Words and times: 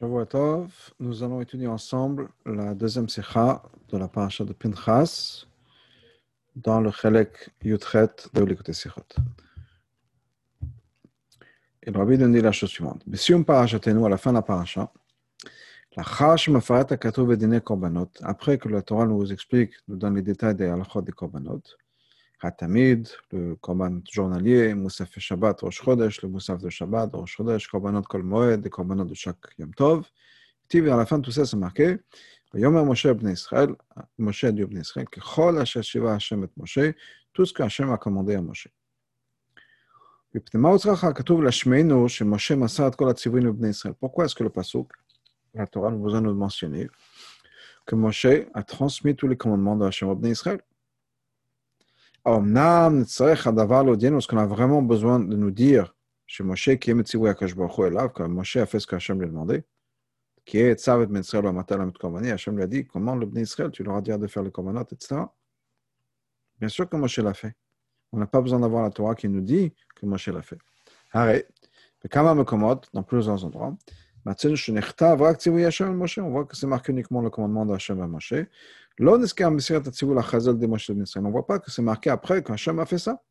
Tov, 0.00 0.92
nous 0.98 1.22
allons 1.22 1.40
étudier 1.40 1.68
ensemble 1.68 2.28
la 2.44 2.74
deuxième 2.74 3.08
sikha 3.08 3.62
de 3.88 3.98
la 3.98 4.08
paracha 4.08 4.44
de 4.44 4.52
Pinchas 4.52 5.46
dans 6.56 6.80
le 6.80 6.90
Chelek 6.90 7.50
Yutret 7.62 8.10
de 8.34 8.42
l'écouter 8.42 8.72
Sikhot. 8.72 9.02
Et 11.82 11.90
le 11.90 11.98
rabbi 11.98 12.18
nous 12.18 12.32
dit 12.32 12.40
la 12.40 12.52
chose 12.52 12.70
suivante. 12.70 13.02
Besium 13.06 13.44
parachatenu, 13.44 14.04
à 14.04 14.08
la 14.08 14.16
fin 14.16 14.30
de 14.30 14.36
la 14.36 14.42
paracha, 14.42 14.92
la 15.96 16.02
chash 16.02 16.48
mafaret 16.48 16.92
akatu 16.92 17.24
vedine 17.24 17.60
korbanot, 17.60 18.10
après 18.22 18.58
que 18.58 18.68
la 18.68 18.82
Torah 18.82 19.06
nous 19.06 19.32
explique, 19.32 19.72
nous 19.88 19.96
donne 19.96 20.16
les 20.16 20.22
détails 20.22 20.54
des 20.54 20.66
halachot 20.66 21.02
des 21.02 21.12
korbanot, 21.12 21.62
Hatamid, 22.42 23.08
le 23.30 23.54
korban 23.56 24.00
journalier, 24.10 24.74
Moussaf 24.74 25.16
Shabbat, 25.18 25.60
Rosh 25.60 25.80
Chodesh, 25.80 26.22
le 26.22 26.28
Moussaf 26.28 26.60
de 26.60 26.68
Shabbat, 26.68 27.14
Rosh 27.14 27.36
Chodesh, 27.36 27.68
korbanot 27.68 28.02
Kol 28.02 28.24
Moed, 28.24 28.60
des 28.60 28.70
korbanot 28.70 29.04
de 29.04 29.14
chaque 29.14 29.38
Yom 29.58 29.72
Tov. 29.74 30.04
Et 30.74 30.90
à 30.90 30.96
la 30.96 31.06
fin 31.06 31.20
tout 31.20 31.30
ça, 31.30 31.44
c'est 31.44 31.56
marqué 31.56 31.98
Yomer 32.54 32.82
Moshe 32.84 33.06
Bnei 33.06 33.32
Israël, 33.32 33.74
Moshe 34.18 34.44
a 34.44 34.52
dit 34.52 34.64
Bnei 34.64 34.80
Israël, 34.80 35.06
que 35.08 35.20
Chol 35.20 35.58
Asher 35.58 35.82
Shiva 35.82 36.14
Hashem 36.14 36.44
et 36.44 36.48
Moshe, 36.56 36.94
tout 37.32 37.44
ce 37.44 37.52
que 37.52 37.62
Hashem 37.62 37.90
a 37.90 37.98
commandé 37.98 38.34
à 38.34 38.42
Moshe. 38.42 38.68
Pourquoi 44.00 44.24
est-ce 44.24 44.34
que 44.34 44.44
le 44.44 44.50
Pasuk, 44.50 44.90
la 45.54 45.66
Torah 45.66 45.90
nous 45.90 46.10
de 46.10 46.32
mentionner 46.32 46.88
que 47.84 47.94
Moshe 47.94 48.26
a 48.54 48.62
transmis 48.62 49.14
tous 49.14 49.28
les 49.28 49.36
commandements 49.36 49.76
de 49.76 49.84
Hashem 49.84 50.14
Bnei 50.14 50.32
Israël? 50.32 50.60
Ce 52.24 54.26
qu'on 54.26 54.38
a 54.38 54.46
vraiment 54.46 54.82
besoin 54.82 55.20
de 55.20 55.36
nous 55.36 55.50
dire 55.50 55.94
chez 56.26 56.44
Moshe, 56.44 56.76
qui 56.76 56.90
est 56.90 56.94
Metzivu 56.94 57.28
Akash 57.28 57.56
Baruch 57.56 58.12
que 58.12 58.22
Moshe 58.22 58.56
a 58.56 58.66
fait 58.66 58.78
ce 58.78 58.86
qu'Hachem 58.86 59.18
lui 59.18 59.26
a 59.26 59.28
demandé, 59.28 59.64
qui 60.44 60.58
est 60.58 60.74
Tzavet 60.74 61.06
Matal 61.06 61.80
Amit 61.80 61.92
Korvani, 61.92 62.30
Hachem 62.30 62.56
lui 62.56 62.62
a 62.62 62.66
dit, 62.66 62.86
comment 62.86 63.16
le 63.16 63.26
Bnei 63.26 63.42
Israël, 63.42 63.70
tu 63.70 63.82
leur 63.82 63.96
as 63.96 64.02
dit 64.02 64.16
de 64.16 64.26
faire 64.26 64.42
le 64.42 64.50
Korbanot, 64.50 64.84
etc. 64.92 65.22
Bien 66.58 66.68
sûr 66.68 66.88
que 66.88 66.96
Moshe 66.96 67.18
l'a 67.18 67.34
fait. 67.34 67.54
On 68.12 68.18
n'a 68.18 68.26
pas 68.26 68.40
besoin 68.40 68.60
d'avoir 68.60 68.84
la 68.84 68.90
Torah 68.90 69.14
qui 69.14 69.28
nous 69.28 69.40
dit 69.40 69.74
que 69.96 70.06
Moshe 70.06 70.28
l'a 70.28 70.42
fait. 70.42 70.58
Arrête. 71.12 71.48
Kama 72.08 72.34
Mekomot, 72.34 72.80
dans 72.92 73.02
plusieurs 73.02 73.44
endroits, 73.44 73.76
on 74.24 76.30
voit 76.30 76.44
que 76.44 76.56
c'est 76.56 76.66
marqué 76.66 76.92
uniquement 76.92 77.22
le 77.22 77.30
commandement 77.30 77.66
d'Hachem 77.66 78.00
à 78.00 78.06
Moshe. 78.06 78.34
On 78.98 79.04
ne 79.04 79.10
voit 81.30 81.46
pas 81.46 81.58
que 81.58 81.70
c'est 81.70 81.82
marqué 81.82 82.08
après 82.10 82.42
qu'Hachem 82.42 82.78
a 82.78 82.86
fait 82.86 82.98
ça. 82.98 83.22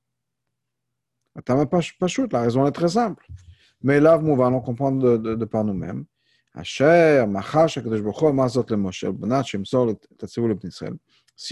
La 1.36 1.42
raison 2.42 2.68
est 2.68 2.72
très 2.72 2.90
simple. 2.90 3.26
Mais 3.84 4.00
là, 4.00 4.18
nous 4.18 4.42
allons 4.44 4.62
comprendre 4.62 5.18
de, 5.18 5.46
par 5.46 5.64
nous-mêmes. 5.64 6.06
Si 6.64 6.84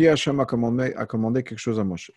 Hachem 0.08 0.40
a 0.40 0.46
commandé, 0.46 0.94
a 0.96 1.06
commandé 1.06 1.44
quelque 1.44 1.60
chose 1.60 1.80
à 1.80 1.84
Moshe, 1.84 2.12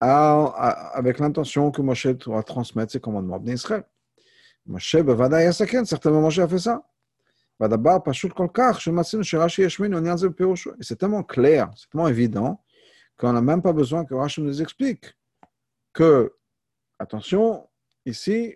avec 0.00 1.18
l'intention 1.18 1.72
que 1.72 1.82
Moshe 1.82 2.06
doit 2.06 2.44
transmettre 2.44 2.92
ses 2.92 3.00
commandements 3.00 3.42
à 3.44 3.50
Israël. 3.50 3.82
Moshe, 4.66 4.96
certainement 5.84 6.20
Moshe 6.20 6.38
a 6.38 6.48
fait 6.48 6.58
ça. 6.58 6.84
C'est 10.80 10.96
tellement 10.98 11.22
clair, 11.22 11.70
c'est 11.76 11.90
tellement 11.90 12.08
évident, 12.08 12.62
qu'on 13.16 13.32
n'a 13.32 13.40
même 13.40 13.62
pas 13.62 13.72
besoin 13.72 14.04
que 14.04 14.14
Rashi 14.14 14.42
nous 14.42 14.60
explique 14.60 15.16
que, 15.92 16.34
attention, 16.98 17.66
ici, 18.04 18.54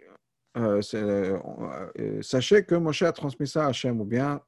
euh, 0.57 0.83
euh, 0.95 2.23
sachez 2.23 2.65
que 2.65 2.75
Moshe 2.75 3.03
a 3.03 3.13
transmis 3.13 3.47
ça 3.47 3.65
à 3.65 3.69
Hachem, 3.69 4.01
ou 4.01 4.05
bien, 4.05 4.41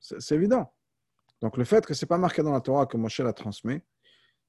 c'est 0.00 0.34
évident. 0.34 0.70
Donc 1.40 1.56
le 1.56 1.64
fait 1.64 1.86
que 1.86 1.94
ce 1.94 2.04
n'est 2.04 2.08
pas 2.08 2.18
marqué 2.18 2.42
dans 2.42 2.52
la 2.52 2.60
Torah 2.60 2.86
que 2.86 2.96
Moshe 2.96 3.20
l'a 3.20 3.32
transmis, 3.32 3.80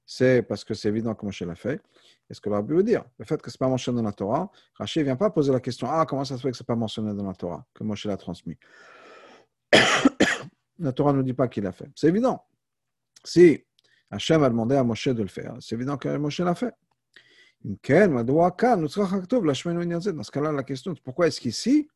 c'est 0.06 0.44
parce 0.44 0.64
que 0.64 0.74
c'est 0.74 0.90
évident 0.90 1.16
que 1.16 1.26
Moshe 1.26 1.42
l'a 1.42 1.56
fait. 1.56 1.82
est 2.30 2.34
ce 2.34 2.42
que 2.42 2.50
le 2.50 2.62
veut 2.62 2.84
dire, 2.84 3.04
le 3.18 3.26
fait 3.26 3.42
que 3.42 3.50
ce 3.50 3.56
n'est 3.56 3.60
pas 3.60 3.70
mentionné 3.70 3.98
dans 3.98 4.08
la 4.08 4.14
Torah, 4.14 4.52
Rachid 4.76 5.02
ne 5.02 5.06
vient 5.06 5.16
pas 5.16 5.30
poser 5.30 5.52
la 5.52 5.60
question 5.60 5.88
Ah, 5.90 6.06
comment 6.06 6.26
ça 6.26 6.38
se 6.38 6.42
fait 6.42 6.52
que 6.52 6.58
ce 6.58 6.64
n'est 6.64 6.68
pas 6.68 6.76
mentionné 6.76 7.14
dans 7.14 7.28
la 7.28 7.34
Torah, 7.34 7.66
que 7.74 7.84
Moshe 7.84 8.06
l'a 8.06 8.18
transmis? 8.18 8.58
La 10.80 10.92
Torah 10.92 11.14
ne 11.14 11.18
nous 11.18 11.24
dit 11.24 11.34
pas 11.34 11.48
qu'il 11.48 11.64
l'a 11.64 11.72
fait. 11.72 11.90
C'est 11.96 12.08
évident. 12.08 12.44
Si 13.24 13.64
Hachem 14.12 14.44
a 14.44 14.50
demandé 14.50 14.76
à 14.76 14.84
Moshe 14.84 15.08
de 15.08 15.22
le 15.22 15.30
faire, 15.30 15.56
c'est 15.60 15.76
évident 15.76 15.98
que 15.98 16.18
Moshe 16.18 16.40
l'a 16.40 16.56
fait. 16.56 16.74
Dans 17.64 17.78
ce 17.84 18.02
cas-là, 20.32 20.52
la 20.52 20.64
question 20.64 20.94
est 20.94 21.02
pourquoi 21.02 21.28
est-ce 21.28 21.40
qu'ici, 21.42 21.88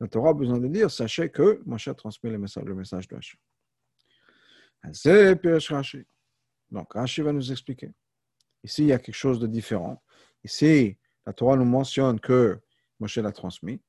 la 0.00 0.08
Torah 0.08 0.30
a 0.30 0.34
besoin 0.34 0.58
de 0.58 0.66
dire 0.68 0.90
Sachez 0.90 1.30
que 1.30 1.62
Moshe 1.64 1.88
a 1.88 1.94
transmis 1.94 2.30
le 2.30 2.38
message, 2.38 2.64
le 2.64 2.74
message 2.74 3.08
de 3.08 3.16
Hachem. 3.16 3.40
C'est. 4.92 5.40
Donc, 6.70 6.92
Rashi 6.92 7.22
va 7.22 7.32
nous 7.32 7.50
expliquer. 7.50 7.90
Ici, 8.62 8.82
il 8.82 8.88
y 8.88 8.92
a 8.92 8.98
quelque 8.98 9.14
chose 9.14 9.40
de 9.40 9.46
différent. 9.46 10.02
Ici, 10.44 10.98
la 11.24 11.32
Torah 11.32 11.56
nous 11.56 11.64
mentionne 11.64 12.20
que 12.20 12.60
Moshe 13.00 13.16
l'a 13.16 13.32
transmis, 13.32 13.80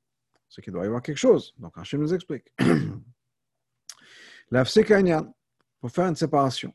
ce 0.47 0.61
qui 0.61 0.71
doit 0.71 0.83
y 0.83 0.87
avoir 0.87 1.01
quelque 1.01 1.17
chose. 1.17 1.53
Donc, 1.57 1.75
Rashi 1.75 1.97
nous 1.97 2.13
explique. 2.13 2.53
Pour 4.51 5.91
faire 5.91 6.07
une 6.07 6.15
séparation. 6.15 6.73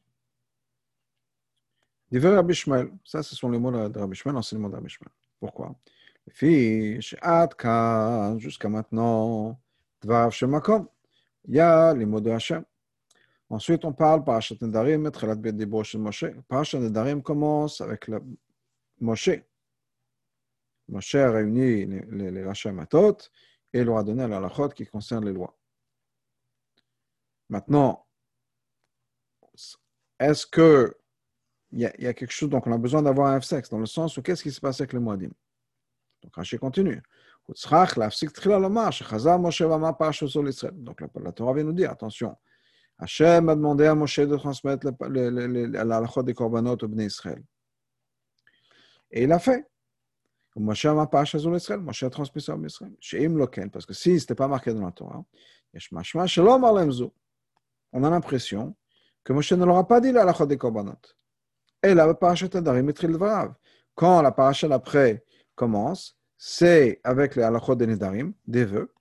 Diver 2.10 2.36
Rabbi 2.36 2.54
Shmuel, 2.54 2.92
ça, 3.04 3.22
ce 3.22 3.34
sont 3.34 3.50
les 3.50 3.58
mots 3.58 3.72
de 3.72 3.98
Rabbi 3.98 4.14
Shmuel, 4.14 4.34
l'enseignement 4.34 4.68
de 4.68 4.76
Rabbi 4.76 4.88
Shmuel. 4.88 5.12
Pourquoi? 5.40 5.74
Fiche, 6.30 7.16
Adkan, 7.20 8.38
jusqu'à 8.38 8.68
maintenant, 8.68 9.58
Dvar 10.00 10.30
Shemakom, 10.30 10.88
il 11.46 11.56
y 11.56 11.60
a 11.60 11.92
les 11.92 12.06
mots 12.06 12.20
de 12.20 12.30
Hachem. 12.30 12.64
Ensuite, 13.50 13.84
on 13.84 13.92
parle 13.92 14.24
Parashat 14.24 14.56
Nedarim, 14.60 15.10
Tchelat 15.10 15.34
Bet 15.34 15.52
Dibro 15.52 15.84
chez 15.84 15.98
Moshe. 15.98 16.24
Parashat 16.48 16.78
Nedarim 16.78 17.22
commence 17.22 17.80
avec 17.80 18.08
le 18.08 18.22
Moshe. 19.00 19.42
Moshe 20.88 21.14
a 21.16 21.30
réuni 21.30 21.86
les, 21.86 22.30
les, 22.30 22.30
les 22.30 22.72
Matot 22.72 23.18
et 23.72 23.84
leur 23.84 23.98
a 23.98 24.04
donné 24.04 24.26
la 24.26 24.40
lachot 24.40 24.68
qui 24.70 24.86
concerne 24.86 25.26
les 25.26 25.32
lois. 25.32 25.56
Maintenant, 27.48 28.06
est-ce 30.18 30.46
que 30.46 30.96
il 31.72 31.80
y, 31.80 31.86
a, 31.86 31.88
a 31.88 32.14
quelque 32.14 32.30
chose, 32.30 32.48
donc 32.48 32.66
on 32.68 32.72
a 32.72 32.78
besoin 32.78 33.02
d'avoir 33.02 33.32
un 33.32 33.40
F-sex, 33.40 33.68
dans 33.68 33.80
le 33.80 33.86
sens 33.86 34.16
où 34.16 34.22
qu'est-ce 34.22 34.44
qui 34.44 34.52
se 34.52 34.60
passe 34.60 34.80
avec 34.80 34.92
les 34.92 35.00
Moadim? 35.00 35.30
Donc 36.22 36.36
Rachid 36.36 36.60
continue. 36.60 37.02
Donc 37.46 37.56
la, 41.00 41.32
Torah 41.32 41.52
vient 41.52 41.64
nous 41.64 41.72
dire, 41.72 41.90
attention, 41.90 42.36
Hachem 42.98 43.48
a 43.50 43.54
demandé 43.54 43.84
à 43.86 43.94
Moshe 43.94 44.20
de 44.20 44.36
transmettre 44.36 44.86
la 45.10 45.80
halachot 45.80 46.22
des 46.22 46.32
korbanot 46.32 46.78
au 46.80 46.88
Bnei 46.88 47.06
Israël. 47.06 47.42
Et 49.10 49.24
il 49.24 49.28
l'a 49.28 49.38
fait. 49.38 49.66
Moshe 50.56 50.86
a 50.86 50.94
Moshe 50.94 52.02
a 52.04 52.10
transmis 52.10 52.40
ça 52.40 52.54
au 52.54 52.58
Bnei 52.58 52.68
Israël. 52.68 53.70
Parce 53.70 53.84
que 53.84 53.92
si 53.92 54.18
ce 54.18 54.22
n'était 54.24 54.34
pas 54.34 54.48
marqué 54.48 54.72
dans 54.72 54.86
la 54.86 54.92
Torah, 54.92 55.22
on 57.94 58.04
a 58.04 58.10
l'impression 58.10 58.76
que 59.22 59.32
Moshe 59.32 59.52
ne 59.52 59.64
leur 59.64 59.78
a 59.78 59.88
pas 59.88 60.00
dit 60.00 60.12
la 60.12 60.30
des 60.32 60.58
korbanot. 60.58 60.92
Et 61.82 61.94
la 61.94 62.12
parachat 62.12 62.48
Adarim 62.52 62.88
est 62.90 63.06
Quand 63.94 64.20
la 64.20 64.32
parachat 64.32 64.68
après 64.72 65.24
commence, 65.54 66.18
c'est 66.36 67.00
avec 67.04 67.36
les 67.36 67.42
halachot 67.42 67.76
des 67.76 67.86
Nedarim, 67.86 68.34
des 68.46 68.64
vœux, 68.64 68.92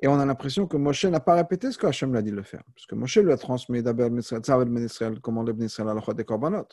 et 0.00 0.08
on 0.08 0.18
a 0.18 0.26
l'impression 0.26 0.66
que 0.66 0.76
Moshe 0.76 1.04
n'a 1.04 1.20
pas 1.20 1.34
répété 1.34 1.70
ce 1.70 1.78
que 1.78 1.86
Hachem 1.86 2.10
lui 2.10 2.18
a 2.18 2.22
dit 2.22 2.30
de 2.30 2.36
le 2.36 2.42
faire. 2.42 2.62
Parce 2.74 2.86
que 2.86 2.94
Moshe 2.94 3.16
lui 3.18 3.32
a 3.32 3.36
transmis 3.36 3.82
d'abord 3.82 4.10
Israël, 4.18 5.20
comment 5.20 5.42
le 5.42 5.52
Ben 5.52 5.66
Israël 5.66 5.88
la 5.94 6.14
des 6.14 6.24
korbanot. 6.24 6.66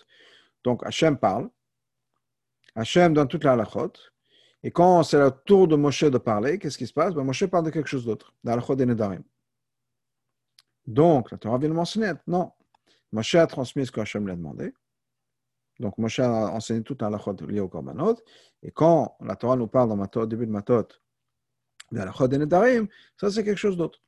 Donc 0.64 0.86
Hachem 0.86 1.18
parle, 1.18 1.50
Hachem 2.76 3.14
donne 3.14 3.28
toute 3.28 3.44
la 3.44 3.54
halachot, 3.54 3.94
et 4.64 4.72
quand 4.72 5.04
c'est 5.04 5.20
le 5.20 5.32
tour 5.46 5.68
de 5.68 5.76
Moshe 5.76 6.04
de 6.04 6.18
parler, 6.18 6.58
qu'est-ce 6.58 6.78
qui 6.78 6.88
se 6.88 6.94
passe? 6.94 7.14
Ben, 7.14 7.24
Moshe 7.24 7.46
parle 7.46 7.66
de 7.66 7.70
quelque 7.70 7.90
chose 7.90 8.06
d'autre, 8.06 8.34
la 8.44 8.54
halachot 8.54 8.76
des 8.76 8.86
Nedarim. 8.86 9.24
Donc, 10.88 11.32
la 11.32 11.38
Torah 11.38 11.58
vient 11.58 11.70
de 11.70 11.74
mentionner, 11.74 12.14
non. 12.28 12.52
Moshe 13.12 13.36
a 13.36 13.48
transmis 13.48 13.86
ce 13.86 13.92
que 13.92 14.00
Hachem 14.00 14.26
lui 14.26 14.34
a 14.34 14.36
demandé. 14.36 14.74
Donc, 15.80 15.98
Moshe 15.98 16.20
a 16.20 16.52
enseigné 16.52 16.82
toute 16.84 17.02
la 17.02 17.08
halachot 17.08 17.36
liée 17.48 17.60
au 17.60 17.68
korbanot. 17.68 18.16
Et 18.64 18.72
quand 18.72 19.18
la 19.22 19.36
Torah 19.36 19.56
nous 19.56 19.68
parle 19.68 19.90
dans 19.90 19.96
le 19.96 20.28
début 20.28 20.46
de 20.46 20.52
Matot, 20.52 20.88
ça 21.94 23.32
c'est 23.32 23.44
quelque 23.44 23.58
chose 23.58 23.78
d'autre. 23.78 24.00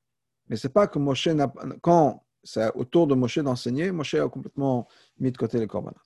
Mais 0.47 0.55
c'est 0.55 0.69
pas 0.69 0.87
que 0.87 0.99
Moshe 0.99 1.27
n'a 1.27 1.51
quand 1.81 2.23
c'est 2.43 2.73
autour 2.75 3.07
de 3.07 3.15
Moshe 3.15 3.39
d'enseigner, 3.39 3.91
Moshe 3.91 4.15
a 4.15 4.27
complètement 4.27 4.87
mis 5.19 5.31
de 5.31 5.37
côté 5.37 5.59
les 5.59 5.67
korbanot. 5.67 5.97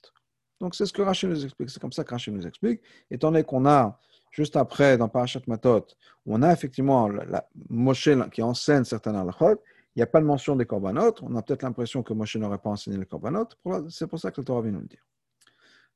Donc 0.59 0.75
c'est 0.75 0.85
ce 0.85 0.93
que 0.93 1.01
Rachel 1.01 1.29
nous 1.29 1.45
explique, 1.45 1.69
c'est 1.69 1.79
comme 1.79 1.91
ça 1.91 2.03
que 2.03 2.11
Rachel 2.11 2.33
nous 2.33 2.47
explique. 2.47 2.81
Étant 3.11 3.31
donné 3.31 3.43
qu'on 3.43 3.65
a, 3.65 3.99
juste 4.31 4.55
après, 4.55 4.97
dans 4.97 5.07
Parashat 5.07 5.41
Matot, 5.47 5.85
on 6.25 6.41
a 6.41 6.51
effectivement 6.51 7.07
la, 7.07 7.47
Moshe 7.69 8.09
qui 8.31 8.41
enseigne 8.41 8.83
certains 8.83 9.15
halachot, 9.15 9.61
il 9.97 10.01
n'y 10.01 10.03
a 10.03 10.07
pas 10.07 10.21
de 10.21 10.25
mention 10.27 10.55
des 10.55 10.67
corbanotes. 10.67 11.23
On 11.23 11.35
a 11.37 11.41
peut-être 11.41 11.63
l'impression 11.63 12.03
que 12.03 12.13
Moshe 12.13 12.35
n'aurait 12.35 12.59
pas 12.59 12.69
enseigné 12.69 12.97
les 12.97 13.07
corbanotes. 13.07 13.57
C'est 13.89 14.05
pour 14.05 14.19
ça 14.19 14.29
que 14.29 14.39
le 14.39 14.45
Torah 14.45 14.61
vient 14.61 14.73
nous 14.73 14.81
le 14.81 14.85
dire. 14.85 15.03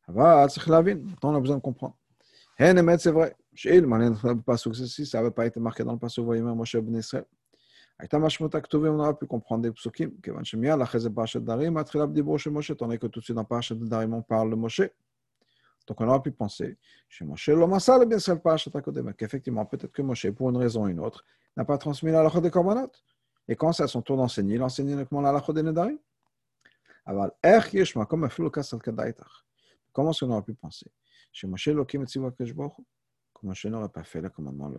On 0.08 1.36
a 1.36 1.40
besoin 1.40 1.58
de 1.58 1.62
comprendre. 1.62 1.96
Hein, 2.58 2.98
c'est 2.98 3.12
vrai. 3.12 3.36
Si 3.54 5.06
ça 5.06 5.20
n'avait 5.20 5.30
pas 5.30 5.46
été 5.46 5.60
marqué 5.60 5.84
dans 5.84 5.92
le 5.92 6.00
passé, 6.00 6.20
vous 6.20 6.26
voyez 6.26 6.42
Moshe 6.42 6.78
Ben 6.78 6.96
Israël. 6.96 7.26
On 8.12 9.00
aurait 9.00 9.14
pu 9.14 9.28
comprendre 9.28 9.62
des 9.62 9.72
psukim. 9.72 10.10
Tandis 10.20 10.52
que 12.98 13.06
tout 13.06 13.20
de 13.20 13.24
suite 13.24 13.36
dans 13.36 13.46
Parashat 13.46 13.76
Darim, 13.76 14.16
on 14.16 14.24
parle 14.24 14.50
de 14.50 14.56
Moshe. 14.56 14.82
Donc 15.86 16.02
on 16.02 16.08
aurait 16.08 16.24
pu 16.24 16.32
penser 16.32 16.76
chez 17.08 17.24
Moshe, 17.24 17.50
l'Omasal 17.50 18.08
Ben 18.08 18.18
Israël, 18.18 18.40
Parashat 18.40 18.72
Akodem, 18.74 19.14
qu'effectivement, 19.14 19.64
peut-être 19.68 19.92
que 19.92 20.02
Moshe, 20.02 20.28
pour 20.32 20.50
une 20.50 20.58
raison 20.58 20.86
ou 20.86 20.88
une 20.88 21.00
autre, 21.00 21.24
n'a 21.56 21.66
pas 21.66 21.78
transmis 21.78 22.10
la 22.10 22.24
loi 22.24 22.42
des 22.42 22.50
corbanotes. 22.50 23.04
Et 23.52 23.56
quand 23.58 23.74
c'est 23.74 23.84
à 23.84 23.88
son 23.88 24.02
tour 24.02 24.16
d'enseigner, 24.16 24.56
il 24.56 24.64
enseigne 24.64 24.92
uniquement 24.92 25.20
la 25.20 25.38
des 25.42 25.62
Nedarim. 25.62 25.98
Aval, 27.06 27.34
Erch 27.44 27.74
Yeshma, 27.74 28.06
comme 28.06 28.24
Afilukas 28.24 28.70
al-Kadaitach. 28.72 29.44
Comment 29.92 30.12
est-ce 30.12 30.24
qu'on 30.24 30.32
aurait 30.32 30.42
pu 30.42 30.54
penser? 30.54 30.90
Chez 31.34 31.48
Moshe 31.48 31.68
Lokim 31.68 32.06
Tziwa 32.06 32.32
Keshbochu. 32.32 32.82
Comment 33.34 33.52
Moshe 33.52 33.66
n'aurait 33.66 33.90
pas 33.90 34.04
fait 34.04 34.22
le 34.22 34.30
commandement, 34.30 34.72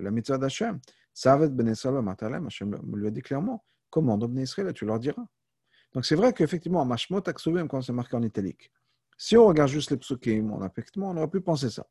la 0.00 0.10
mitzvah 0.10 0.36
d'Hachem 0.36 0.80
Savet 1.14 1.48
Ben 1.48 1.66
Israël 1.68 2.02
Matalem, 2.02 2.44
Hachem 2.48 2.78
lui 2.94 3.06
a 3.06 3.10
dit 3.10 3.22
clairement 3.22 3.64
Commande 3.88 4.30
Ben 4.30 4.42
Israël 4.42 4.68
et 4.68 4.74
tu 4.74 4.84
leur 4.84 4.98
diras. 4.98 5.24
Donc 5.94 6.04
c'est 6.04 6.16
vrai 6.16 6.34
qu'effectivement, 6.34 6.84
Mashmot 6.84 7.26
Aksuvim, 7.26 7.68
quand 7.68 7.80
c'est 7.80 7.94
marqué 7.94 8.16
en 8.16 8.22
italique, 8.22 8.70
si 9.16 9.38
on 9.38 9.46
regarde 9.46 9.70
juste 9.70 9.92
les 9.92 9.96
psukim, 9.96 10.52
on, 10.52 10.62
effectivement, 10.66 11.08
on 11.08 11.16
aurait 11.16 11.30
pu 11.30 11.40
penser 11.40 11.70
ça. 11.70 11.86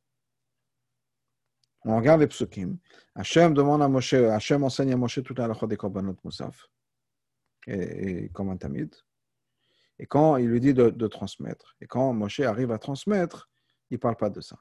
On 1.84 1.98
regarde 1.98 2.22
les 2.22 2.28
psukim, 2.28 2.78
Hachem 3.16 3.54
demande 3.54 3.82
à 3.82 3.88
Moshe, 3.88 4.14
Hachem 4.14 4.64
enseigne 4.64 4.94
à 4.94 4.98
Moshe 4.98 5.22
toute 5.24 5.40
la 5.40 5.46
halakha 5.46 5.66
des 5.66 5.78
korbanot 5.78 6.16
Moussaf, 6.24 6.68
et, 7.66 8.26
et 8.26 8.30
comme 8.30 8.50
un 8.50 8.58
tamid. 8.58 8.96
Et 9.98 10.06
quand 10.06 10.38
il 10.38 10.48
lui 10.48 10.60
dit 10.60 10.74
de, 10.74 10.90
de 10.90 11.08
transmettre, 11.08 11.76
et 11.82 11.88
quand 11.88 12.14
Moshe 12.14 12.40
arrive 12.42 12.72
à 12.72 12.78
transmettre, 12.78 13.50
il 13.90 13.96
ne 13.96 14.00
parle 14.00 14.16
pas 14.16 14.30
de 14.30 14.42
ça. 14.42 14.58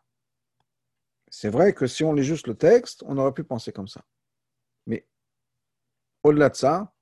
C'est 1.28 1.50
vrai 1.50 1.72
que 1.74 1.86
si 1.86 2.04
on 2.04 2.12
lit 2.12 2.24
juste 2.24 2.46
le 2.46 2.56
texte, 2.56 3.04
on 3.06 3.16
aurait 3.16 3.32
pu 3.32 3.44
penser 3.44 3.70
comme 3.70 3.86
ça. 3.88 4.02
Mais 4.86 5.06
au-delà 6.22 6.48
de 6.48 6.56
ça, 6.56 6.92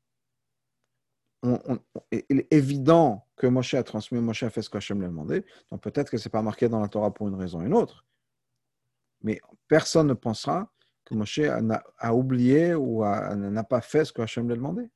il 1.43 2.41
est 2.41 2.53
évident 2.53 3.26
que 3.37 3.47
Moshe 3.47 3.75
a 3.75 3.82
transmis, 3.82 4.21
Moshe 4.21 4.43
a 4.43 4.50
fait 4.50 4.62
ce 4.62 4.69
qu'Hachem 4.69 4.99
lui 4.99 5.06
a 5.06 5.09
demandé. 5.09 5.47
Donc 5.71 5.81
peut-être 5.81 6.11
que 6.11 6.19
ce 6.19 6.29
n'est 6.29 6.32
pas 6.32 6.43
marqué 6.43 6.69
dans 6.69 6.81
la 6.81 6.88
Torah 6.88 7.14
pour 7.14 7.29
une 7.29 7.37
raison 7.37 7.61
ou 7.61 7.67
une 7.67 7.75
autre. 7.75 8.05
Mais 9.23 9.41
personne 9.67 10.06
ne 10.06 10.15
pensera 10.15 10.70
que 11.05 11.15
Moshe 11.15 11.41
a, 11.41 12.15
oublié 12.15 12.75
ou 12.75 13.03
n'a 13.05 13.65
pas 13.65 13.81
fait 13.81 14.05
ce 14.05 14.12
que 14.12 14.23
Hachem 14.23 14.47
lui 14.47 14.53
a 14.53 14.56
demandé. 14.56 14.88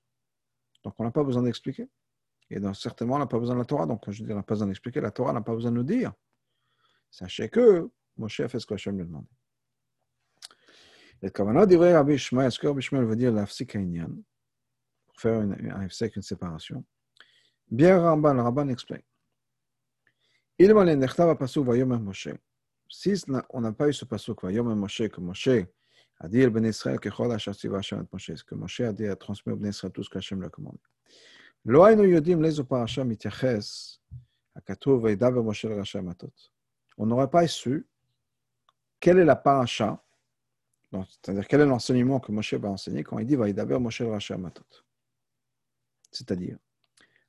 Donc 0.84 0.94
on 0.98 1.04
n'a 1.04 1.10
pas 1.10 1.24
besoin 1.24 1.42
d'expliquer. 1.42 1.88
Et 2.50 2.60
donc, 2.60 2.76
certainement, 2.76 3.14
on 3.14 3.18
n'a 3.18 3.26
pas 3.26 3.38
besoin 3.38 3.54
de 3.54 3.60
la 3.60 3.64
Torah. 3.64 3.86
Donc, 3.86 4.02
je 4.10 4.22
dis, 4.22 4.30
on 4.30 4.36
n'a 4.36 4.42
pas 4.42 4.54
besoin 4.54 4.66
d'expliquer. 4.66 5.00
La 5.00 5.10
Torah 5.10 5.32
n'a 5.32 5.40
pas 5.40 5.54
besoin 5.54 5.70
de 5.70 5.76
nous 5.76 5.82
dire. 5.82 6.12
Sachez 7.10 7.48
que 7.48 7.88
Moshe 8.18 8.40
a 8.40 8.48
fait 8.48 8.60
ce 8.60 8.66
qu'Hachem 8.66 8.96
lui 8.96 9.02
a 9.02 9.06
demandé. 9.06 9.28
Et 11.22 11.30
Kavanah 11.30 11.64
dirait 11.64 11.94
Rabbi 11.94 12.14
Ishmael, 12.14 12.48
est-ce 12.48 12.58
que 12.58 12.66
Rabbi 12.66 12.80
Ishmael 12.80 13.04
veut 13.04 13.16
dire 13.16 13.32
l'afsik 13.32 13.72
pour 13.72 15.20
faire 15.20 15.40
une, 15.40 15.52
un 15.70 15.88
une 15.88 16.22
séparation? 16.22 16.84
Bien 17.70 18.02
Ramban, 18.02 18.34
le 18.34 18.42
Ramban 18.42 18.68
explique. 18.68 19.06
Il 20.58 20.74
m'a 20.74 20.84
l'endechtav 20.84 21.34
pasuk 21.38 21.66
vayomer 21.66 21.98
Moshe 21.98 22.28
Si 22.91 23.13
on 23.49 23.61
n'a 23.61 23.71
pas 23.71 23.89
eu 23.89 23.93
ce 23.93 24.05
pasuk 24.05 24.43
vayomer 24.43 24.75
Moshe, 24.75 25.09
que 25.09 25.21
Moshe 25.21 25.67
a 26.19 26.27
dit 26.27 26.47
Ben 26.47 26.65
Israël 26.65 26.99
que 26.99 27.09
Chol 27.09 27.31
Asher 27.31 27.53
Tziva 27.53 27.77
Hashem 27.77 28.07
Moshe, 28.11 28.43
que 28.43 28.55
Moshe 28.55 28.81
a 28.81 28.93
dit, 28.93 29.07
a 29.07 29.15
transmis 29.15 29.53
au 29.53 29.57
Ben 29.57 29.69
Israël 29.69 29.91
tout 29.91 30.03
ce 30.03 30.09
qu'Hachem 30.09 30.39
lui 30.39 30.47
a 30.47 30.49
commandé. 30.49 30.79
לא 31.65 31.85
היינו 31.85 32.03
יודעים 32.03 32.41
לאיזו 32.41 32.65
פרשה 32.65 33.03
מתייחס 33.03 33.97
הכתוב 34.55 35.03
וידבר 35.03 35.41
משה 35.41 35.69
לראשי 35.69 35.97
המטות 35.97 36.49
on 36.97 37.05
n'aurait 37.05 37.29
pas 37.29 37.47
su 37.47 37.87
quelle 38.99 39.19
est 39.19 39.25
la 39.25 39.35
paracha, 39.35 40.03
c'est-à-dire 40.91 41.47
quel 41.47 41.61
est 41.61 41.65
l'enseignement 41.65 42.19
que 42.19 42.31
Moshe 42.31 42.55
va 42.55 42.69
enseigner 42.69 43.03
quand 43.03 43.19
il 43.19 43.25
dit 43.25 43.35
Vaïdaber 43.35 43.79
Moshe 43.79 44.01
Rashi 44.01 44.33
Matot. 44.33 44.65
C'est-à-dire, 46.11 46.57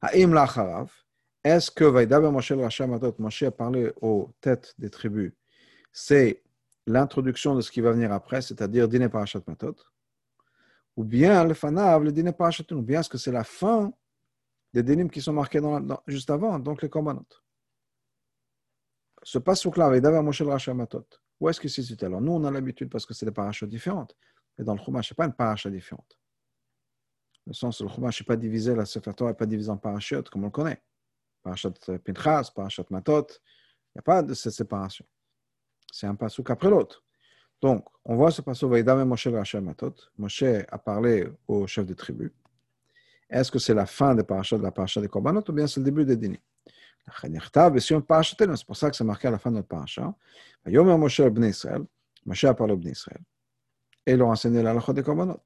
Haïm 0.00 0.32
Lacharav, 0.32 0.90
est-ce 1.44 1.70
que 1.70 1.84
Vaïdaber 1.84 2.30
Moshe 2.30 2.52
Rashi 2.52 2.84
Matot, 2.84 3.14
Moshe 3.18 3.42
a 3.42 3.50
parlé 3.50 3.92
aux 4.00 4.30
têtes 4.40 4.74
des 4.78 4.90
tribus, 4.90 5.32
c'est 5.93 6.43
l'introduction 6.85 7.55
de 7.55 7.61
ce 7.61 7.71
qui 7.71 7.79
va 7.79 7.91
venir 7.91 8.11
après, 8.11 8.41
c'est-à-dire 8.41 8.89
Dine 8.89 9.07
Parashat 9.07 9.39
Matot, 9.47 9.75
ou 10.97 11.05
bien 11.05 11.45
le 11.45 11.53
Fanav, 11.53 12.03
le 12.03 12.11
Dine 12.11 12.33
Parashat, 12.33 12.65
ou 12.71 12.81
bien 12.81 12.99
est-ce 12.99 13.09
que 13.09 13.17
c'est 13.17 13.31
la 13.31 13.45
fin 13.45 13.93
des 14.73 14.83
dénimes 14.83 15.09
qui 15.09 15.21
sont 15.21 15.31
marqués 15.31 15.61
juste 16.07 16.29
avant, 16.29 16.59
donc 16.59 16.81
les 16.81 16.89
Korbanot 16.89 17.25
ce 19.23 19.37
passouk-là, 19.37 20.21
Moshe 20.21 20.41
Matot, 20.69 21.07
où 21.39 21.49
est-ce 21.49 21.59
que 21.59 21.67
c'est 21.67 21.81
cité 21.81 22.05
Alors, 22.05 22.21
nous, 22.21 22.33
on 22.33 22.43
a 22.43 22.51
l'habitude 22.51 22.89
parce 22.89 23.05
que 23.05 23.13
c'est 23.13 23.25
des 23.25 23.31
parachutes 23.31 23.69
différentes. 23.69 24.15
Mais 24.57 24.65
dans 24.65 24.75
le 24.75 24.79
Chumash, 24.79 25.09
ce 25.09 25.13
n'est 25.13 25.15
pas 25.15 25.25
une 25.25 25.33
paracha 25.33 25.69
différente. 25.69 26.17
Le 27.47 27.53
sens, 27.53 27.81
le 27.81 27.87
Chumash 27.87 28.21
n'est 28.21 28.25
pas 28.25 28.35
divisé, 28.35 28.75
la 28.75 28.85
Sefer 28.85 29.13
Torah 29.13 29.31
n'est 29.31 29.37
pas 29.37 29.45
divisé 29.45 29.69
en 29.69 29.77
parachutes 29.77 30.29
comme 30.29 30.43
on 30.43 30.47
le 30.47 30.51
connaît. 30.51 30.81
Parachat 31.41 31.71
Pinchas, 32.03 32.51
parachat 32.53 32.83
Matot, 32.89 33.27
il 33.29 33.95
n'y 33.95 33.99
a 33.99 34.01
pas 34.01 34.21
de 34.21 34.33
cette 34.33 34.53
séparation. 34.53 35.05
C'est 35.93 36.07
un 36.07 36.15
passouk 36.15 36.49
après 36.49 36.71
l'autre. 36.71 37.03
Donc, 37.61 37.85
on 38.03 38.15
voit 38.15 38.31
ce 38.31 38.41
passouk, 38.41 38.71
Vaïdame 38.71 39.03
Moshe 39.07 39.27
Matot. 39.27 39.93
Moshe 40.17 40.41
a 40.41 40.77
parlé 40.79 41.27
au 41.47 41.67
chef 41.67 41.85
de 41.85 41.93
tribu. 41.93 42.33
Est-ce 43.29 43.51
que 43.51 43.59
c'est 43.59 43.75
la 43.75 43.85
fin 43.85 44.15
des 44.15 44.23
parachutes 44.23 44.57
de 44.57 44.63
la 44.63 44.71
paracha 44.71 44.99
des 45.01 45.07
Korbanot 45.07 45.43
ou 45.47 45.51
bien 45.53 45.67
c'est 45.67 45.81
le 45.81 45.83
début 45.83 46.03
des 46.03 46.17
dîners 46.17 46.41
c'est 47.05 48.65
pour 48.65 48.75
ça 48.75 48.89
que 48.89 48.95
c'est 48.95 49.03
marqué 49.03 49.27
à 49.27 49.31
la 49.31 49.37
fin 49.37 49.51
de 49.51 49.57
notre 49.57 49.67
paracha. 49.67 50.15
Moshe 50.65 51.19
a 51.19 52.53
parlé 52.55 52.73
au 52.73 52.79
Israël, 52.79 53.21
et 54.05 54.15
leur 54.15 54.29
a 54.29 54.31
enseigné 54.31 54.63
la 54.63 54.73
des 54.73 55.03
korbanot. 55.03 55.43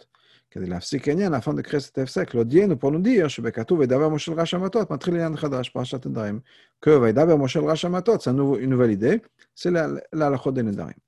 כדי 0.51 0.67
להפסיק 0.67 1.09
עניין, 1.09 1.35
afin 1.35 1.55
de 1.55 1.63
créer 1.63 1.81
cet 1.81 1.99
הפסק, 1.99 2.35
להודיענו 2.35 2.75
pour 2.81 2.91
nous 2.91 3.03
dire 3.05 3.29
שבכתוב 3.29 3.79
וידבר 3.79 4.09
משה 4.09 4.33
לרש 4.33 4.55
המטות, 4.55 4.91
מתחיל 4.91 5.15
עניין 5.15 5.37
חדש, 5.37 5.69
פרשת 5.69 6.07
נדרים. 6.07 6.41
que 6.85 6.91
וידבר 6.91 7.37
משה 7.37 7.61
לרש 7.61 7.85
המטות, 7.85 8.23
c'est 8.23 8.31
une 8.31 8.71
nouvelle 8.71 8.91
idée, 8.91 9.19
c'est 9.55 9.71
להלכות 10.13 10.55
des 10.55 10.63
נדרים. 10.63 10.99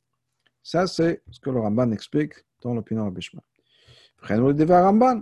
Ça, 0.62 0.86
c'est 0.86 1.22
ce 1.30 1.40
que 1.40 1.50
le 1.50 1.60
Ramban 1.60 1.92
explique 1.92 2.34
dans 2.62 2.74
l'opinion 2.74 3.10
de 3.10 3.14
Bishma. 3.14 3.40
וכן 4.22 4.38
הוא 4.38 4.50
לדברי 4.50 4.76
הרמב"ן, 4.76 5.20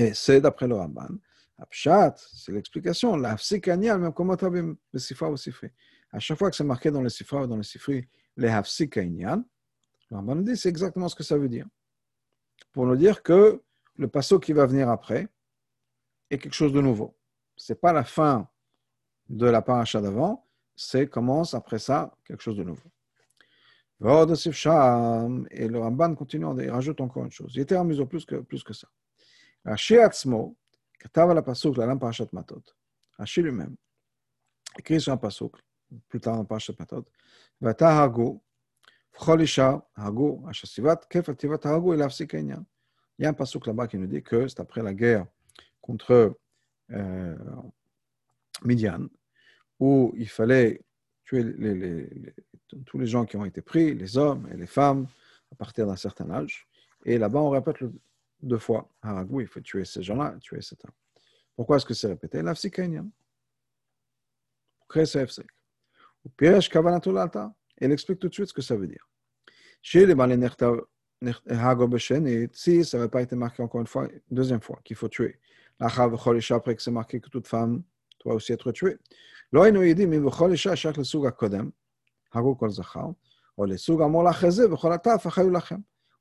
et 0.00 0.12
c'est 0.12 0.40
d'après 0.40 0.68
le 0.68 0.74
Ramban, 0.74 1.16
Apshat, 1.58 2.14
c'est 2.16 2.52
l'explication. 2.52 3.16
La 3.16 3.36
même 3.76 4.12
comme 4.12 4.36
le 4.92 4.98
sifra 4.98 5.30
ou 5.30 5.36
sifri. 5.36 5.68
À 6.12 6.18
chaque 6.18 6.38
fois 6.38 6.50
que 6.50 6.56
c'est 6.56 6.64
marqué 6.64 6.90
dans 6.90 7.00
le 7.00 7.08
sifra 7.08 7.42
ou 7.42 7.46
dans 7.46 7.56
le 7.56 7.62
sifri, 7.62 8.06
les 8.36 8.48
hafsik 8.48 8.98
anyan, 8.98 9.42
le 10.10 10.42
dit 10.42 10.56
c'est 10.56 10.68
exactement 10.68 11.08
ce 11.08 11.14
que 11.14 11.22
ça 11.22 11.38
veut 11.38 11.48
dire. 11.48 11.66
Pour 12.72 12.86
nous 12.86 12.96
dire 12.96 13.22
que 13.22 13.62
le 13.96 14.08
passo 14.08 14.38
qui 14.38 14.52
va 14.52 14.66
venir 14.66 14.88
après 14.88 15.28
est 16.30 16.38
quelque 16.38 16.54
chose 16.54 16.72
de 16.72 16.80
nouveau. 16.80 17.16
Ce 17.56 17.72
n'est 17.72 17.78
pas 17.78 17.92
la 17.92 18.04
fin 18.04 18.48
de 19.28 19.46
la 19.46 19.62
paracha 19.62 20.00
d'avant, 20.00 20.46
c'est 20.74 21.08
commence 21.08 21.54
après 21.54 21.78
ça 21.78 22.16
quelque 22.24 22.42
chose 22.42 22.56
de 22.56 22.64
nouveau. 22.64 22.90
Et 23.98 25.68
le 25.68 25.78
Ramban 25.78 26.14
continue, 26.14 26.46
il 26.62 26.70
rajoute 26.70 27.00
encore 27.00 27.24
une 27.24 27.30
chose. 27.30 27.52
Il 27.54 27.62
était 27.62 27.76
amusant 27.76 28.06
plus 28.06 28.26
que, 28.26 28.36
plus 28.36 28.62
que 28.62 28.74
ça. 28.74 28.88
Atzmo, 29.64 30.54
כתב 30.98 31.26
על 31.30 31.38
הפסוק 31.38 31.78
להלן 31.78 31.98
פרשת 31.98 32.32
מטות. 32.32 32.72
השיר 33.18 33.44
lui-même 33.44 33.74
הקריא 34.78 34.98
sur 34.98 35.12
un 35.12 35.16
פסוק, 35.16 35.60
plus 35.92 36.18
tard 36.18 36.36
dans 36.36 36.44
פרשת 36.48 36.80
מטות, 36.80 37.10
ואתה 37.62 37.98
הרגו, 37.98 38.40
il 43.17 43.23
y 43.23 43.25
a 43.25 43.29
un 43.29 43.33
passouk 43.33 43.67
là-bas 43.67 43.87
qui 43.87 43.97
nous 43.97 44.07
dit 44.07 44.23
que 44.23 44.47
c'est 44.47 44.59
après 44.59 44.81
la 44.81 44.93
guerre 44.93 45.25
contre 45.81 46.37
euh, 46.91 47.35
Midian, 48.63 49.07
où 49.79 50.13
il 50.15 50.29
fallait 50.29 50.81
tuer 51.25 52.09
tous 52.85 52.97
les 52.97 53.05
gens 53.05 53.25
qui 53.25 53.37
ont 53.37 53.45
été 53.45 53.61
pris, 53.61 53.93
les 53.93 54.17
hommes 54.17 54.47
et 54.51 54.57
les 54.57 54.65
femmes, 54.65 55.07
à 55.51 55.55
partir 55.55 55.85
d'un 55.85 55.95
certain 55.95 56.29
âge. 56.31 56.67
Et 57.05 57.17
là-bas, 57.17 57.39
on 57.39 57.49
répète 57.49 57.77
deux 58.41 58.57
fois, 58.57 58.89
il 59.03 59.47
faut 59.47 59.59
tuer 59.59 59.85
ces 59.85 60.03
gens-là, 60.03 60.35
tuer 60.39 60.61
cet 60.61 60.83
homme. 60.85 60.91
Pourquoi 61.55 61.77
est-ce 61.77 61.85
que 61.85 61.93
c'est 61.93 62.07
répété? 62.07 62.41
L'afsikanyan. 62.41 63.09
Pour 64.77 64.87
créer 64.87 65.05
ce 65.05 65.19
Ou 66.23 66.29
Piresh 66.29 66.69
Kavanatulata. 66.69 67.53
Et 67.81 67.87
on 67.87 67.91
explique 67.91 68.19
tout 68.19 68.29
de 68.29 68.33
suite 68.33 68.47
ce 68.47 68.53
que 68.53 68.61
ça 68.61 68.75
veut 68.75 68.87
dire. 68.87 69.09
Chez 69.81 70.05
les 70.05 70.15
balais 70.15 70.37
et 71.23 72.49
si 72.53 72.85
ça 72.85 72.97
n'avait 72.97 73.09
pas 73.09 73.21
été 73.21 73.35
marqué 73.35 73.61
encore 73.61 73.81
une 73.81 73.87
fois, 73.87 74.07
deuxième 74.29 74.61
fois, 74.61 74.79
qu'il 74.83 74.95
faut 74.95 75.09
tuer. 75.09 75.39
Après 75.79 76.07
que 76.07 76.81
c'est 76.81 76.91
marqué 76.91 77.19
que 77.19 77.29
toute 77.29 77.47
femme 77.47 77.83
doit 78.23 78.35
aussi 78.35 78.53
être 78.53 78.71
tuée. 78.71 78.97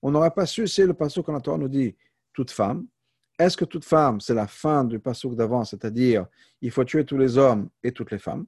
On 0.02 0.11
n'aurait 0.11 0.31
pas 0.31 0.47
su 0.47 0.67
si 0.67 0.83
le 0.83 0.95
passage 0.95 1.23
qu'on 1.23 1.35
attend 1.35 1.59
nous 1.59 1.69
dit 1.69 1.95
toute 2.33 2.50
femme. 2.50 2.87
Est-ce 3.38 3.57
que 3.57 3.64
toute 3.64 3.85
femme, 3.85 4.21
c'est 4.21 4.35
la 4.35 4.47
fin 4.47 4.85
du 4.85 4.99
passage 4.99 5.33
d'avant, 5.33 5.64
c'est-à-dire 5.64 6.26
il 6.61 6.71
faut 6.71 6.85
tuer 6.85 7.05
tous 7.05 7.19
les 7.19 7.38
hommes 7.38 7.69
et 7.83 7.93
toutes 7.93 8.11
les 8.11 8.19
femmes? 8.19 8.47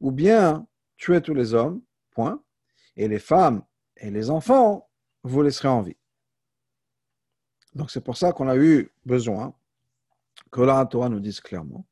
Ou 0.00 0.10
bien 0.10 0.66
tuer 0.96 1.20
tous 1.20 1.34
les 1.34 1.54
hommes 1.54 1.82
et 2.96 3.08
les 3.08 3.18
femmes 3.18 3.62
et 3.96 4.10
les 4.10 4.30
enfants, 4.30 4.88
vous 5.22 5.42
laisserez 5.42 5.68
en 5.68 5.82
vie 5.82 5.96
Donc 7.74 7.90
c'est 7.90 8.02
pour 8.02 8.16
ça 8.16 8.32
qu'on 8.32 8.48
a 8.48 8.56
eu 8.56 8.90
besoin 9.04 9.54
que 10.50 10.60
la 10.60 10.84
Torah 10.86 11.08
nous 11.08 11.20
dise 11.20 11.40
clairement 11.40 11.86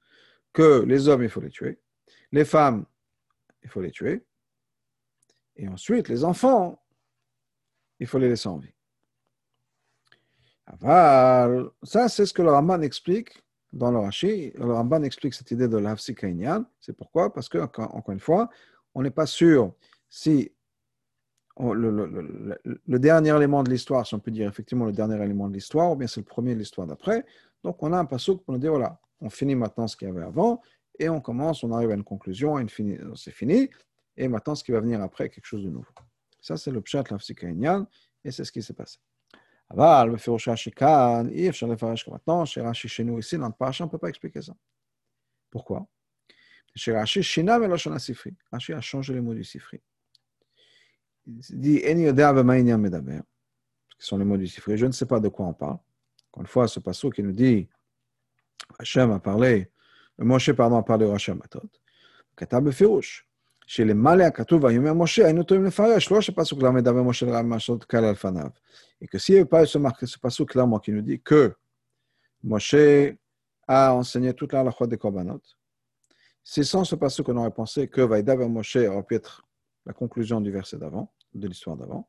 que 0.52 0.82
les 0.82 1.08
hommes, 1.08 1.22
il 1.22 1.30
faut 1.30 1.40
les 1.40 1.50
tuer, 1.50 1.78
les 2.30 2.44
femmes, 2.44 2.84
il 3.62 3.70
faut 3.70 3.80
les 3.80 3.90
tuer, 3.90 4.22
et 5.56 5.68
ensuite 5.68 6.08
les 6.08 6.24
enfants, 6.24 6.82
il 7.98 8.06
faut 8.06 8.18
les 8.18 8.28
laisser 8.28 8.48
en 8.48 8.58
vie. 8.58 8.74
Ça, 10.80 12.08
c'est 12.08 12.26
ce 12.26 12.32
que 12.32 12.42
le 12.42 12.50
Ramban 12.50 12.80
explique 12.82 13.42
dans 13.72 13.90
le 13.90 13.98
Rashi. 13.98 14.52
Le 14.54 14.72
Ramban 14.72 15.02
explique 15.02 15.34
cette 15.34 15.50
idée 15.50 15.68
de 15.68 15.76
l'Afsika 15.76 16.28
C'est 16.80 16.96
pourquoi? 16.96 17.32
Parce 17.32 17.48
que, 17.48 17.58
encore 17.58 18.10
une 18.10 18.20
fois, 18.20 18.48
on 18.94 19.02
n'est 19.02 19.10
pas 19.10 19.26
sûr 19.26 19.74
si 20.12 20.52
le, 21.58 22.98
dernier 22.98 23.34
élément 23.34 23.62
de 23.62 23.70
l'histoire, 23.70 24.06
si 24.06 24.14
on 24.14 24.20
peut 24.20 24.30
dire 24.30 24.46
effectivement 24.46 24.84
le 24.84 24.92
dernier 24.92 25.16
élément 25.24 25.48
de 25.48 25.54
l'histoire, 25.54 25.90
ou 25.90 25.96
bien 25.96 26.06
c'est 26.06 26.20
le 26.20 26.26
premier 26.26 26.52
de 26.52 26.58
l'histoire 26.58 26.86
d'après, 26.86 27.24
donc 27.64 27.82
on 27.82 27.94
a 27.94 27.98
un 27.98 28.04
passouk 28.04 28.44
pour 28.44 28.52
nous 28.52 28.60
dire, 28.60 28.72
voilà, 28.72 29.00
on 29.22 29.30
finit 29.30 29.54
maintenant 29.54 29.88
ce 29.88 29.96
qu'il 29.96 30.08
y 30.08 30.10
avait 30.10 30.22
avant, 30.22 30.60
et 30.98 31.08
on 31.08 31.22
commence, 31.22 31.64
on 31.64 31.72
arrive 31.72 31.92
à 31.92 31.94
une 31.94 32.04
conclusion, 32.04 32.62
c'est 33.16 33.30
fini, 33.30 33.70
et 34.18 34.28
maintenant 34.28 34.54
ce 34.54 34.62
qui 34.62 34.72
va 34.72 34.80
venir 34.80 35.00
après, 35.00 35.30
quelque 35.30 35.46
chose 35.46 35.64
de 35.64 35.70
nouveau. 35.70 35.88
Ça, 36.42 36.58
c'est 36.58 36.70
le 36.70 36.82
pshat 36.82 37.04
lafsikaïnian, 37.10 37.86
et 38.22 38.30
c'est 38.30 38.44
ce 38.44 38.52
qui 38.52 38.62
s'est 38.62 38.74
passé. 38.74 38.98
Aval, 39.70 40.10
le 40.10 40.18
shikan, 40.56 41.26
ici, 41.28 41.60
dans 41.62 43.48
le 43.48 43.54
on 43.60 43.84
ne 43.84 43.88
peut 43.88 43.98
pas 43.98 44.08
expliquer 44.10 44.42
ça. 44.42 44.54
Pourquoi? 45.50 45.86
Chez 46.74 46.92
Rashi, 46.92 47.22
shina 47.22 47.58
sifri. 47.98 48.36
A 48.50 48.58
changé 48.58 49.14
les 49.14 49.22
mots 49.22 49.34
du 49.34 49.44
sifri. 49.44 49.80
dit 51.49 51.79
אין 51.83 51.99
יודע 51.99 52.33
במה 52.33 52.53
העניין 52.53 52.81
מדבר, 52.81 53.19
qui 53.99 54.05
sont 54.05 54.17
les 54.17 54.25
mots 54.25 54.37
du 54.37 54.47
ספרי, 54.47 54.77
je 54.77 54.85
ne 54.85 54.91
sais 54.91 55.05
pas 55.05 55.19
de 55.19 55.29
quoi 55.29 55.45
on 55.47 55.53
parle. 55.53 55.77
Encore 56.31 56.41
une 56.41 56.47
fois, 56.47 56.67
ce 56.67 56.79
passage 56.79 57.11
qui 57.11 57.23
nous 57.23 57.31
dit, 57.31 57.67
Hachem 58.79 59.11
a 59.11 59.19
parlé, 59.19 59.71
Moshe, 60.19 60.51
pardon, 60.51 60.77
a 60.77 60.83
parlé 60.83 61.05
au 61.05 61.13
Hachem 61.13 61.37
Matot, 61.37 61.69
כתב 62.37 62.57
בפירוש, 62.57 63.27
שלמעלה 63.67 64.27
הכתוב 64.27 64.63
ויאמר 64.63 64.93
משה, 64.93 65.25
היינו 65.25 65.43
טועים 65.43 65.65
לפרש, 65.65 66.11
לא 66.11 66.21
שפסוק 66.21 66.63
ל' 66.63 66.69
מדבר 66.69 67.03
משה 67.03 67.25
לרב 67.25 67.45
משהו 67.45 67.79
קל 67.79 68.05
על 68.05 68.15
פניו. 68.15 68.49
Et 69.01 69.07
que 69.07 69.19
s'il 69.19 69.35
n'y 69.35 69.41
avait 69.41 69.49
pas 69.49 69.65
ce, 69.65 69.77
ce 70.05 70.17
passage 70.17 70.47
clairement 70.47 70.79
qui 70.79 70.91
nous 70.91 71.01
dit 71.01 71.19
que 71.19 71.53
Moshe 72.43 73.15
a 73.67 73.93
enseigné 73.93 74.33
toute 74.33 74.53
la 74.53 74.63
loi 74.63 74.87
des 74.87 74.97
korbanot, 74.97 75.41
c'est 76.43 76.63
sans 76.63 76.83
ce 76.83 76.95
passage 76.95 77.25
qu'on 77.25 77.37
aurait 77.37 77.51
pensé 77.51 77.87
que 77.87 78.01
Vaïda 78.01 78.35
vers 78.35 78.49
Moshe 78.49 78.77
aurait 78.77 79.03
pu 79.03 79.15
être 79.15 79.45
la 79.86 79.92
conclusion 79.92 80.40
du 80.40 80.50
verset 80.50 80.78
d'avant, 80.78 81.12
de 81.34 81.48
l'histoire 81.48 81.76
d'avant, 81.76 82.08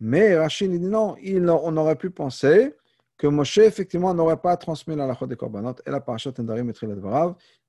mais 0.00 0.36
Rachid 0.36 0.70
dit 0.70 0.80
non, 0.80 1.16
on 1.22 1.76
aurait 1.76 1.96
pu 1.96 2.10
penser 2.10 2.74
que 3.16 3.26
Moshe, 3.28 3.58
effectivement, 3.58 4.12
n'aurait 4.12 4.40
pas 4.40 4.56
transmis 4.56 4.96
la 4.96 5.06
lachot 5.06 5.26
des 5.26 5.36
korbanot 5.36 5.76
et 5.86 5.90
la 5.90 6.00
parashat 6.00 6.32
Endarim 6.38 6.68
et 6.68 6.74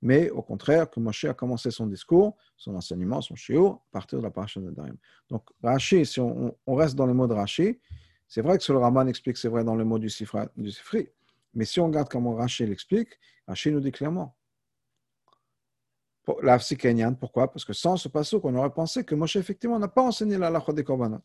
mais 0.01 0.29
au 0.31 0.41
contraire, 0.41 0.89
que 0.89 0.99
Moshe 0.99 1.25
a 1.25 1.33
commencé 1.33 1.69
son 1.69 1.85
discours, 1.85 2.35
son 2.57 2.75
enseignement, 2.75 3.21
son 3.21 3.35
shiur, 3.35 3.73
à 3.73 3.91
partir 3.91 4.17
de 4.19 4.23
la 4.23 4.31
parashat 4.31 4.59
Endarim. 4.61 4.97
Donc, 5.29 5.43
Rashi, 5.61 6.05
si 6.05 6.19
on, 6.19 6.55
reste 6.67 6.95
dans 6.95 7.05
les 7.05 7.13
mots 7.13 7.27
de 7.27 7.33
Rashi, 7.33 7.79
c'est 8.27 8.41
vrai 8.41 8.57
que 8.57 8.63
ce 8.63 8.73
le 8.73 8.79
Raman 8.79 9.07
explique, 9.07 9.37
c'est 9.37 9.49
vrai 9.49 9.63
dans 9.63 9.75
les 9.75 9.83
mots 9.83 9.99
du 9.99 10.09
Sifri, 10.09 10.47
du 10.57 10.71
mais 11.53 11.65
si 11.65 11.79
on 11.79 11.85
regarde 11.85 12.09
comment 12.09 12.33
Rashi 12.33 12.65
l'explique, 12.65 13.19
Rashi 13.47 13.71
nous 13.71 13.79
dit 13.79 13.91
clairement. 13.91 14.35
La 16.41 16.57
Kenyan, 16.57 17.13
pourquoi? 17.13 17.51
Parce 17.51 17.65
que 17.65 17.73
sans 17.73 17.97
ce 17.97 18.07
passage, 18.07 18.39
on 18.43 18.55
aurait 18.55 18.73
pensé 18.73 19.03
que 19.03 19.13
Moshe, 19.15 19.35
effectivement, 19.35 19.77
n'a 19.77 19.87
pas 19.87 20.01
enseigné 20.01 20.37
la 20.37 20.49
lachot 20.49 20.73
des 20.73 20.83
korbanot. 20.83 21.21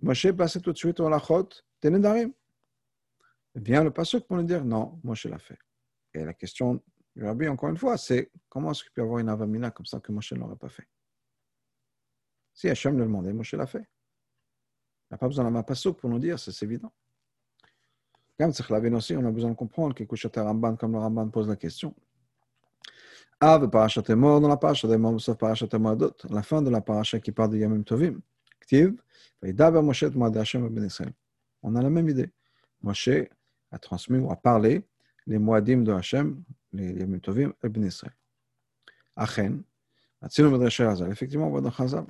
Moshe 0.00 0.30
passait 0.32 0.60
tout 0.60 0.72
de 0.72 0.78
suite 0.78 1.00
au 1.00 1.08
lachot 1.08 1.48
des 1.80 1.90
Nedarim 1.90 2.32
vient 3.54 3.84
le 3.84 3.90
passage 3.90 4.22
pour 4.22 4.36
nous 4.36 4.42
dire 4.42 4.64
non, 4.64 5.00
Moshe 5.04 5.26
l'a 5.26 5.38
fait. 5.38 5.58
Et 6.14 6.24
la 6.24 6.34
question 6.34 6.82
du 7.14 7.24
rabbi, 7.24 7.48
encore 7.48 7.68
une 7.68 7.76
fois, 7.76 7.96
c'est 7.96 8.30
comment 8.48 8.70
est-ce 8.70 8.82
qu'il 8.82 8.92
peut 8.92 9.02
y 9.02 9.04
avoir 9.04 9.18
une 9.18 9.28
avamina 9.28 9.70
comme 9.70 9.86
ça 9.86 10.00
que 10.00 10.12
Moshe 10.12 10.32
ne 10.32 10.38
l'aurait 10.38 10.56
pas 10.56 10.68
fait? 10.68 10.88
Si 12.54 12.68
Hachem 12.68 12.98
le 12.98 13.04
demandait, 13.04 13.32
Moshe 13.32 13.54
l'a 13.54 13.66
fait. 13.66 13.78
Il 13.78 15.12
n'y 15.12 15.14
a 15.14 15.18
pas 15.18 15.28
besoin 15.28 15.50
d'un 15.50 15.62
passage 15.62 15.92
pour 15.92 16.08
nous 16.08 16.18
dire, 16.18 16.38
c'est 16.38 16.62
évident. 16.64 16.92
Comme 18.38 18.50
aussi, 18.94 19.16
on 19.16 19.24
a 19.24 19.30
besoin 19.30 19.50
de 19.50 19.56
comprendre 19.56 19.94
que 19.94 20.40
Ramban, 20.40 20.76
comme 20.76 20.92
le 20.92 20.98
Ramban 20.98 21.28
pose 21.28 21.48
la 21.48 21.56
question. 21.56 21.94
Av 23.44 23.68
parashat 23.68 24.08
mort 24.14 24.40
dans 24.40 24.46
la 24.46 24.56
parashat 24.56 24.86
des 24.86 24.96
morts, 24.96 25.20
sauf 25.20 25.36
parashat 25.36 25.66
d'autres. 25.66 26.32
La 26.32 26.44
fin 26.44 26.62
de 26.62 26.70
la 26.70 26.80
parashat 26.80 27.18
qui 27.18 27.32
parle 27.32 27.50
de 27.50 27.56
Yamim 27.58 27.82
Tovim. 27.82 28.20
Ktiv, 28.60 28.94
Moshe 29.42 30.04
ben 30.04 31.12
On 31.64 31.74
a 31.74 31.82
la 31.82 31.90
même 31.90 32.08
idée. 32.08 32.30
Moshe 32.80 33.08
a 33.72 33.78
transmis 33.80 34.18
ou 34.20 34.30
a 34.30 34.36
parlé 34.36 34.86
les 35.26 35.40
Moadim 35.40 35.78
de 35.78 35.90
Hachem, 35.90 36.40
les 36.72 36.92
Yamim 36.92 37.18
Tovim, 37.18 37.52
Ibn 37.64 37.82
Israël. 37.82 38.14
Achen, 39.16 39.64
effectivement, 40.22 41.48
on 41.48 41.50
voit 41.50 41.60
dans 41.60 41.72
Chazal. 41.72 42.06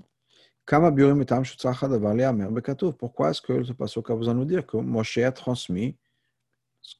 Pourquoi 2.98 3.30
est-ce 3.30 3.40
que 3.40 3.64
ce 3.64 3.72
passage 3.72 4.04
a 4.06 4.14
besoin 4.14 4.34
de 4.34 4.38
nous 4.38 4.44
dire 4.44 4.66
que 4.66 4.76
Moshe 4.76 5.16
a 5.16 5.32
transmis 5.32 5.96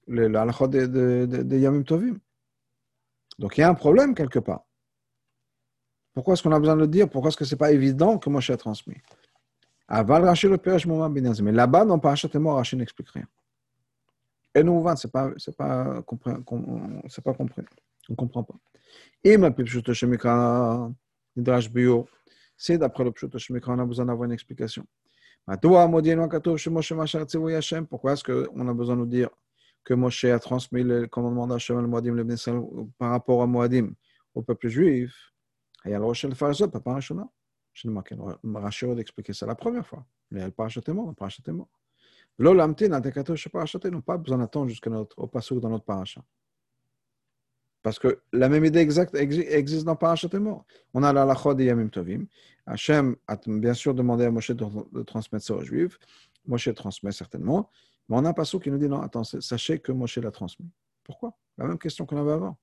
l'alachot 0.07 0.69
de, 0.69 0.87
de, 0.87 1.27
de, 1.27 1.43
de, 1.43 1.59
Yamim 1.59 1.83
Tovim? 1.83 2.19
Donc 3.39 3.57
il 3.57 3.61
y 3.61 3.65
a 3.65 3.69
un 3.69 3.75
problème 3.75 4.15
quelque 4.15 4.39
part. 4.39 4.65
Pourquoi 6.15 6.35
est-ce 6.35 6.43
qu'on 6.43 6.53
a 6.53 6.59
besoin 6.59 6.77
de 6.77 6.81
le 6.81 6.89
dire? 6.89 7.09
Pourquoi 7.09 7.29
est-ce 7.29 7.37
que 7.37 7.45
ce 7.45 7.55
n'est 7.55 7.59
pas 7.59 7.73
évident 7.73 8.19
que 8.19 8.29
Moshe 8.29 8.51
a 8.51 8.57
transmis? 8.57 8.97
Aval 9.89 10.25
Rashi 10.25 10.49
le 10.49 10.59
Pérech 10.59 10.87
Mais 10.87 11.53
là-bas, 11.53 11.85
dans 11.85 11.99
Parashat 11.99 12.29
Mort, 12.39 12.57
Rashi 12.57 12.77
n'explique 12.77 13.11
rien. 13.11 13.27
Et 14.55 14.62
nous, 14.62 14.85
c'est 14.97 15.11
pas, 15.11 15.31
c'est 15.39 15.57
pas, 15.57 16.03
c'est 17.09 17.25
pas 17.25 17.35
compris. 17.35 17.62
On 18.09 18.12
ne 18.12 18.17
comprend 18.17 18.43
pas. 18.43 18.55
Et 19.25 19.37
ma 19.39 19.51
pipchuto 19.51 19.95
shemikra, 19.95 20.91
nidrash 21.37 21.71
bio, 21.71 22.09
c'est 22.57 22.77
d'après 22.77 23.05
le 23.05 23.12
pchuto 23.12 23.39
shemikra, 23.39 23.73
on 23.73 23.79
a 23.79 23.87
besoin 23.87 24.07
d'avoir 24.07 24.27
une 24.27 24.33
explication. 24.33 24.85
Pourquoi 27.89 28.12
est-ce 28.12 28.25
qu'on 28.25 28.69
a 28.69 28.75
besoin 28.75 28.95
de 28.97 29.01
nous 29.01 29.07
dire 29.07 29.31
que 29.85 29.95
Moshe 29.95 30.25
a 30.25 30.39
transmis 30.39 30.83
le 30.83 31.07
commandement 31.07 31.47
d'Hachem 31.47 31.79
al 31.79 31.87
Moadim 31.87 32.15
le 32.15 32.87
par 32.99 33.11
rapport 33.11 33.43
à 33.43 33.47
Moadim 33.47 33.93
au 34.35 34.43
peuple 34.43 34.69
juif 34.69 35.33
Et 35.85 35.95
alors, 35.95 36.12
le 36.12 36.35
phariseux, 36.35 36.69
papa 36.69 36.95
Rachona, 36.95 37.29
chez 37.73 37.89
le 37.89 38.59
Rachel 38.59 38.95
d'expliquer 38.95 39.33
ça 39.33 39.47
la 39.47 39.55
première 39.55 39.87
fois. 39.87 40.05
Mais 40.31 40.41
elle 40.41 40.53
pas 40.53 40.67
acheté 40.67 40.93
mort, 40.93 41.15
pas 41.15 41.27
acheté 41.27 41.53
mort. 41.53 41.69
L'olamtin, 42.39 42.89
l'indicateur 42.89 43.37
chez 43.37 43.51
Parachat, 43.51 43.79
n'ont 43.91 44.01
pas 44.01 44.17
besoin 44.17 44.39
d'attendre 44.39 44.69
jusqu'au 44.69 45.27
passage 45.27 45.59
dans 45.59 45.69
notre 45.69 45.85
paracha. 45.85 46.23
Parce 47.83 47.99
que 47.99 48.23
la 48.33 48.49
même 48.49 48.65
idée 48.65 48.79
exacte 48.79 49.15
existe 49.15 49.85
dans 49.85 49.97
Parachat 49.97 50.29
et 50.33 50.39
mort. 50.39 50.65
On 50.95 51.03
a 51.03 51.12
la 51.12 51.25
lachot 51.25 51.55
de 51.55 51.65
Yamim 51.65 51.89
Tovim. 51.89 52.27
Hachem 52.65 53.17
a 53.27 53.37
bien 53.47 53.75
sûr 53.75 53.93
demandé 53.93 54.25
à 54.25 54.31
Moshe 54.31 54.53
de, 54.53 55.03
transmettre 55.03 55.45
ça 55.45 55.55
aux 55.55 55.62
Juifs. 55.62 55.99
Moshe 56.47 56.73
transmet 56.75 57.12
certainement. 57.12 57.71
Mais 58.09 58.17
on 58.17 58.25
a 58.25 58.31
un 58.31 58.33
passage 58.33 58.61
qui 58.61 58.71
nous 58.71 58.79
dit 58.79 58.89
non, 58.89 59.01
attends, 59.01 59.25
sachez 59.25 59.79
que 59.79 59.93
Moshe 59.93 60.19
l'a 60.19 60.31
transmis. 60.31 60.71
Pourquoi? 61.05 61.37
La 61.59 61.67
même 61.67 61.79
question 61.79 62.07
qu'on 62.07 62.17
avait 62.17 62.33
avant. 62.33 62.59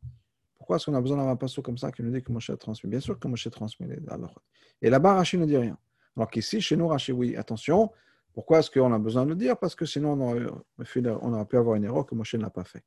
Pourquoi 0.58 0.75
est-ce 0.75 0.86
qu'on 0.86 0.96
a 0.96 1.01
besoin 1.01 1.17
d'avoir 1.17 1.34
un 1.34 1.38
passage 1.38 1.63
comme 1.63 1.77
ça 1.77 1.91
qui 1.91 2.03
nous 2.03 2.12
dit 2.12 2.22
que 2.22 2.31
Moshe 2.31 2.50
a 2.50 2.58
transmis? 2.58 2.89
Bien 2.89 3.00
sûr 3.00 3.17
que 3.17 3.27
Moshe 3.27 3.50
transmet 3.50 3.88
les 3.88 4.00
lachot. 4.05 4.41
Et 4.81 4.89
là-bas, 4.89 5.15
Rachid 5.15 5.39
ne 5.39 5.46
dit 5.46 5.58
rien. 5.58 5.77
Alors 6.15 6.29
qu'ici, 6.29 6.60
chez 6.60 6.75
nous, 6.75 6.88
Rachid, 6.88 7.15
oui, 7.15 7.36
attention, 7.36 7.91
pourquoi 8.34 8.60
est-ce 8.60 8.69
qu'on 8.69 8.91
a 8.93 9.00
besoin 9.00 9.24
de 9.24 9.29
le 9.29 9.36
dire? 9.36 9.58
Parce 9.58 9.75
que 9.75 9.86
sinon, 9.86 10.13
on 10.13 11.31
aurait, 11.31 11.46
pu 11.46 11.58
avoir 11.58 11.75
une 11.75 11.86
erreur 11.86 12.05
que 12.05 12.15
Moshe 12.15 12.36
n'a 12.36 12.50
pas 12.50 12.63
fait. 12.63 12.84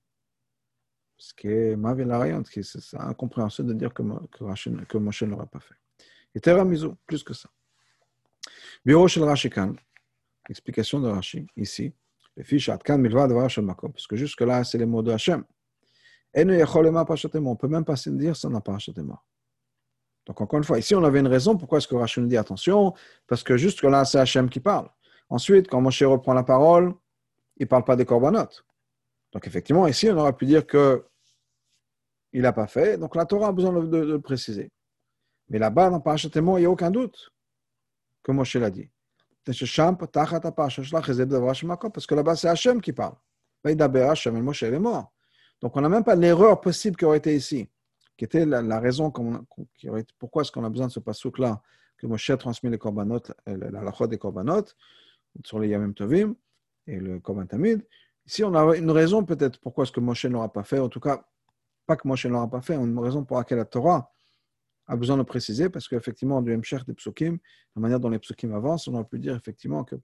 Ce 1.16 1.32
qui 1.34 1.48
est 1.48 1.76
mauvais 1.76 2.04
c'est 2.62 3.00
incompréhensible 3.00 3.68
de 3.68 3.74
dire 3.74 3.94
que, 3.94 4.02
que, 4.02 4.84
que 4.84 4.98
Moshe 4.98 5.22
ne 5.22 5.30
l'aurait 5.30 5.46
pas 5.46 5.60
fait. 5.60 5.74
Et 6.34 6.40
Teramizo, 6.40 6.96
plus 7.06 7.22
que 7.22 7.34
ça. 7.34 7.48
Bureau 8.84 9.06
chez 9.06 9.20
Rashi 9.20 9.48
Kan, 9.48 9.74
explication 10.48 11.00
de 11.00 11.08
Rashi, 11.08 11.46
ici, 11.56 11.92
parce 12.34 14.06
que 14.06 14.16
jusque-là, 14.16 14.64
c'est 14.64 14.78
les 14.78 14.86
mots 14.86 15.02
de 15.02 15.12
Hachem. 15.12 15.44
Et 16.34 16.44
nous, 16.44 16.54
on 16.54 16.56
ne 16.56 17.54
peut 17.54 17.68
même 17.68 17.84
pas 17.84 17.96
se 17.96 18.10
dire 18.10 18.34
ça 18.34 18.48
n'a 18.48 18.60
pas. 18.60 18.78
Donc, 20.26 20.40
encore 20.40 20.58
une 20.58 20.64
fois, 20.64 20.78
ici, 20.78 20.94
on 20.94 21.04
avait 21.04 21.20
une 21.20 21.26
raison. 21.26 21.56
Pourquoi 21.56 21.78
est-ce 21.78 21.88
que 21.88 21.94
Rashi 21.94 22.20
nous 22.20 22.28
dit 22.28 22.36
attention 22.36 22.94
Parce 23.26 23.42
que 23.42 23.56
jusque-là, 23.56 24.04
c'est 24.04 24.18
Hachem 24.18 24.48
qui 24.48 24.60
parle. 24.60 24.88
Ensuite, 25.28 25.68
quand 25.68 25.80
Moshe 25.80 26.02
reprend 26.02 26.32
la 26.32 26.44
parole, 26.44 26.94
il 27.56 27.64
ne 27.64 27.66
parle 27.66 27.84
pas 27.84 27.96
des 27.96 28.04
corbanotes. 28.04 28.64
Donc, 29.32 29.46
effectivement, 29.46 29.86
ici, 29.86 30.10
on 30.10 30.16
aurait 30.16 30.32
pu 30.32 30.46
dire 30.46 30.66
que 30.66 31.04
il 32.32 32.42
n'a 32.42 32.52
pas 32.52 32.66
fait. 32.66 32.96
Donc, 32.98 33.14
la 33.14 33.26
Torah 33.26 33.48
a 33.48 33.52
besoin 33.52 33.72
de, 33.72 33.98
le 33.98 34.20
préciser. 34.20 34.70
Mais 35.48 35.58
là-bas, 35.58 35.90
dans 35.90 36.00
Parashat 36.00 36.30
il 36.34 36.42
n'y 36.42 36.64
a 36.64 36.70
aucun 36.70 36.90
doute 36.90 37.30
que 38.22 38.32
Moshe 38.32 38.56
l'a 38.56 38.70
dit. 38.70 38.88
Parce 39.44 39.56
que 42.06 42.14
là-bas, 42.14 42.36
c'est 42.36 42.48
Hachem 42.48 42.80
qui 42.80 42.92
parle. 42.92 43.14
Donc, 45.62 45.76
on 45.76 45.80
n'a 45.80 45.88
même 45.88 46.04
pas 46.04 46.14
l'erreur 46.14 46.60
possible 46.60 46.96
qui 46.96 47.04
aurait 47.04 47.18
été 47.18 47.34
ici, 47.34 47.68
qui 48.16 48.24
était 48.24 48.44
la, 48.44 48.80
raison, 48.80 49.12
pourquoi 50.18 50.42
est-ce 50.42 50.52
qu'on 50.52 50.64
a 50.64 50.70
besoin 50.70 50.86
de 50.88 50.92
ce 50.92 51.00
pasouk-là 51.00 51.62
que 51.98 52.06
Moshe 52.06 52.30
a 52.30 52.36
transmis 52.36 52.70
les 52.70 52.78
korbanot, 52.78 53.22
euh, 53.48 53.56
la 53.70 53.82
lachot 53.82 54.08
des 54.08 54.18
korbanot, 54.18 54.64
sur 55.44 55.60
les 55.60 55.68
Yamim 55.68 55.92
Tovim 55.92 56.34
et 56.86 56.98
le 56.98 57.20
Korban 57.20 57.46
Tamid. 57.46 57.86
Ici, 58.26 58.42
on 58.44 58.54
a 58.54 58.76
une 58.76 58.90
raison 58.90 59.24
peut-être 59.24 59.60
pourquoi 59.60 59.84
est-ce 59.84 59.92
que 59.92 60.00
Moshe 60.00 60.24
ne 60.24 60.30
l'aura 60.30 60.52
pas 60.52 60.64
fait. 60.64 60.78
En 60.78 60.88
tout 60.88 61.00
cas, 61.00 61.24
pas 61.86 61.96
que 61.96 62.06
Moshe 62.06 62.26
ne 62.26 62.32
l'aura 62.32 62.48
pas 62.48 62.60
fait, 62.60 62.74
une 62.74 62.98
raison 62.98 63.24
pour 63.24 63.38
laquelle 63.38 63.58
la 63.58 63.64
Torah 63.64 64.10
a 64.86 64.96
besoin 64.96 65.16
de 65.16 65.22
préciser, 65.22 65.70
parce 65.70 65.88
qu'effectivement, 65.88 66.42
du 66.42 66.56
Mshech 66.56 66.84
des 66.84 66.94
psukim, 66.94 67.38
la 67.76 67.82
manière 67.82 68.00
dont 68.00 68.10
les 68.10 68.18
psukim 68.18 68.52
avancent, 68.54 68.88
on 68.88 68.94
aurait 68.94 69.04
pu 69.04 69.18
dire 69.18 69.34
effectivement 69.36 69.84
que 69.84 69.96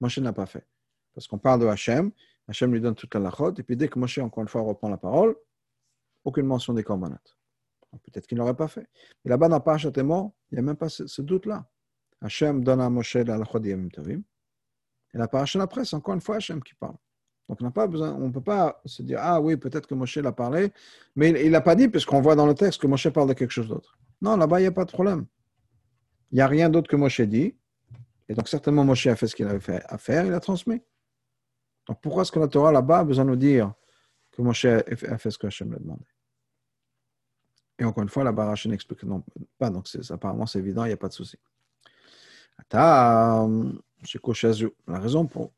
Moshe 0.00 0.18
n'a 0.18 0.32
pas 0.32 0.46
fait. 0.46 0.66
Parce 1.14 1.26
qu'on 1.26 1.38
parle 1.38 1.60
de 1.60 1.66
Hachem, 1.66 2.10
Hachem 2.48 2.72
lui 2.72 2.80
donne 2.80 2.94
toute 2.94 3.14
la 3.14 3.20
lachot, 3.20 3.54
et 3.54 3.62
puis 3.62 3.76
dès 3.76 3.88
que 3.88 3.98
Moshe, 3.98 4.18
encore 4.18 4.42
une 4.42 4.48
fois, 4.48 4.62
reprend 4.62 4.88
la 4.88 4.96
parole, 4.96 5.36
aucune 6.24 6.46
mention 6.46 6.72
des 6.74 6.82
korbanot. 6.82 7.16
Peut-être 8.04 8.26
qu'il 8.26 8.36
n'aurait 8.36 8.56
pas 8.56 8.68
fait. 8.68 8.86
Mais 9.24 9.30
là-bas, 9.30 9.48
dans 9.48 9.60
Parashat 9.60 9.90
il 9.96 10.04
n'y 10.04 10.58
a 10.58 10.62
même 10.62 10.76
pas 10.76 10.88
ce, 10.88 11.22
doute-là. 11.22 11.66
Hachem 12.20 12.62
donne 12.62 12.80
à 12.80 12.90
Moshe 12.90 13.14
la 13.14 13.38
lachot 13.38 13.62
Yamim 13.62 13.88
Tovim. 13.88 14.22
Et 15.14 15.18
la 15.18 15.28
Parashat 15.28 15.62
après, 15.62 15.84
c'est 15.84 15.96
encore 15.96 16.14
une 16.14 16.20
fois 16.20 16.36
Hachem 16.36 16.62
qui 16.62 16.74
parle. 16.74 16.96
Donc 17.48 17.58
on 17.60 17.64
n'a 17.64 17.70
pas 17.70 17.86
besoin, 17.86 18.12
on 18.12 18.26
ne 18.26 18.32
peut 18.32 18.42
pas 18.42 18.80
se 18.84 19.02
dire, 19.02 19.18
ah 19.20 19.40
oui, 19.40 19.56
peut-être 19.56 19.86
que 19.86 19.94
Moshe 19.94 20.16
l'a 20.16 20.32
parlé, 20.32 20.72
mais 21.14 21.44
il 21.44 21.52
n'a 21.52 21.60
pas 21.60 21.76
dit, 21.76 21.88
puisqu'on 21.88 22.20
voit 22.20 22.34
dans 22.34 22.46
le 22.46 22.54
texte 22.54 22.80
que 22.80 22.86
Moshe 22.86 23.08
parle 23.08 23.28
de 23.28 23.34
quelque 23.34 23.52
chose 23.52 23.68
d'autre. 23.68 23.96
Non, 24.20 24.36
là-bas, 24.36 24.60
il 24.60 24.62
n'y 24.62 24.68
a 24.68 24.72
pas 24.72 24.84
de 24.84 24.92
problème. 24.92 25.26
Il 26.32 26.36
n'y 26.36 26.40
a 26.40 26.46
rien 26.46 26.70
d'autre 26.70 26.88
que 26.88 26.96
Moshe 26.96 27.20
dit. 27.20 27.56
Et 28.28 28.34
donc, 28.34 28.48
certainement, 28.48 28.84
Moshe 28.84 29.06
a 29.06 29.16
fait 29.16 29.26
ce 29.28 29.36
qu'il 29.36 29.46
avait 29.46 29.82
à 29.86 29.98
faire, 29.98 30.26
il 30.26 30.32
a 30.32 30.40
transmis. 30.40 30.82
Donc, 31.86 32.00
pourquoi 32.00 32.22
est-ce 32.22 32.32
que 32.32 32.40
la 32.40 32.48
Torah 32.48 32.72
là-bas 32.72 32.98
a 33.00 33.04
besoin 33.04 33.24
de 33.24 33.30
nous 33.30 33.36
dire 33.36 33.72
que 34.32 34.42
Moshe 34.42 34.64
a 34.64 35.18
fait 35.18 35.30
ce 35.30 35.38
que 35.38 35.46
Hachem 35.46 35.68
lui 35.68 35.76
a 35.76 35.78
demandé? 35.78 36.04
Et 37.78 37.84
encore 37.84 38.02
une 38.02 38.08
fois, 38.08 38.24
la 38.24 38.32
Barache 38.32 38.66
n'explique 38.66 39.04
pas. 39.58 39.70
Donc, 39.70 39.86
apparemment, 40.10 40.46
c'est 40.46 40.58
évident, 40.58 40.84
il 40.84 40.88
n'y 40.88 40.94
a 40.94 40.96
pas 40.96 41.08
de 41.08 41.12
souci. 41.12 41.38
La 42.72 43.46
raison 44.88 45.26
pour 45.26 45.52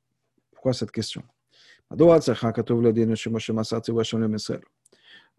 pourquoi 0.51 0.73
cette 0.73 0.91
question? 0.91 1.23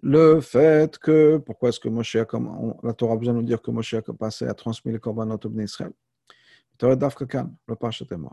Le 0.01 0.39
fait 0.41 0.97
que, 0.97 1.37
pourquoi 1.37 1.69
est-ce 1.69 1.79
que 1.79 1.89
Moshe 1.89 2.15
a, 2.15 2.25
comme, 2.25 2.75
la 2.83 2.93
Torah 2.93 3.13
a 3.13 3.17
besoin 3.17 3.33
de 3.33 3.39
nous 3.39 3.45
dire 3.45 3.61
que 3.61 3.71
Moshe 3.71 3.95
a 3.95 4.01
passé 4.01 4.45
à 4.45 4.53
transmettre 4.53 4.93
les 4.93 4.99
korbanot 4.99 5.39
au 5.43 5.59
Israël? 5.59 5.91
Le 6.81 7.75
Pachatema. 7.75 8.29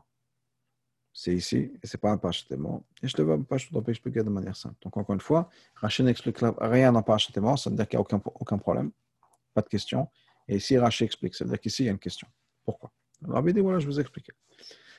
C'est 1.12 1.35
ici, 1.35 1.73
et 1.82 1.87
ce 1.87 1.96
n'est 1.96 2.00
pas 2.00 2.11
un 2.11 2.18
Pachatema. 2.18 2.80
Et 3.02 3.08
je 3.08 3.16
te 3.16 3.23
vais 3.23 3.38
pas 3.38 3.56
expliquer 3.90 4.23
de 4.23 4.28
manière 4.28 4.54
simple. 4.54 4.76
Donc, 4.82 4.96
encore 4.96 5.14
une 5.14 5.20
fois, 5.20 5.49
Rachid 5.75 6.04
n'explique 6.04 6.38
rien 6.61 6.92
dans 6.92 7.02
Pachatema, 7.02 7.56
ça 7.56 7.70
veut 7.70 7.76
dire 7.76 7.88
qu'il 7.88 7.96
n'y 7.96 8.00
a 8.00 8.02
aucun, 8.02 8.20
aucun 8.25 8.58
problème, 8.58 8.92
pas 9.54 9.62
de 9.62 9.68
question. 9.68 10.08
Et 10.46 10.56
ici, 10.56 10.78
Rachid 10.78 11.06
explique, 11.06 11.35
ça 11.35 11.44
veut 11.44 11.50
dire 11.50 11.61
qu'ici, 11.61 11.85
il 11.85 11.87
y 11.87 11.88
a 11.88 11.92
une 11.92 11.99
question. 11.99 12.28
Pourquoi? 12.64 12.92
Alors, 13.25 13.42
dit, 13.42 13.61
voilà, 13.61 13.78
je 13.78 13.87
vous 13.87 13.99
explique. 13.99 14.30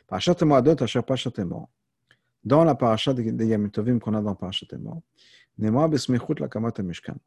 Pachatema 0.07 0.61
2, 0.61 0.75
Tacher 0.75 1.01
Pachatema. 1.01 1.67
Dans 2.47 2.63
la 2.63 2.75
paracha 2.75 3.13
de 3.13 3.43
Yamitovim 3.43 3.99
qu'on 3.99 4.13
a 4.13 4.21
dans 4.21 4.33
Parashat 4.33 4.67
Emor, 4.71 5.01
Nema 5.57 5.85
besmechut 5.89 6.39
la 6.39 6.47
kamat 6.47 6.79
mishkan. 6.79 7.17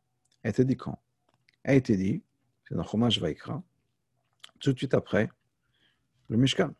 A 0.42 0.48
été 0.48 0.64
dit 0.64 0.78
quand? 0.78 0.98
A 1.62 1.74
été 1.74 1.94
dit, 1.94 2.22
c'est 2.66 2.74
dans 2.74 2.84
Chumash 2.84 3.20
Vaikra, 3.20 3.62
tout 4.60 4.72
de 4.72 4.78
suite 4.78 4.94
après 4.94 5.28
le 6.28 6.38
Mishkan, 6.38 6.72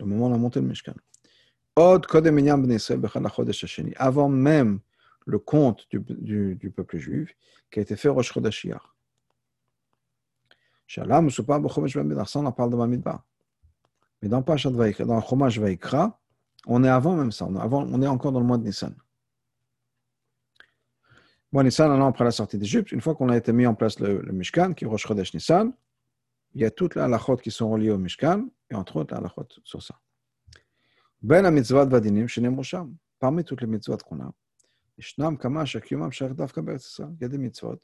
le 0.00 0.06
moment 0.06 0.28
de 0.28 0.34
la 0.34 0.38
montée 0.38 0.60
du 0.60 0.66
Mishkan. 0.66 0.94
Od 1.76 2.06
kodem 2.06 2.38
enyam 2.38 2.64
Israël 2.70 2.98
bechad 2.98 3.28
chodesh 3.28 3.64
hasheni. 3.64 3.92
Avant 3.96 4.30
même 4.30 4.80
le 5.26 5.38
compte 5.38 5.86
du, 5.90 6.00
du, 6.00 6.54
du, 6.54 6.70
peuple 6.70 6.96
juif 6.96 7.36
qui 7.70 7.80
a 7.80 7.82
été 7.82 7.94
fait 7.94 8.08
Rosh 8.08 8.32
Chodesh 8.32 8.64
Yar. 8.64 8.96
Shalom, 10.86 11.28
Supar, 11.28 11.60
Bechomesh 11.60 11.94
Ben 11.94 12.08
Bedar, 12.08 12.26
on 12.36 12.46
en 12.46 12.52
parle 12.52 12.70
de 12.70 12.76
Bamidbar. 12.76 13.22
Mais 14.22 14.30
dans 14.30 14.42
Parashat 14.42 14.70
Vaikra, 14.70 15.04
dans 15.04 15.20
Chumash 15.20 15.58
Vaikra, 15.58 16.18
on 16.66 16.84
est 16.84 16.88
avant 16.88 17.14
même 17.14 17.32
ça, 17.32 17.46
on 17.46 17.56
est, 17.56 17.60
avant, 17.60 17.84
on 17.84 18.02
est 18.02 18.06
encore 18.06 18.32
dans 18.32 18.40
le 18.40 18.46
mois 18.46 18.58
de 18.58 18.64
Nissan. 18.64 18.94
De 21.52 21.62
Nissan, 21.62 22.02
après 22.02 22.24
la 22.24 22.30
sortie 22.32 22.58
d'Égypte, 22.58 22.92
une 22.92 23.00
fois 23.00 23.14
qu'on 23.14 23.28
a 23.28 23.36
été 23.36 23.52
mis 23.52 23.66
en 23.66 23.74
place 23.74 23.98
le, 24.00 24.20
Mishkan, 24.32 24.74
qui 24.74 24.84
est 24.84 24.88
Rosh 24.88 25.08
Nissan, 25.32 25.72
il 26.54 26.60
y 26.62 26.64
a 26.64 26.70
toutes 26.70 26.96
les 26.96 27.02
halachot 27.02 27.36
qui 27.36 27.50
sont 27.50 27.70
reliées 27.70 27.90
au 27.90 27.98
Mishkan, 27.98 28.48
et 28.70 28.74
entre 28.74 28.96
autres, 28.96 29.14
la 29.14 29.20
halachot 29.20 29.46
sur 29.64 29.82
ça. 29.82 29.94
Ben 31.22 31.42
la 31.42 31.50
mitzvah 31.50 31.86
vadinim, 31.86 32.26
parmi 33.18 33.44
toutes 33.44 33.62
les 33.62 33.66
mitzvot 33.66 33.96
qu'on 33.98 34.20
a, 34.20 34.32
il 34.98 35.04
y 37.20 37.24
a 37.24 37.28
des 37.28 37.38
mitzvot 37.38 37.80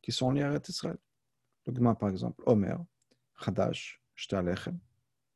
qui 0.00 0.12
sont 0.12 0.30
liées 0.30 0.42
à 0.42 0.60
Israël. 0.68 0.98
Le 1.66 1.94
par 1.94 2.08
exemple, 2.08 2.42
Omer, 2.46 2.78
Chadash, 3.36 4.00
Shtalechem, 4.14 4.78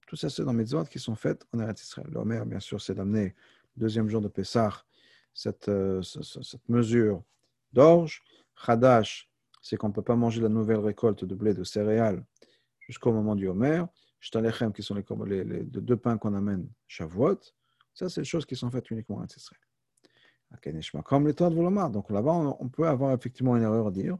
tout 0.06 0.16
ça, 0.16 0.30
c'est 0.30 0.44
dans 0.44 0.52
les 0.52 0.58
mitzvot 0.58 0.84
qui 0.84 0.98
sont 0.98 1.16
faites 1.16 1.46
en 1.52 1.58
Eretz 1.58 1.82
Israël. 1.82 2.08
L'Omer, 2.10 2.42
bien 2.46 2.60
sûr, 2.60 2.80
c'est 2.80 2.94
d'amener 2.94 3.34
le 3.76 3.80
deuxième 3.80 4.08
jour 4.08 4.20
de 4.20 4.28
Pessah 4.28 4.84
cette, 5.34 5.68
euh, 5.68 6.00
cette 6.02 6.68
mesure 6.68 7.22
d'orge. 7.72 8.22
Chadash, 8.64 9.28
c'est 9.60 9.76
qu'on 9.76 9.88
ne 9.88 9.92
peut 9.92 10.02
pas 10.02 10.16
manger 10.16 10.40
la 10.40 10.48
nouvelle 10.48 10.78
récolte 10.78 11.24
de 11.24 11.34
blé, 11.34 11.52
de 11.52 11.64
céréales, 11.64 12.24
jusqu'au 12.80 13.12
moment 13.12 13.34
du 13.34 13.48
Homer. 13.48 13.84
Shtalechem, 14.20 14.72
qui 14.72 14.82
sont 14.82 14.94
les, 14.94 15.44
les, 15.44 15.62
deux 15.64 15.96
pains 15.96 16.16
qu'on 16.16 16.34
amène 16.34 16.68
Shavuot. 16.86 17.38
Ça, 17.92 18.08
c'est 18.08 18.22
des 18.22 18.26
choses 18.26 18.46
qui 18.46 18.56
sont 18.56 18.70
faites 18.70 18.90
uniquement 18.90 19.16
en 19.16 19.20
Eretz 19.20 19.36
Israël. 19.36 19.60
Comme 21.04 21.26
les 21.26 21.32
de 21.32 21.54
Volomar. 21.54 21.90
Donc 21.90 22.10
là-bas, 22.10 22.56
on 22.60 22.68
peut 22.68 22.86
avoir 22.86 23.12
effectivement 23.12 23.56
une 23.56 23.64
erreur 23.64 23.88
à 23.88 23.90
dire. 23.90 24.16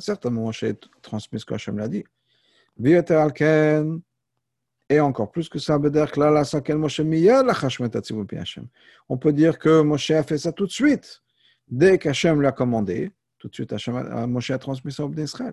Certainement, 0.00 0.42
Moshe 0.42 0.64
transmis 1.02 1.40
ce 1.40 1.44
que 1.44 1.54
Hachem 1.54 1.78
l'a 1.78 1.88
dit. 1.88 2.04
Et 4.90 5.00
encore 5.00 5.30
plus 5.30 5.48
que 5.48 5.58
ça, 5.58 5.76
on 5.76 5.80
peut 9.18 9.32
dire 9.32 9.58
que 9.58 9.82
Moshe 9.82 10.10
a 10.10 10.22
fait 10.22 10.38
ça 10.38 10.52
tout 10.52 10.66
de 10.66 10.70
suite. 10.70 11.22
Dès 11.68 11.98
qu'Hachem 11.98 12.40
l'a 12.40 12.52
commandé, 12.52 13.10
tout 13.38 13.48
de 13.48 13.54
suite, 13.54 13.72
Hachem, 13.72 14.26
Moshe 14.26 14.50
a 14.50 14.58
transmis 14.58 14.92
ça 14.92 15.04
au 15.04 15.12
Israël. 15.12 15.52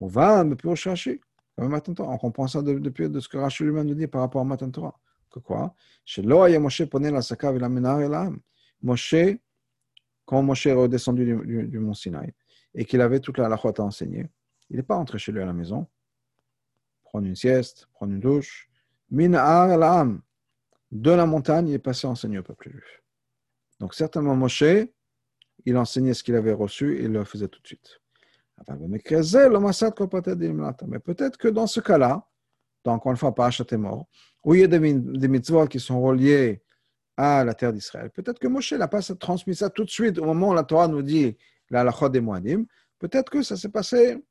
On 0.00 0.06
va, 0.06 0.42
mais 0.44 0.56
plus 0.56 0.70
au 0.70 0.74
Shashi. 0.74 1.20
On 1.56 2.18
comprend 2.18 2.46
ça 2.48 2.62
depuis 2.62 3.08
de 3.08 3.20
ce 3.20 3.28
que 3.28 3.36
Rachel 3.36 3.66
lui-même 3.66 3.86
nous 3.86 3.94
dit 3.94 4.06
par 4.06 4.20
rapport 4.22 4.40
à 4.40 4.44
Matan 4.44 4.70
Torah. 4.70 4.98
Que 5.30 5.40
quoi? 5.40 5.74
Moshe 8.80 9.14
quand 10.24 10.42
Moshe 10.42 10.66
est 10.66 10.72
redescendu 10.72 11.24
du, 11.24 11.78
mont 11.78 11.94
Sinaï 11.94 12.34
et 12.74 12.84
qu'il 12.84 13.00
avait 13.00 13.18
toute 13.18 13.38
la 13.38 13.46
halachot 13.46 13.72
à 13.78 13.82
enseigner, 13.82 14.28
il 14.68 14.76
n'est 14.76 14.82
pas 14.82 14.96
entré 14.96 15.18
chez 15.18 15.32
lui 15.32 15.40
à 15.40 15.46
la 15.46 15.54
maison 15.54 15.86
prendre 17.08 17.26
une 17.26 17.36
sieste, 17.36 17.88
prendre 17.94 18.12
une 18.12 18.20
douche. 18.20 18.68
Min'ar 19.10 19.68
de 20.90 21.10
la 21.10 21.26
montagne, 21.26 21.68
il 21.68 21.74
est 21.74 21.78
passé 21.78 22.06
à 22.06 22.10
enseigner 22.10 22.38
au 22.38 22.42
peuple 22.42 22.70
juif. 22.70 23.02
Donc 23.80 23.94
certainement 23.94 24.36
Moshe, 24.36 24.64
il 25.64 25.76
enseignait 25.76 26.14
ce 26.14 26.22
qu'il 26.22 26.34
avait 26.34 26.52
reçu 26.52 26.98
et 26.98 27.04
il 27.04 27.12
le 27.12 27.24
faisait 27.24 27.48
tout 27.48 27.60
de 27.60 27.66
suite. 27.66 28.00
Mais 28.88 28.98
peut-être 30.98 31.36
que 31.36 31.48
dans 31.48 31.66
ce 31.66 31.80
cas-là, 31.80 32.26
donc 32.84 32.94
encore 32.96 33.12
une 33.12 33.18
fois, 33.18 33.34
pas 33.34 33.50
mort, 33.72 34.06
où 34.44 34.54
il 34.54 34.60
y 34.60 34.64
a 34.64 34.66
des, 34.66 34.78
mitzvot 34.78 35.66
qui 35.66 35.80
sont 35.80 36.00
reliés 36.00 36.62
à 37.16 37.44
la 37.44 37.54
terre 37.54 37.72
d'Israël, 37.72 38.10
peut-être 38.10 38.38
que 38.38 38.48
Moshe 38.48 38.72
n'a 38.72 38.88
pas 38.88 39.02
transmis 39.02 39.54
ça 39.54 39.70
tout 39.70 39.84
de 39.84 39.90
suite 39.90 40.18
au 40.18 40.24
moment 40.24 40.50
où 40.50 40.54
la 40.54 40.64
Torah 40.64 40.88
nous 40.88 41.02
dit 41.02 41.36
la 41.70 41.80
halakha 41.80 42.08
des. 42.08 42.22
Peut-être 42.98 43.30
que 43.30 43.42
ça 43.42 43.56
s'est 43.56 43.68
passé 43.68 44.22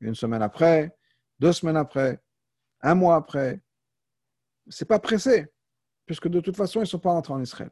une 0.00 0.14
semaine 0.14 0.42
après, 0.42 0.96
deux 1.38 1.52
semaines 1.52 1.76
après, 1.76 2.20
un 2.82 2.94
mois 2.94 3.16
après. 3.16 3.60
C'est 4.68 4.84
pas 4.84 4.98
pressé, 4.98 5.46
puisque 6.06 6.28
de 6.28 6.40
toute 6.40 6.56
façon, 6.56 6.80
ils 6.80 6.82
ne 6.82 6.88
sont 6.88 6.98
pas 6.98 7.12
rentrés 7.12 7.34
en 7.34 7.40
Israël. 7.40 7.70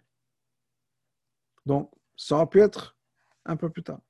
Donc, 1.67 1.91
ça 2.17 2.37
aurait 2.37 2.47
pu 2.47 2.61
être 2.61 2.97
un 3.45 3.57
peu 3.57 3.71
plus 3.71 3.83
tard. 3.83 4.01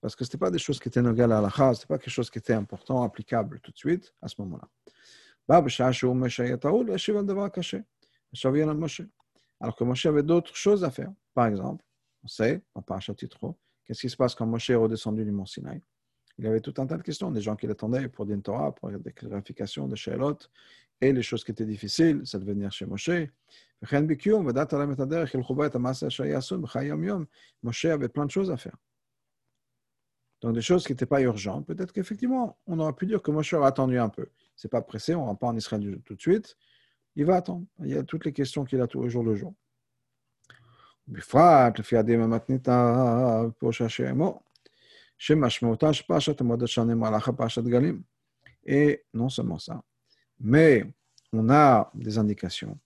Parce 0.00 0.14
que 0.14 0.24
ce 0.24 0.28
n'était 0.28 0.38
pas 0.38 0.50
des 0.50 0.58
choses 0.58 0.78
qui 0.78 0.88
étaient 0.88 1.02
nogales 1.02 1.32
à 1.32 1.40
la 1.40 1.50
ce 1.50 1.60
n'était 1.60 1.86
pas 1.86 1.98
quelque 1.98 2.10
chose 2.10 2.30
qui 2.30 2.38
était 2.38 2.52
important, 2.52 3.02
applicable 3.02 3.60
tout 3.60 3.72
de 3.72 3.76
suite 3.76 4.14
à 4.22 4.28
ce 4.28 4.40
moment-là. 4.42 4.68
Alors 9.60 9.76
que 9.76 9.84
Moshe 9.84 10.06
avait 10.06 10.22
d'autres 10.22 10.54
choses 10.54 10.84
à 10.84 10.90
faire. 10.90 11.12
Par 11.34 11.46
exemple, 11.46 11.84
on 12.22 12.28
sait, 12.28 12.62
on 12.74 12.82
parle 12.82 13.00
Yitro, 13.20 13.58
Qu'est-ce 13.86 14.00
qui 14.00 14.10
se 14.10 14.16
passe 14.16 14.34
quand 14.34 14.46
Moshe 14.46 14.68
est 14.70 14.74
redescendu 14.74 15.24
du 15.24 15.30
mont 15.30 15.46
Sinaï 15.46 15.80
Il 16.38 16.46
avait 16.46 16.60
tout 16.60 16.74
un 16.78 16.86
tas 16.86 16.96
de 16.96 17.02
questions, 17.02 17.30
des 17.30 17.40
gens 17.40 17.54
qui 17.56 17.66
l'attendaient 17.66 18.08
pour 18.08 18.28
une 18.28 18.42
Torah, 18.42 18.74
pour 18.74 18.90
des 18.90 19.12
clarifications 19.12 19.86
de 19.86 19.94
Shelot, 19.94 20.38
et 21.00 21.12
les 21.12 21.22
choses 21.22 21.44
qui 21.44 21.52
étaient 21.52 21.66
difficiles, 21.66 22.22
c'est 22.24 22.38
de 22.38 22.44
venir 22.44 22.72
chez 22.72 22.86
Moshe. 22.86 23.10
Moshe 27.62 27.84
avait 27.84 28.08
plein 28.08 28.24
de 28.24 28.30
choses 28.30 28.50
à 28.50 28.56
faire. 28.56 28.76
Donc 30.40 30.54
des 30.54 30.62
choses 30.62 30.84
qui 30.86 30.92
n'étaient 30.92 31.06
pas 31.06 31.20
urgentes. 31.20 31.66
Peut-être 31.66 31.92
qu'effectivement, 31.92 32.58
on 32.66 32.78
aurait 32.78 32.92
pu 32.92 33.06
dire 33.06 33.22
que 33.22 33.30
Moshe 33.30 33.52
aurait 33.52 33.68
attendu 33.68 33.98
un 33.98 34.08
peu. 34.08 34.28
C'est 34.54 34.70
pas 34.70 34.82
pressé, 34.82 35.14
on 35.14 35.22
ne 35.22 35.30
va 35.30 35.34
pas 35.34 35.46
en 35.46 35.56
Israël 35.56 36.00
tout 36.04 36.14
de 36.14 36.20
suite. 36.20 36.56
Il 37.14 37.24
va 37.24 37.36
attendre. 37.36 37.66
Il 37.80 37.88
y 37.88 37.96
a 37.96 38.02
toutes 38.02 38.24
les 38.24 38.32
questions 38.32 38.64
qu'il 38.64 38.80
a 38.80 38.86
tous 38.86 39.02
les 39.02 39.10
jours 39.10 39.22
le 39.22 39.34
jour. 39.34 39.54
בפרט 41.07 41.79
לפי 41.79 41.97
הדין 41.97 42.21
המתניתה, 42.21 43.41
פירוש 43.59 43.81
רש"י 43.81 44.09
אמור, 44.09 44.43
שמשמעותה 45.17 45.93
של 45.93 46.03
פרשת 46.07 46.41
המועד 46.41 46.65
שונה 46.65 46.95
מהלך 46.95 47.27
הפרשת 47.27 47.63
גלים. 47.63 48.01
Et 48.63 49.03
non 49.15 49.27
seulement 49.29 49.57
ça, 49.57 49.81
mais 50.39 50.85
on 51.33 51.49
a 51.49 51.89
des 51.95 52.19
indications 52.19 52.77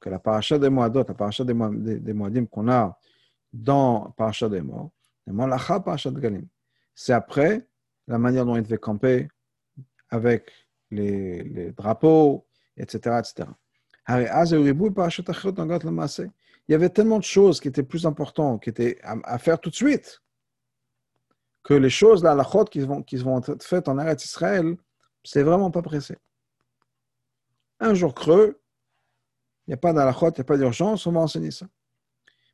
que 0.00 0.08
la 0.10 0.18
paracha 0.18 0.58
des 0.58 0.68
Moadot, 0.68 1.04
la 1.06 1.14
paracha 1.14 1.44
des, 1.44 1.54
des, 1.54 2.00
des 2.00 2.12
Moadim 2.12 2.46
qu'on 2.46 2.68
a 2.68 2.98
dans 3.52 4.10
paracha 4.16 4.48
des 4.48 4.60
morts, 4.60 4.90
Malacha 5.32 5.80
parashat 5.80 6.10
Galim. 6.12 6.46
C'est 6.94 7.12
après 7.12 7.66
la 8.06 8.18
manière 8.18 8.44
dont 8.44 8.56
il 8.56 8.62
devait 8.62 8.78
camper 8.78 9.28
avec 10.08 10.50
les, 10.90 11.42
les 11.44 11.72
drapeaux, 11.72 12.46
etc. 12.76 13.20
etc. 13.20 13.48
Il 16.67 16.71
y 16.71 16.75
avait 16.75 16.89
tellement 16.89 17.19
de 17.19 17.23
choses 17.23 17.59
qui 17.59 17.67
étaient 17.67 17.83
plus 17.83 18.05
importantes, 18.05 18.63
qui 18.63 18.69
étaient 18.69 18.99
à, 19.03 19.37
faire 19.37 19.59
tout 19.59 19.69
de 19.69 19.75
suite, 19.75 20.21
que 21.63 21.73
les 21.73 21.89
choses, 21.89 22.23
là, 22.23 22.33
la 22.35 22.43
chôte 22.43 22.69
qui 22.69 22.79
vont, 22.79 23.03
être 23.39 23.63
faites 23.63 23.87
en 23.87 23.99
Eretz 23.99 24.23
Israël, 24.25 24.75
c'est 25.23 25.43
vraiment 25.43 25.71
pas 25.71 25.81
pressé. 25.81 26.17
Un 27.79 27.93
jour 27.93 28.13
creux, 28.13 28.59
il 29.67 29.71
n'y 29.71 29.73
a 29.73 29.77
pas 29.77 29.93
d'alachot, 29.93 30.29
il 30.29 30.33
n'y 30.35 30.41
a 30.41 30.43
pas 30.43 30.57
d'urgence, 30.57 31.05
on 31.07 31.11
va 31.11 31.21
enseigner 31.21 31.51
ça. 31.51 31.65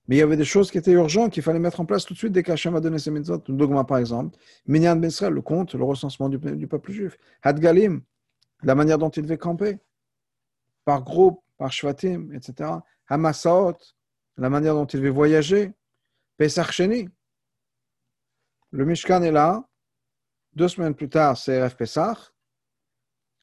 Mais 0.08 0.16
il 0.16 0.20
y 0.20 0.24
avait 0.24 0.38
des 0.38 0.46
choses 0.46 0.72
qui 0.72 0.78
étaient 0.78 0.92
urgentes 0.92 1.32
qu'il 1.34 1.44
fallait 1.44 1.60
mettre 1.60 1.80
en 1.80 1.86
place 1.86 2.06
tout 2.06 2.14
de 2.14 2.18
suite 2.18 2.32
dès 2.32 2.44
qu'Hachem 2.44 2.76
a 2.76 2.80
donné 2.80 3.00
ses 3.00 3.12
mitzvot. 3.12 3.38
Dogma, 3.48 3.84
par 3.84 3.98
exemple, 3.98 4.38
Minyan 4.66 4.96
Ben 4.96 5.12
le 5.30 5.42
compte, 5.42 5.76
le 5.76 5.84
recensement 5.84 6.28
du, 6.28 6.38
du 6.38 6.68
peuple 6.68 6.92
juif. 6.92 7.18
Hadgalim, 7.44 8.02
la 8.64 8.76
manière 8.76 8.98
dont 8.98 9.10
il 9.10 9.24
devait 9.24 9.38
camper, 9.38 9.80
par 10.86 11.04
groupe, 11.04 11.42
par 11.58 11.72
shvatim, 11.72 12.32
etc. 12.34 12.70
Hamasaot, 13.08 13.78
la 14.38 14.50
manière 14.50 14.74
dont 14.74 14.86
il 14.86 15.00
devait 15.00 15.10
voyager. 15.10 15.74
Pesach 16.38 16.72
Sheni. 16.72 17.10
Le 18.72 18.86
Mishkan 18.86 19.22
est 19.24 19.32
là. 19.32 19.68
Deux 20.54 20.68
semaines 20.68 20.96
plus 20.96 21.10
tard, 21.10 21.38
c'est 21.38 21.66
RF 21.66 21.76
Pesach. 21.76 22.18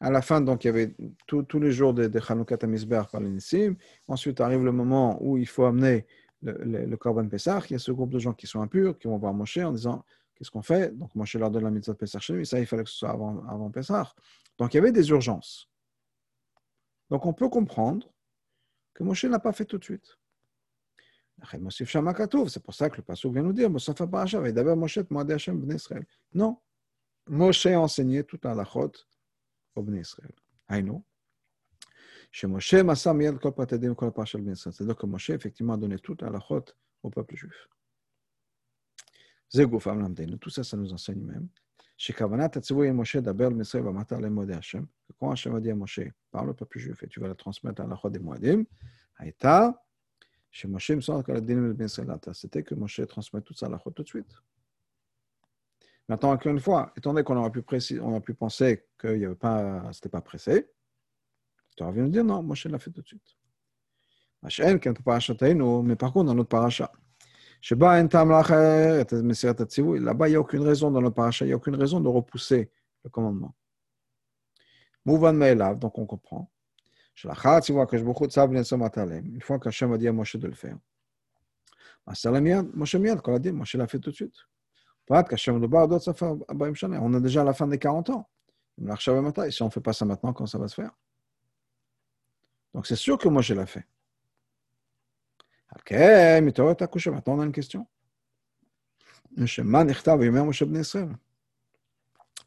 À 0.00 0.10
la 0.10 0.22
fin, 0.22 0.40
donc, 0.40 0.64
il 0.64 0.68
y 0.68 0.70
avait 0.70 0.94
tous 1.26 1.58
les 1.58 1.72
jours 1.72 1.92
de, 1.92 2.06
de 2.06 2.20
par 3.10 3.20
les 3.20 3.76
Ensuite 4.06 4.40
arrive 4.40 4.62
le 4.62 4.72
moment 4.72 5.18
où 5.20 5.36
il 5.36 5.48
faut 5.48 5.64
amener 5.64 6.06
le, 6.40 6.52
le, 6.52 6.84
le 6.86 6.96
Korban 6.96 7.28
Pesach. 7.28 7.70
Il 7.70 7.72
y 7.72 7.76
a 7.76 7.80
ce 7.80 7.90
groupe 7.90 8.10
de 8.10 8.18
gens 8.18 8.32
qui 8.32 8.46
sont 8.46 8.60
impurs, 8.60 8.96
qui 8.98 9.08
vont 9.08 9.18
voir 9.18 9.34
Moshe 9.34 9.58
en 9.58 9.72
disant 9.72 10.04
Qu'est-ce 10.38 10.52
qu'on 10.52 10.62
fait? 10.62 10.96
Donc, 10.96 11.12
Moshe 11.16 11.34
leur 11.34 11.50
donne 11.50 11.64
la 11.64 11.70
mitzvah 11.70 11.94
de 11.94 11.98
Pesach 11.98 12.22
chez 12.22 12.32
lui. 12.32 12.46
Ça, 12.46 12.60
il 12.60 12.66
fallait 12.66 12.84
que 12.84 12.90
ce 12.90 12.98
soit 12.98 13.10
avant, 13.10 13.44
avant 13.48 13.70
Pesach. 13.70 14.14
Donc, 14.56 14.72
il 14.72 14.76
y 14.76 14.80
avait 14.80 14.92
des 14.92 15.08
urgences. 15.10 15.68
Donc, 17.10 17.26
on 17.26 17.32
peut 17.32 17.48
comprendre 17.48 18.08
que 18.94 19.02
Moshe 19.02 19.24
n'a 19.24 19.40
pas 19.40 19.52
fait 19.52 19.64
tout 19.64 19.78
de 19.78 19.84
suite. 19.84 20.16
C'est 22.48 22.62
pour 22.62 22.74
ça 22.74 22.90
que 22.90 22.96
le 22.96 23.02
passage 23.02 23.30
vient 23.30 23.42
nous 23.42 23.52
dire 23.52 23.70
Non. 26.34 26.58
Moshe 27.28 27.66
a 27.66 27.80
enseigné 27.80 28.24
tout 28.24 28.40
à 28.44 28.54
la 28.54 28.64
chôte 28.64 29.06
au 29.74 29.82
Bnei 29.82 30.00
Israël. 30.00 30.32
Aïno. 30.68 31.04
C'est-à-dire 32.30 32.96
que 34.96 35.06
Moshe, 35.06 35.30
effectivement, 35.30 35.72
a 35.74 35.76
donné 35.76 35.98
tout 35.98 36.16
à 36.20 36.30
la 36.30 36.40
chôte 36.40 36.76
au 37.02 37.10
peuple 37.10 37.36
juif. 37.36 37.68
Tout 40.40 40.50
ça, 40.50 40.64
ça 40.64 40.76
nous 40.76 40.92
enseigne 40.92 41.22
même. 41.22 41.48
Le. 41.98 42.12
Quand 45.18 45.30
Hashem 45.30 45.54
a 45.54 45.60
dit 45.60 45.70
à 45.70 45.74
Moshe, 45.74 46.00
parle 46.30 46.50
au 46.50 46.54
peuple 46.54 46.78
juif 46.78 47.02
et 47.02 47.08
tu 47.08 47.18
vas 47.18 47.28
la 47.28 47.34
transmettre 47.34 47.82
à 47.82 47.86
la 47.86 47.96
chôte 47.96 48.12
des 48.12 48.20
Moadim, 48.20 48.64
Haïta. 49.16 49.82
Chez 50.50 50.66
Moshe, 50.66 50.88
il 50.88 50.96
me 50.96 51.00
semble 51.00 51.22
que 51.24 51.32
la 51.32 51.40
Dinim 51.40 51.72
Bnei 51.72 51.86
Israël, 51.86 52.18
c'était 52.32 52.62
que 52.62 52.74
Moshe 52.74 53.00
transmet 53.06 53.40
tout 53.42 53.54
ça 53.54 53.66
à 53.66 53.68
la 53.68 53.78
chôte 53.78 53.94
tout 53.94 54.02
de 54.02 54.08
suite. 54.08 54.34
Maintenant, 56.08 56.32
encore 56.32 56.52
une 56.52 56.60
fois, 56.60 56.92
étant 56.96 57.12
donné 57.12 57.22
qu'on 57.22 57.36
aurait 57.36 57.50
pu, 57.50 57.62
pu 57.62 58.34
penser 58.34 58.86
que 58.96 59.08
ce 59.08 59.24
n'était 59.24 60.08
pas 60.08 60.20
pressé, 60.22 60.70
tu 61.76 61.82
aurais 61.82 62.00
nous 62.00 62.08
dire 62.08 62.24
non, 62.24 62.42
Moshe 62.42 62.64
l'a 62.66 62.78
fait 62.78 62.90
tout 62.90 63.02
de 63.02 63.06
suite. 63.06 63.36
Mais 64.42 65.96
par 65.96 66.12
contre, 66.12 66.26
dans 66.26 66.34
notre 66.34 66.48
paracha, 66.48 66.90
là-bas, 67.70 67.98
il 70.28 70.30
n'y 70.30 70.36
a 70.36 70.40
aucune 70.40 70.62
raison 70.62 70.90
dans 70.90 71.00
notre 71.00 71.14
paracha, 71.14 71.44
il 71.44 71.48
n'y 71.48 71.52
a 71.52 71.56
aucune 71.56 71.74
raison 71.74 72.00
de 72.00 72.08
repousser 72.08 72.70
le 73.04 73.10
commandement. 73.10 73.54
Mouvan 75.04 75.34
donc 75.74 75.98
on 75.98 76.06
comprend. 76.06 76.50
Une 77.24 77.34
fois 79.40 79.58
qu'Hachem 79.58 79.92
a 79.92 79.98
dit 79.98 80.06
à 80.06 80.12
Moshe 80.12 80.36
de 80.36 80.46
le 80.46 80.54
faire, 80.54 80.78
Moshe 82.06 82.94
l'a 83.74 83.86
fait 83.88 83.98
tout 83.98 84.10
de 84.10 84.14
suite. 84.14 84.36
On 85.10 87.14
est 87.14 87.20
déjà 87.20 87.40
à 87.40 87.44
la 87.44 87.54
fin 87.54 87.66
des 87.66 87.78
40 87.78 88.10
ans. 88.10 88.28
Si 89.00 89.10
on 89.10 89.66
ne 89.66 89.70
fait 89.70 89.80
pas 89.80 89.92
ça 89.92 90.04
maintenant, 90.04 90.32
quand 90.32 90.46
ça 90.46 90.58
va 90.58 90.68
se 90.68 90.76
faire 90.76 90.92
Donc 92.72 92.86
c'est 92.86 92.94
sûr 92.94 93.18
que 93.18 93.28
moi 93.28 93.42
je 93.42 93.54
l'ai 93.54 93.66
fait. 93.66 93.84
Maintenant 95.86 97.34
on 97.34 97.40
a 97.40 97.44
une 97.44 97.52
question. 97.52 97.86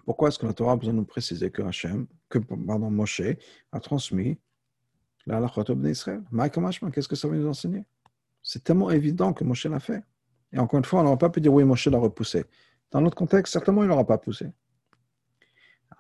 Pourquoi 0.05 0.29
est-ce 0.29 0.39
que 0.39 0.45
la 0.45 0.53
Torah 0.53 0.71
a 0.71 0.75
besoin 0.77 0.93
de 0.93 0.99
nous 0.99 1.05
préciser 1.05 1.51
que 1.51 1.61
Hachem, 1.61 2.07
que 2.29 2.39
pardon, 2.39 2.89
Moshe 2.89 3.21
a 3.71 3.79
transmis 3.79 4.39
la 5.25 5.37
halachot 5.37 5.63
Israël 5.85 6.21
Qu'est-ce 6.93 7.07
que 7.07 7.15
ça 7.15 7.27
veut 7.27 7.37
nous 7.37 7.47
enseigner? 7.47 7.85
C'est 8.43 8.63
tellement 8.63 8.89
évident 8.89 9.33
que 9.33 9.43
Moshe 9.43 9.65
l'a 9.65 9.79
fait. 9.79 10.03
Et 10.51 10.59
encore 10.59 10.79
une 10.79 10.85
fois, 10.85 11.01
on 11.01 11.03
n'aura 11.03 11.17
pas 11.17 11.29
pu 11.29 11.41
dire 11.41 11.53
oui, 11.53 11.63
Moshe 11.63 11.87
l'a 11.87 11.97
repoussé. 11.97 12.43
Dans 12.89 13.01
notre 13.01 13.15
contexte, 13.15 13.53
certainement, 13.53 13.83
il 13.83 13.89
n'aura 13.89 14.05
pas 14.05 14.17
poussé. 14.17 14.51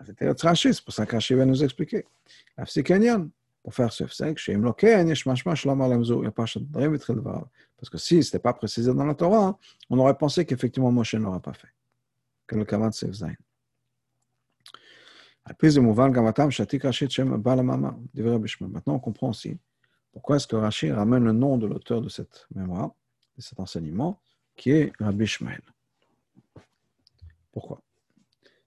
C'était 0.05 0.29
Rashi, 0.29 0.73
c'est 0.73 0.83
pour 0.83 0.93
ça 0.93 1.05
qu'Rashi 1.05 1.35
va 1.35 1.45
nous 1.45 1.63
expliquer. 1.63 2.05
Parce 2.55 2.73
que 7.89 7.97
si 7.97 8.23
ce 8.23 8.27
n'était 8.27 8.39
pas 8.39 8.53
précisé 8.53 8.93
dans 8.93 9.05
la 9.05 9.13
Torah, 9.13 9.59
on 9.89 9.99
aurait 9.99 10.17
pensé 10.17 10.45
qu'effectivement 10.45 10.91
Moshe 10.91 11.13
n'aura 11.15 11.39
pas 11.39 11.53
fait. 11.53 11.69
Que 12.47 12.55
le 12.55 12.65
Sef 15.59 15.69
Zain. 15.69 15.81
Maintenant, 18.67 18.95
on 18.95 18.99
comprend 18.99 19.29
aussi 19.29 19.57
pourquoi 20.11 20.35
est-ce 20.35 20.47
que 20.47 20.55
Rashi 20.55 20.91
ramène 20.91 21.23
le 21.23 21.31
nom 21.31 21.57
de 21.57 21.67
l'auteur 21.67 22.01
de 22.01 22.09
cette 22.09 22.47
mémoire, 22.53 22.91
de 23.37 23.41
cet 23.41 23.59
enseignement, 23.59 24.19
qui 24.55 24.71
est 24.71 24.91
Rabbi. 24.99 25.25
Pourquoi? 27.51 27.81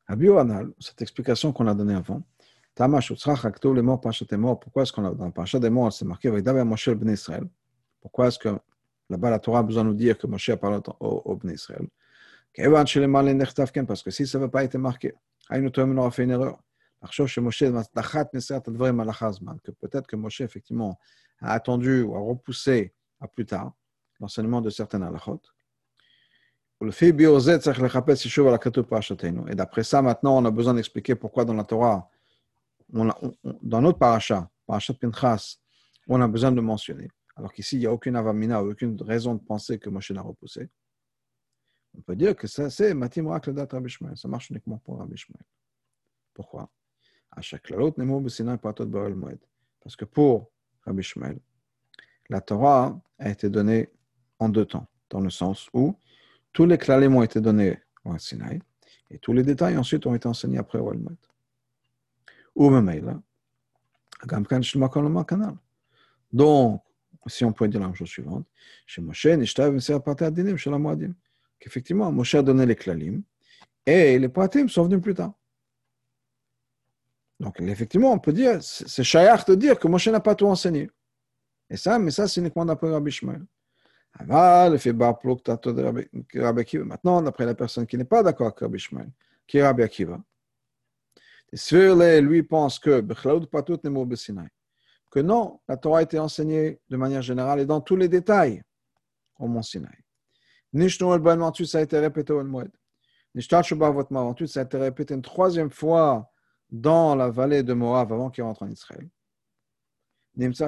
Rabbi 0.09 0.29
Anal, 0.31 0.73
cette 0.79 1.03
explication 1.03 1.53
qu'on 1.53 1.67
a 1.67 1.75
donnée 1.75 1.95
avant, 1.95 2.23
Tamash 2.75 3.11
les 3.11 3.17
Pachat 3.99 4.37
mort. 4.37 4.61
Pourquoi 4.61 4.83
est-ce 4.83 4.93
qu'on 4.93 5.05
a 5.05 5.15
dans 5.15 5.31
Pachat 5.31 5.61
des 5.61 5.71
morts, 5.71 5.93
c'est 5.93 6.05
marqué 6.05 6.29
avec 6.29 6.45
David 6.45 6.65
Moshe 6.65 6.91
ben 6.91 7.11
Israël? 7.11 7.49
Pourquoi 8.01 8.29
est-ce 8.29 8.39
que 8.39 8.49
là-bas 9.09 9.31
la 9.31 9.39
Torah 9.39 9.61
a 9.61 9.63
besoin 9.63 9.85
de 9.85 9.91
nous 9.91 9.95
dire 9.95 10.19
que 10.19 10.27
Moshe 10.27 10.49
a 10.49 10.57
parlé 10.57 10.81
au, 11.01 11.23
au 11.25 11.37
ben 11.37 11.53
Israël? 11.53 11.87
Parce 13.87 14.03
que 14.03 14.11
si 14.11 14.27
ça 14.27 14.39
n'avait 14.39 14.51
pas 14.51 14.65
été 14.65 14.79
marqué, 14.79 15.15
on 15.51 15.99
aurait 15.99 16.11
fait 16.11 16.25
une 16.25 16.31
erreur. 16.31 16.59
Que 19.63 19.71
peut-être 19.73 20.07
que 20.07 20.17
Moshe, 20.17 20.41
effectivement, 20.41 20.99
a 21.41 21.53
attendu 21.53 22.03
ou 22.03 22.17
a 22.17 22.21
repoussé 22.21 22.95
à 23.21 23.29
plus 23.29 23.47
tard 23.47 23.73
l'enseignement 24.21 24.61
de 24.61 24.71
certaines 24.71 25.03
halachot. 25.03 25.41
Et 26.81 27.13
d'après 29.55 29.85
ça, 29.85 30.03
maintenant, 30.03 30.37
on 30.37 30.45
a 30.45 30.51
besoin 30.51 30.75
d'expliquer 30.75 31.15
pourquoi 31.15 31.45
dans 31.45 31.55
la 31.55 31.65
Torah, 31.65 32.11
dans 32.91 33.81
notre 33.81 33.99
paracha, 33.99 34.51
parashat 34.67 34.95
Pinchas, 34.95 35.57
on 36.09 36.21
a 36.21 36.29
besoin 36.29 36.53
de 36.53 36.61
mentionner. 36.61 37.09
Alors 37.37 37.53
qu'ici, 37.53 37.77
il 37.77 37.81
n'y 37.81 37.87
a 37.87 37.93
aucune 37.93 38.17
avamina, 38.17 38.63
aucune 38.63 39.01
raison 39.03 39.35
de 39.35 39.41
penser 39.41 39.79
que 39.79 39.89
Moshe 39.89 40.11
l'a 40.11 40.23
repoussé. 40.23 40.69
On 41.97 42.03
peut 42.03 42.17
dire 42.17 42.37
que 42.37 42.47
ça, 42.47 42.71
c'est 42.71 42.93
Matim 42.93 43.29
Rabbi. 43.29 43.97
Ça 44.15 44.29
marche 44.29 44.51
uniquement 44.51 44.79
pour 44.79 44.99
Rabbi. 44.99 45.15
Pourquoi? 46.35 46.71
Parce 47.37 47.55
que 49.97 50.05
pour 50.05 50.51
Rabbi 50.83 51.03
Shmuel, 51.03 51.39
la 52.31 52.41
Torah 52.41 53.01
a 53.19 53.29
été 53.29 53.51
donnée 53.51 53.91
en 54.39 54.49
deux 54.49 54.67
temps, 54.67 54.87
dans 55.11 55.21
le 55.21 55.31
sens 55.31 55.69
où 55.73 55.97
tous 56.53 56.67
les 56.67 56.79
clalim 56.79 57.17
ont 57.17 57.23
été 57.23 57.41
donnés 57.41 57.79
au 58.05 58.17
Sinaï, 58.19 58.61
et 59.11 59.19
tous 59.19 59.33
les 59.33 59.43
détails 59.43 59.77
ensuite 59.77 60.07
ont 60.07 60.15
été 60.15 60.29
enseignés 60.29 60.59
après 60.59 60.79
au 60.79 60.93
Elmoed. 60.93 61.17
Ou 62.55 62.71
même 62.71 63.23
Donc, 66.33 66.83
si 67.27 67.45
on 67.45 67.53
peut 67.53 67.69
dire 67.69 67.81
la 67.81 67.93
chose 67.95 68.09
suivante, 68.09 68.47
chez 68.87 69.03
Moshe, 69.03 69.27
Nishtav, 69.27 69.77
qu'effectivement, 71.59 72.13
Moshe 72.13 72.35
a 72.35 72.43
donné 72.43 72.67
les 72.67 72.77
klalim, 72.77 73.23
et 73.87 74.19
les 74.19 74.29
pratim 74.29 74.69
sont 74.69 74.85
venus 74.85 75.03
plus 75.03 75.15
tard. 75.15 75.35
Donc, 77.41 77.61
effectivement, 77.61 78.13
on 78.13 78.19
peut 78.19 78.33
dire, 78.33 78.63
c'est 78.63 79.03
shayach 79.03 79.45
de 79.47 79.55
dire 79.55 79.79
que 79.79 79.89
Moshe 79.89 80.09
n'a 80.09 80.21
pas 80.21 80.35
tout 80.35 80.47
enseigné. 80.47 80.91
Et 81.69 81.77
ça, 81.77 81.99
mais 81.99 82.11
ça, 82.11 82.29
c'est 82.29 82.41
uniquement 82.41 82.65
d'après 82.65 82.91
Rabbi 82.91 83.11
Shmuel. 83.11 83.45
Maintenant, 86.85 87.23
d'après 87.23 87.45
la 87.45 87.55
personne 87.55 87.87
qui 87.87 87.99
n'est 87.99 88.05
pas 88.05 88.23
d'accord 88.23 88.47
avec 88.47 88.61
Rabbi 88.61 88.79
Shmuel, 88.79 89.11
qui 89.47 89.59
est 89.59 89.65
Rabbi 89.65 89.83
Akiva, 89.83 90.23
lui 92.21 92.43
pense 92.45 92.79
que 92.79 93.01
que 95.11 95.21
non, 95.21 95.61
la 95.69 95.77
Torah 95.77 95.99
a 95.99 96.03
été 96.03 96.19
enseignée 96.19 96.81
de 96.89 96.97
manière 96.97 97.23
générale 97.23 97.61
et 97.61 97.67
dans 97.67 97.81
tous 97.81 97.97
les 97.97 98.09
détails 98.09 98.63
au 99.39 99.47
Mont 99.47 99.63
Sinaï. 99.63 100.03
Ça 101.67 101.79
a 101.79 101.83
été 101.83 101.99
répété 102.01 102.33
au 102.33 102.43
Mavantu, 102.43 104.47
ça 104.49 104.61
a 104.61 104.63
été 104.65 104.77
répété 104.77 105.15
une 105.15 105.23
troisième 105.23 105.71
fois 105.71 106.34
dans 106.75 107.15
la 107.15 107.31
vallée 107.31 107.63
de 107.63 107.73
Moab 107.73 108.13
avant 108.13 108.31
qu'il 108.31 108.43
rentre 108.43 108.65
en 108.65 108.69
Israël. 108.69 109.09
Ça 110.51 110.67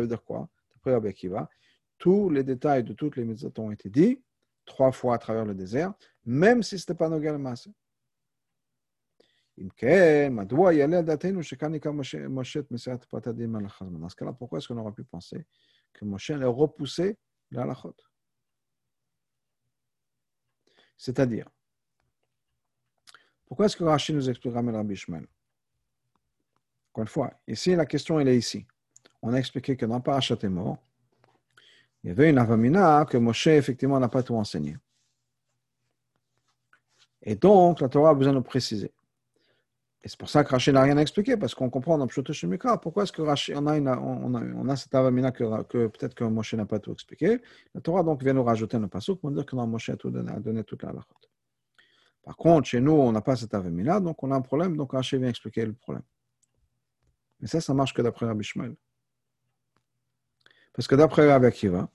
veut 0.00 0.08
dire 0.08 0.24
quoi? 0.24 0.48
Tous 1.98 2.30
les 2.30 2.42
détails 2.42 2.82
de 2.82 2.92
toutes 2.94 3.14
les 3.16 3.24
mitzvot 3.24 3.52
ont 3.58 3.70
été 3.70 3.88
dits 3.90 4.20
trois 4.64 4.90
fois 4.90 5.14
à 5.14 5.18
travers 5.18 5.44
le 5.44 5.54
désert, 5.54 5.94
même 6.24 6.64
si 6.64 6.78
ce 6.78 6.82
n'était 6.82 6.98
pas 6.98 7.08
Nogel 7.08 7.38
Masse. 7.38 7.68
Pourquoi 14.36 14.58
est-ce 14.58 14.68
qu'on 14.68 14.78
aurait 14.78 14.92
pu 14.92 15.04
penser 15.04 15.46
que 15.92 16.04
Moshe 16.04 16.30
allait 16.30 16.44
repousser 16.44 17.16
la 17.52 17.62
halachot 17.62 17.94
C'est-à-dire, 20.96 21.48
pourquoi 23.48 23.66
est-ce 23.66 23.76
que 23.76 23.84
Rachid 23.84 24.14
nous 24.14 24.28
explique 24.28 24.52
Ramel 24.52 24.76
Rabbi 24.76 24.94
Encore 25.08 25.26
une 26.98 27.06
fois, 27.06 27.32
ici, 27.46 27.74
la 27.74 27.86
question, 27.86 28.20
elle 28.20 28.28
est 28.28 28.36
ici. 28.36 28.66
On 29.22 29.32
a 29.32 29.38
expliqué 29.38 29.74
que 29.74 29.86
dans 29.86 30.00
Parashat 30.00 30.36
mort, 30.48 30.76
il 32.04 32.08
y 32.08 32.10
avait 32.10 32.28
une 32.30 32.38
avamina 32.38 33.06
que 33.06 33.16
Moshe, 33.16 33.48
effectivement, 33.48 33.98
n'a 33.98 34.08
pas 34.08 34.22
tout 34.22 34.34
enseigné. 34.34 34.76
Et 37.22 37.34
donc, 37.34 37.80
la 37.80 37.88
Torah 37.88 38.10
a 38.10 38.14
besoin 38.14 38.34
de 38.34 38.40
préciser. 38.40 38.92
Et 40.02 40.08
c'est 40.08 40.18
pour 40.18 40.28
ça 40.28 40.44
que 40.44 40.50
Rachid 40.50 40.74
n'a 40.74 40.82
rien 40.82 40.98
à 40.98 41.00
expliquer, 41.00 41.38
parce 41.38 41.54
qu'on 41.54 41.70
comprend 41.70 41.96
dans 41.96 42.06
Pshoto 42.06 42.34
Shemikra 42.34 42.78
pourquoi 42.80 43.04
est-ce 43.04 43.12
que 43.12 43.22
Rachid, 43.22 43.56
on 43.56 43.66
a, 43.66 43.78
une, 43.78 43.88
on, 43.88 44.68
a, 44.68 44.76
cette 44.76 44.94
avamina 44.94 45.32
que, 45.32 45.86
peut-être 45.86 46.14
que 46.14 46.24
Moshe 46.24 46.52
n'a 46.52 46.66
pas 46.66 46.78
tout 46.78 46.92
expliqué. 46.92 47.40
La 47.74 47.80
Torah 47.80 48.02
donc 48.02 48.22
vient 48.22 48.34
nous 48.34 48.44
rajouter 48.44 48.76
un 48.76 48.88
pasuk 48.88 49.20
pour 49.20 49.30
dire 49.30 49.46
que 49.46 49.56
Moshe 49.56 49.88
a, 49.88 49.96
tout 49.96 50.10
donné, 50.10 50.30
a 50.32 50.38
donné 50.38 50.64
toute 50.64 50.82
la 50.82 50.92
lachot. 50.92 51.16
Par 52.28 52.36
contre, 52.36 52.68
chez 52.68 52.82
nous, 52.82 52.92
on 52.92 53.10
n'a 53.10 53.22
pas 53.22 53.36
cette 53.36 53.54
avamina, 53.54 54.00
donc 54.00 54.22
on 54.22 54.30
a 54.30 54.36
un 54.36 54.42
problème, 54.42 54.76
donc 54.76 54.92
Rachid 54.92 55.18
vient 55.18 55.30
expliquer 55.30 55.64
le 55.64 55.72
problème. 55.72 56.04
Mais 57.40 57.48
ça, 57.48 57.58
ça 57.58 57.72
marche 57.72 57.94
que 57.94 58.02
d'après 58.02 58.26
Rabbi 58.26 58.44
Shmuel. 58.44 58.76
Parce 60.74 60.86
que 60.86 60.94
d'après 60.94 61.26
Rabbi 61.26 61.46
Akiva, 61.46 61.88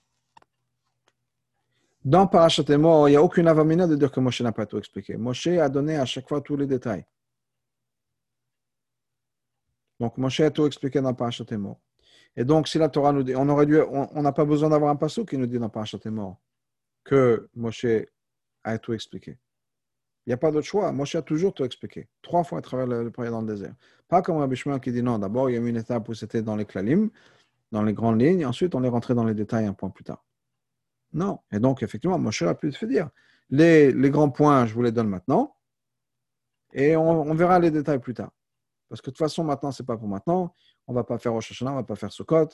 dans 2.03 2.25
Parashat 2.25 2.63
il 2.67 2.79
n'y 2.79 3.15
a 3.15 3.21
aucune 3.21 3.47
avamina 3.47 3.85
de 3.85 3.95
dire 3.95 4.11
que 4.11 4.19
Moshe 4.19 4.41
n'a 4.41 4.51
pas 4.51 4.65
tout 4.65 4.79
expliqué. 4.79 5.17
Moshe 5.17 5.45
a 5.45 5.69
donné 5.69 5.97
à 5.97 6.05
chaque 6.05 6.27
fois 6.27 6.41
tous 6.41 6.57
les 6.57 6.65
détails. 6.65 7.05
Donc, 9.99 10.17
Moshe 10.17 10.39
a 10.39 10.49
tout 10.49 10.65
expliqué 10.65 10.99
dans 10.99 11.13
Parashat 11.13 11.45
mort. 11.59 11.79
Et 12.35 12.43
donc, 12.43 12.67
si 12.67 12.79
la 12.79 12.89
Torah 12.89 13.11
nous 13.11 13.21
dit, 13.21 13.35
on 13.35 13.47
on 13.47 14.21
n'a 14.23 14.31
pas 14.31 14.45
besoin 14.45 14.69
d'avoir 14.71 14.89
un 14.89 14.95
passage 14.95 15.25
qui 15.25 15.37
nous 15.37 15.45
dit 15.45 15.59
dans 15.59 15.69
Parashat 15.69 15.99
mort 16.05 16.41
que 17.03 17.47
Moshe 17.53 17.85
a 18.63 18.79
tout 18.79 18.93
expliqué. 18.93 19.37
Il 20.25 20.29
n'y 20.29 20.33
a 20.33 20.37
pas 20.37 20.51
d'autre 20.51 20.67
choix. 20.67 20.91
Moshe 20.91 21.15
a 21.15 21.21
toujours 21.21 21.53
tout 21.53 21.65
expliqué. 21.65 22.07
Trois 22.21 22.43
fois 22.43 22.59
à 22.59 22.61
travers 22.61 22.87
le, 22.87 23.03
le 23.03 23.29
dans 23.29 23.41
le 23.41 23.47
désert. 23.47 23.73
Pas 24.07 24.21
comme 24.21 24.37
Rabbi 24.37 24.55
Shmuel 24.55 24.79
qui 24.79 24.91
dit 24.91 25.03
non, 25.03 25.19
d'abord, 25.19 25.49
il 25.49 25.53
y 25.53 25.57
a 25.57 25.59
eu 25.59 25.67
une 25.67 25.77
étape 25.77 26.07
où 26.07 26.13
c'était 26.13 26.41
dans 26.41 26.55
les 26.55 26.65
klalim, 26.65 27.09
dans 27.71 27.83
les 27.83 27.93
grandes 27.93 28.21
lignes, 28.21 28.45
ensuite 28.45 28.75
on 28.75 28.83
est 28.83 28.89
rentré 28.89 29.15
dans 29.15 29.25
les 29.25 29.33
détails 29.33 29.65
un 29.65 29.73
point 29.73 29.89
plus 29.89 30.03
tard. 30.03 30.23
Non. 31.13 31.39
Et 31.51 31.59
donc, 31.59 31.83
effectivement, 31.83 32.17
Moshe 32.17 32.41
a 32.43 32.55
pu 32.55 32.71
te 32.71 32.85
dire. 32.85 33.09
Les, 33.49 33.93
grands 34.09 34.29
points, 34.29 34.65
je 34.65 34.73
vous 34.73 34.81
les 34.81 34.91
donne 34.91 35.09
maintenant. 35.09 35.55
Et 36.73 36.95
on, 36.95 37.33
verra 37.35 37.59
les 37.59 37.69
détails 37.69 37.99
plus 37.99 38.15
tard. 38.15 38.31
Parce 38.89 39.01
que 39.01 39.07
de 39.07 39.11
toute 39.11 39.19
façon, 39.19 39.43
maintenant, 39.43 39.71
ce 39.71 39.83
n'est 39.83 39.85
pas 39.85 39.97
pour 39.97 40.07
maintenant. 40.07 40.53
On 40.87 40.93
ne 40.93 40.97
va 40.97 41.03
pas 41.03 41.17
faire 41.19 41.33
Rosh 41.33 41.51
Hashanah, 41.51 41.71
on 41.71 41.75
ne 41.75 41.79
va 41.79 41.85
pas 41.85 41.95
faire 41.95 42.11
Sukkot. 42.11 42.49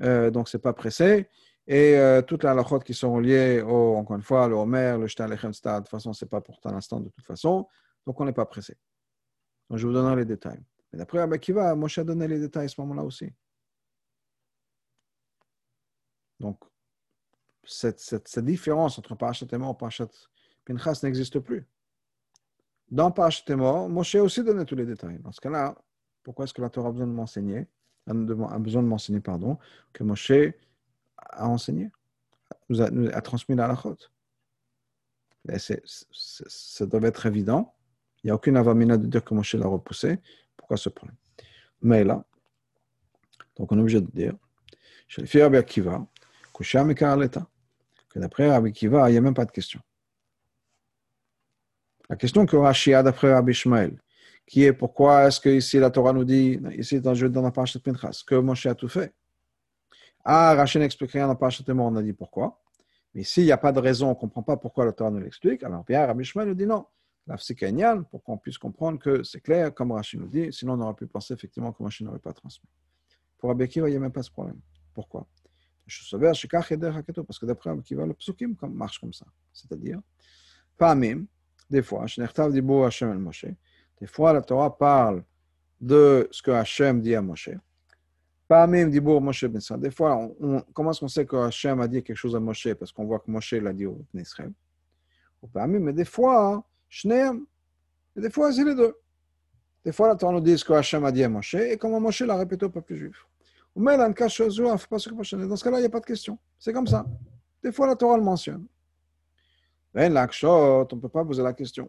Euh, 0.00 0.30
donc, 0.30 0.48
ce 0.48 0.56
n'est 0.56 0.60
pas 0.62 0.72
pressé. 0.72 1.28
Et 1.72 1.96
euh, 1.96 2.20
toutes 2.20 2.42
les 2.42 2.48
halachot 2.48 2.80
qui 2.80 2.94
sont 2.94 3.20
liées, 3.20 3.62
au, 3.62 3.94
encore 3.94 4.16
une 4.16 4.24
fois, 4.24 4.48
le 4.48 4.56
Homer, 4.56 4.96
le 4.98 5.06
Shtal, 5.06 5.30
le 5.30 5.36
de 5.36 5.78
toute 5.78 5.88
façon, 5.88 6.12
ce 6.12 6.24
n'est 6.24 6.28
pas 6.28 6.40
pour 6.40 6.58
l'instant 6.64 6.98
de 6.98 7.08
toute 7.10 7.24
façon. 7.24 7.68
Donc, 8.04 8.20
on 8.20 8.24
n'est 8.24 8.32
pas 8.32 8.44
pressé. 8.44 8.76
Je 9.70 9.86
vous 9.86 9.92
donnerai 9.92 10.16
les 10.16 10.24
détails. 10.24 10.60
Mais 10.92 10.98
d'après 10.98 11.20
Abba 11.20 11.38
Kiva, 11.38 11.72
Moshe 11.76 11.98
a 11.98 12.02
donné 12.02 12.26
les 12.26 12.40
détails 12.40 12.64
à 12.64 12.68
ce 12.68 12.80
moment-là 12.80 13.04
aussi. 13.04 13.32
Donc, 16.40 16.58
cette, 17.62 18.00
cette, 18.00 18.40
différence 18.40 18.98
entre 18.98 19.14
Parashat 19.14 19.46
et 19.46 19.58
Parashat 19.78 20.08
Pinchas 20.64 20.98
n'existe 21.04 21.38
plus. 21.38 21.68
Dans 22.90 23.12
Parashat 23.12 23.54
mort, 23.54 23.88
Moshe 23.88 24.16
a 24.16 24.24
aussi 24.24 24.42
donné 24.42 24.64
tous 24.64 24.74
les 24.74 24.86
détails. 24.86 25.20
Dans 25.20 25.30
ce 25.30 25.40
cas-là, 25.40 25.76
pourquoi 26.24 26.46
est-ce 26.46 26.54
que 26.54 26.62
la 26.62 26.70
Torah 26.70 26.88
a 26.88 26.90
besoin 26.90 27.06
de 27.06 27.12
m'enseigner, 27.12 27.68
a 28.08 28.12
besoin 28.12 28.82
de 28.82 28.88
m'enseigner, 28.88 29.20
pardon, 29.20 29.56
que 29.92 30.02
Moshe 30.02 30.32
a 31.30 31.46
enseigné, 31.46 31.90
nous 32.68 32.80
a, 32.80 32.86
a 32.86 33.20
transmis 33.20 33.56
la 33.56 33.64
halachot 33.64 33.96
Ça 35.52 36.86
doit 36.86 37.02
être 37.02 37.26
évident. 37.26 37.74
Il 38.22 38.26
n'y 38.26 38.30
a 38.30 38.34
aucune 38.34 38.56
avamina 38.56 38.96
de 38.96 39.06
dire 39.06 39.24
que 39.24 39.34
Moshe 39.34 39.54
l'a 39.54 39.66
repoussé. 39.66 40.18
Pourquoi 40.56 40.76
ce 40.76 40.88
problème? 40.88 41.16
Mais 41.82 42.04
là, 42.04 42.24
donc 43.56 43.72
on 43.72 43.78
est 43.78 43.80
obligé 43.80 44.00
de 44.00 44.10
dire, 44.10 44.34
chez 45.08 45.22
les 45.22 45.42
Rabbi 45.42 45.56
Akiva, 45.56 46.06
que 46.52 48.18
d'après 48.18 48.50
Rabbi 48.50 48.68
Akiva, 48.68 49.08
il 49.08 49.12
n'y 49.12 49.18
a 49.18 49.20
même 49.20 49.34
pas 49.34 49.46
de 49.46 49.50
question. 49.50 49.80
La 52.08 52.16
question 52.16 52.44
que 52.44 52.56
Rashi 52.56 52.92
a 52.92 53.02
d'après 53.02 53.32
Rabbi 53.32 53.52
Ishmael, 53.52 53.98
qui 54.46 54.64
est 54.64 54.72
pourquoi 54.72 55.28
est-ce 55.28 55.40
que 55.40 55.48
ici 55.48 55.78
la 55.78 55.90
Torah 55.90 56.12
nous 56.12 56.24
dit, 56.24 56.60
ici 56.76 57.00
dans, 57.00 57.14
dans 57.14 57.42
la 57.42 57.50
page 57.50 57.72
de 57.72 57.78
Pinchas, 57.78 58.22
que 58.26 58.34
Moshe 58.34 58.66
a 58.66 58.74
tout 58.74 58.88
fait? 58.88 59.14
Ah, 60.24 60.54
Rashi 60.54 60.78
n'explique 60.78 61.12
rien 61.12 61.26
dans 61.26 61.34
de 61.34 61.72
on 61.72 61.96
a 61.96 62.02
dit 62.02 62.12
pourquoi. 62.12 62.60
Mais 63.14 63.24
s'il 63.24 63.44
n'y 63.44 63.52
a 63.52 63.58
pas 63.58 63.72
de 63.72 63.80
raison, 63.80 64.06
on 64.06 64.10
ne 64.10 64.14
comprend 64.14 64.42
pas 64.42 64.56
pourquoi 64.56 64.84
la 64.84 64.92
Torah 64.92 65.10
nous 65.10 65.20
l'explique, 65.20 65.62
alors 65.62 65.84
bien 65.84 66.06
Rabbi 66.06 66.22
Ishmael 66.22 66.48
nous 66.48 66.54
dit 66.54 66.66
non. 66.66 66.86
La 67.26 67.36
Kenyan, 67.36 68.02
pour 68.04 68.22
qu'on 68.24 68.38
puisse 68.38 68.58
comprendre 68.58 68.98
que 68.98 69.22
c'est 69.22 69.40
clair, 69.40 69.72
comme 69.74 69.92
Rashi 69.92 70.18
nous 70.18 70.26
dit, 70.26 70.52
sinon 70.52 70.74
on 70.74 70.80
aurait 70.80 70.94
pu 70.94 71.06
penser 71.06 71.34
effectivement 71.34 71.72
que 71.72 71.82
Moshe 71.82 72.00
n'aurait 72.00 72.18
pas 72.18 72.32
transmis. 72.32 72.68
Pour 73.38 73.50
Rabbi 73.50 73.64
Akiva, 73.64 73.88
il 73.88 73.92
n'y 73.92 73.96
a 73.96 74.00
même 74.00 74.12
pas 74.12 74.22
ce 74.22 74.30
problème. 74.30 74.60
Pourquoi? 74.94 75.26
Parce 75.86 76.10
que 76.10 77.46
d'après 77.46 77.70
Rabbi 77.70 77.80
Akiva, 77.80 78.06
le 78.06 78.14
psukim 78.14 78.56
marche 78.68 78.98
comme 78.98 79.12
ça. 79.12 79.26
C'est-à-dire, 79.52 80.00
pas 80.76 80.94
même, 80.94 81.26
des 81.68 81.82
fois, 81.82 82.06
des 84.00 84.06
fois, 84.06 84.32
la 84.32 84.42
Torah 84.42 84.76
parle 84.76 85.24
de 85.80 86.28
ce 86.30 86.42
que 86.42 86.50
Hachem 86.50 87.00
dit 87.00 87.14
à 87.14 87.22
Moshe. 87.22 87.50
Pas 88.50 88.66
même 88.66 88.90
Moshe 89.20 89.44
Des 89.78 89.92
fois, 89.92 90.16
on, 90.40 90.60
comment 90.74 90.90
est-ce 90.90 90.98
qu'on 90.98 91.06
sait 91.06 91.24
que 91.24 91.36
Hachem 91.36 91.80
a 91.80 91.86
dit 91.86 92.02
quelque 92.02 92.16
chose 92.16 92.34
à 92.34 92.40
Moshe 92.40 92.74
Parce 92.74 92.90
qu'on 92.90 93.04
voit 93.04 93.20
que 93.20 93.30
Moshe 93.30 93.52
l'a 93.52 93.72
dit 93.72 93.86
au 93.86 94.04
Israël? 94.12 94.50
Mais 95.54 95.92
des 95.92 96.04
fois, 96.04 96.64
Shneem, 96.88 97.46
et 98.16 98.20
des 98.20 98.28
fois, 98.28 98.52
c'est 98.52 98.64
les 98.64 98.74
deux. 98.74 98.92
Des 99.84 99.92
fois, 99.92 100.08
la 100.08 100.16
Torah 100.16 100.32
nous 100.32 100.40
dit 100.40 100.58
ce 100.58 100.64
que 100.64 100.72
Hachem 100.72 101.04
a 101.04 101.12
dit 101.12 101.22
à 101.22 101.28
Moshe 101.28 101.54
et 101.54 101.78
comment 101.78 102.00
Moshe 102.00 102.22
l'a 102.22 102.34
répété 102.34 102.66
au 102.66 102.70
peuple 102.70 102.94
juif. 102.96 103.24
Dans 103.76 103.86
ce 103.86 105.62
cas-là, 105.62 105.78
il 105.78 105.82
n'y 105.82 105.86
a 105.86 105.88
pas 105.88 106.00
de 106.00 106.06
question. 106.06 106.36
C'est 106.58 106.72
comme 106.72 106.88
ça. 106.88 107.06
Des 107.62 107.70
fois, 107.70 107.86
la 107.86 107.94
Torah 107.94 108.16
le 108.16 108.24
mentionne. 108.24 108.66
Ben, 109.94 110.10
on 110.12 110.16
ne 110.16 110.84
peut 111.00 111.08
pas 111.08 111.24
poser 111.24 111.44
la 111.44 111.52
question. 111.52 111.88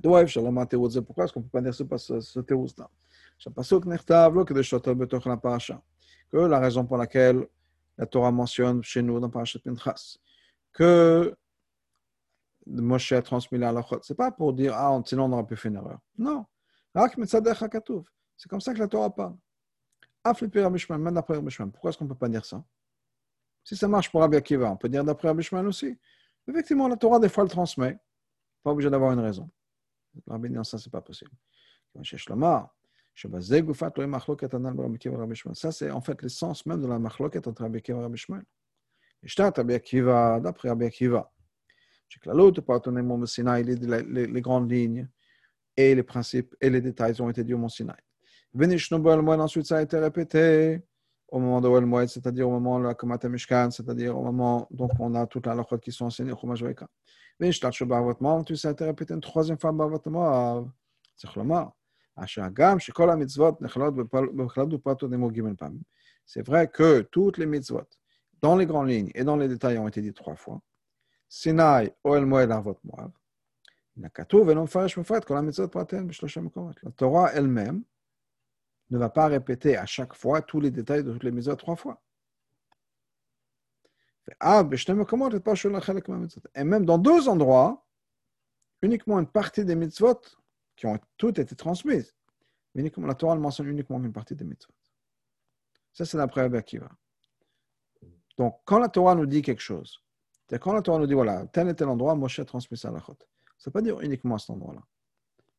Pourquoi 0.00 0.22
est-ce 0.22 0.38
qu'on 0.38 1.40
ne 1.40 1.44
peut 1.44 1.50
pas 1.50 1.60
dire 1.60 1.74
ce, 1.74 2.20
ce 2.20 2.38
théouz-là 2.38 2.88
que 6.30 6.36
la 6.36 6.58
raison 6.58 6.86
pour 6.86 6.96
laquelle 6.96 7.46
la 7.98 8.06
Torah 8.06 8.30
mentionne 8.30 8.82
chez 8.82 9.02
nous 9.02 9.18
dans 9.20 9.28
Parashat 9.30 9.58
Pinchas 9.58 10.18
que 10.72 11.34
Moshe 12.66 13.12
a 13.12 13.22
transmis 13.22 13.58
la 13.58 13.70
halachot, 13.70 14.00
ce 14.02 14.12
n'est 14.12 14.16
pas 14.16 14.30
pour 14.30 14.52
dire 14.52 14.74
ah 14.74 15.00
sinon 15.04 15.24
on 15.24 15.32
aurait 15.32 15.46
pu 15.46 15.56
faire 15.56 15.70
une 15.70 15.78
erreur. 15.78 15.98
Non. 16.16 16.46
C'est 16.94 18.48
comme 18.48 18.60
ça 18.60 18.72
que 18.72 18.78
la 18.78 18.88
Torah 18.88 19.14
parle. 19.14 19.36
Même 20.24 21.14
d'après 21.14 21.40
Pourquoi 21.40 21.90
est-ce 21.90 21.98
qu'on 21.98 22.04
ne 22.04 22.10
peut 22.10 22.14
pas 22.14 22.28
dire 22.28 22.44
ça 22.44 22.62
Si 23.64 23.76
ça 23.76 23.88
marche 23.88 24.10
pour 24.10 24.20
Rabbi 24.20 24.36
Akiva, 24.36 24.70
on 24.70 24.76
peut 24.76 24.88
dire 24.88 25.04
d'après 25.04 25.28
Rabbi 25.28 25.46
aussi. 25.66 25.98
Effectivement, 26.46 26.88
la 26.88 26.96
Torah, 26.96 27.18
des 27.18 27.28
fois, 27.28 27.44
le 27.44 27.50
transmet. 27.50 27.98
Pas 28.62 28.70
obligé 28.70 28.90
d'avoir 28.90 29.12
une 29.12 29.20
raison. 29.20 29.48
Rabbi 30.26 30.50
dit, 30.50 30.56
ça, 30.64 30.78
c'est 30.78 30.90
pas 30.90 31.00
possible. 31.00 31.30
Ça, 33.14 33.28
c'est 35.72 35.90
en 35.90 36.00
fait 36.00 36.22
l'essence 36.22 36.64
même 36.66 36.80
de 36.80 36.86
la 36.86 36.98
machloket 36.98 37.46
entre 37.46 37.62
Rabbi 37.62 37.78
Akiva 37.78 37.98
et 37.98 38.02
Rabbi 38.02 38.16
Shmuel. 38.16 38.44
Ishtat 39.22 39.52
Rabbi 39.56 39.74
Akiva, 39.74 40.40
d'après 40.40 40.68
Rabbi 40.70 40.86
Akiva. 40.86 41.30
L'autre 42.26 42.60
partenaire 42.62 43.08
au 43.08 43.26
Sinaï, 43.26 43.62
les 43.64 44.40
grandes 44.40 44.70
lignes 44.70 45.08
et 45.76 45.94
les 45.94 46.02
principes 46.02 46.54
et 46.60 46.70
les 46.70 46.80
détails 46.80 47.20
ont 47.20 47.30
été 47.30 47.44
dits 47.44 47.54
au 47.54 47.58
Mont 47.58 47.68
Sinaï. 47.68 47.96
Venishnobo 48.52 49.22
moed 49.22 49.40
ensuite 49.40 49.66
ça 49.66 49.76
a 49.76 49.82
été 49.82 49.96
répété 49.98 50.82
au 51.28 51.38
moment 51.38 51.60
de 51.60 51.68
Oel 51.68 51.86
Moed, 51.86 52.08
c'est-à-dire 52.08 52.48
au 52.48 52.50
moment 52.50 52.80
de 52.80 52.84
la 52.86 52.94
Kamata 52.94 53.28
Mishkan, 53.28 53.70
c'est-à-dire 53.70 54.18
au 54.18 54.24
moment, 54.24 54.66
donc 54.72 54.90
on 54.98 55.14
a 55.14 55.24
toute 55.26 55.46
la 55.46 55.54
lachot 55.54 55.78
qui 55.78 55.92
sont 55.92 56.06
enseignées 56.06 56.32
au 56.32 56.36
Chumash 56.36 56.62
Veka. 56.62 56.88
Venishtat 57.38 57.70
Shobavot 57.70 58.14
tout 58.42 58.56
ça 58.56 58.68
a 58.68 58.72
été 58.72 58.84
répété 58.84 59.14
une 59.14 59.20
troisième 59.20 59.58
fois 59.58 59.70
Bavot 59.70 60.02
Mav. 60.06 60.68
C'est 61.16 61.30
Chlomar. 61.30 61.72
Gam, 62.52 62.78
mitzvot 63.16 63.58
C'est 66.26 66.46
vrai 66.46 66.68
que 66.68 67.00
toutes 67.02 67.38
les 67.38 67.46
mitzvot, 67.46 67.88
dans 68.42 68.56
les 68.56 68.66
grandes 68.66 68.88
lignes 68.88 69.10
et 69.14 69.24
dans 69.24 69.36
les 69.36 69.48
détails, 69.48 69.78
ont 69.78 69.88
été 69.88 70.02
dites 70.02 70.16
trois 70.16 70.36
fois. 70.36 70.60
Oel 72.04 72.26
La 76.82 76.90
Torah 76.96 77.32
elle-même 77.32 77.82
ne 78.90 78.98
va 78.98 79.08
pas 79.08 79.26
répéter 79.28 79.76
à 79.76 79.86
chaque 79.86 80.14
fois 80.14 80.42
tous 80.42 80.60
les 80.60 80.70
détails 80.70 81.04
de 81.04 81.12
toutes 81.12 81.24
les 81.24 81.30
mitzvot 81.30 81.56
trois 81.56 81.76
fois. 81.76 82.02
Ah, 84.38 84.62
et 86.54 86.64
même 86.64 86.84
dans 86.84 86.98
deux 86.98 87.28
endroits, 87.28 87.84
uniquement 88.82 89.18
une 89.18 89.26
partie 89.26 89.64
des 89.64 89.74
mitzvot 89.74 90.20
qui 90.80 90.86
ont 90.86 90.98
toutes 91.18 91.38
été 91.38 91.54
transmises. 91.54 92.16
La 92.74 93.14
Torah 93.14 93.36
mentionne 93.36 93.66
uniquement 93.66 94.02
une 94.02 94.14
partie 94.14 94.34
des 94.34 94.46
mitzvot. 94.46 94.72
Ça, 95.92 96.06
c'est 96.06 96.16
d'après 96.16 96.40
Rabbi 96.40 96.56
Akiva. 96.56 96.90
Donc, 98.38 98.62
quand 98.64 98.78
la 98.78 98.88
Torah 98.88 99.14
nous 99.14 99.26
dit 99.26 99.42
quelque 99.42 99.60
chose, 99.60 100.02
c'est 100.48 100.58
quand 100.58 100.72
la 100.72 100.80
Torah 100.80 100.98
nous 100.98 101.06
dit, 101.06 101.12
voilà, 101.12 101.44
tel 101.48 101.68
et 101.68 101.74
tel 101.74 101.88
endroit, 101.88 102.14
Moshe 102.14 102.38
a 102.38 102.46
transmis 102.46 102.78
ça 102.78 102.88
à 102.88 102.92
la 102.92 103.00
chôte. 103.00 103.28
Ça 103.58 103.68
ne 103.68 103.70
veut 103.70 103.72
pas 103.72 103.82
dire 103.82 104.00
uniquement 104.00 104.36
à 104.36 104.38
cet 104.38 104.50
endroit-là. 104.50 104.80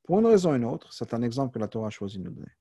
Pour 0.01 0.19
une 0.19 0.25
raison 0.25 0.53
ou 0.53 0.55
une 0.55 0.65
autre, 0.65 0.91
c'est 0.91 1.13
un 1.13 1.21
exemple 1.21 1.53
que 1.53 1.59
la 1.59 1.67
Torah 1.67 1.87
a 1.87 1.91
choisi 1.91 2.17
de 2.17 2.23
nous 2.23 2.31
donner. 2.31 2.57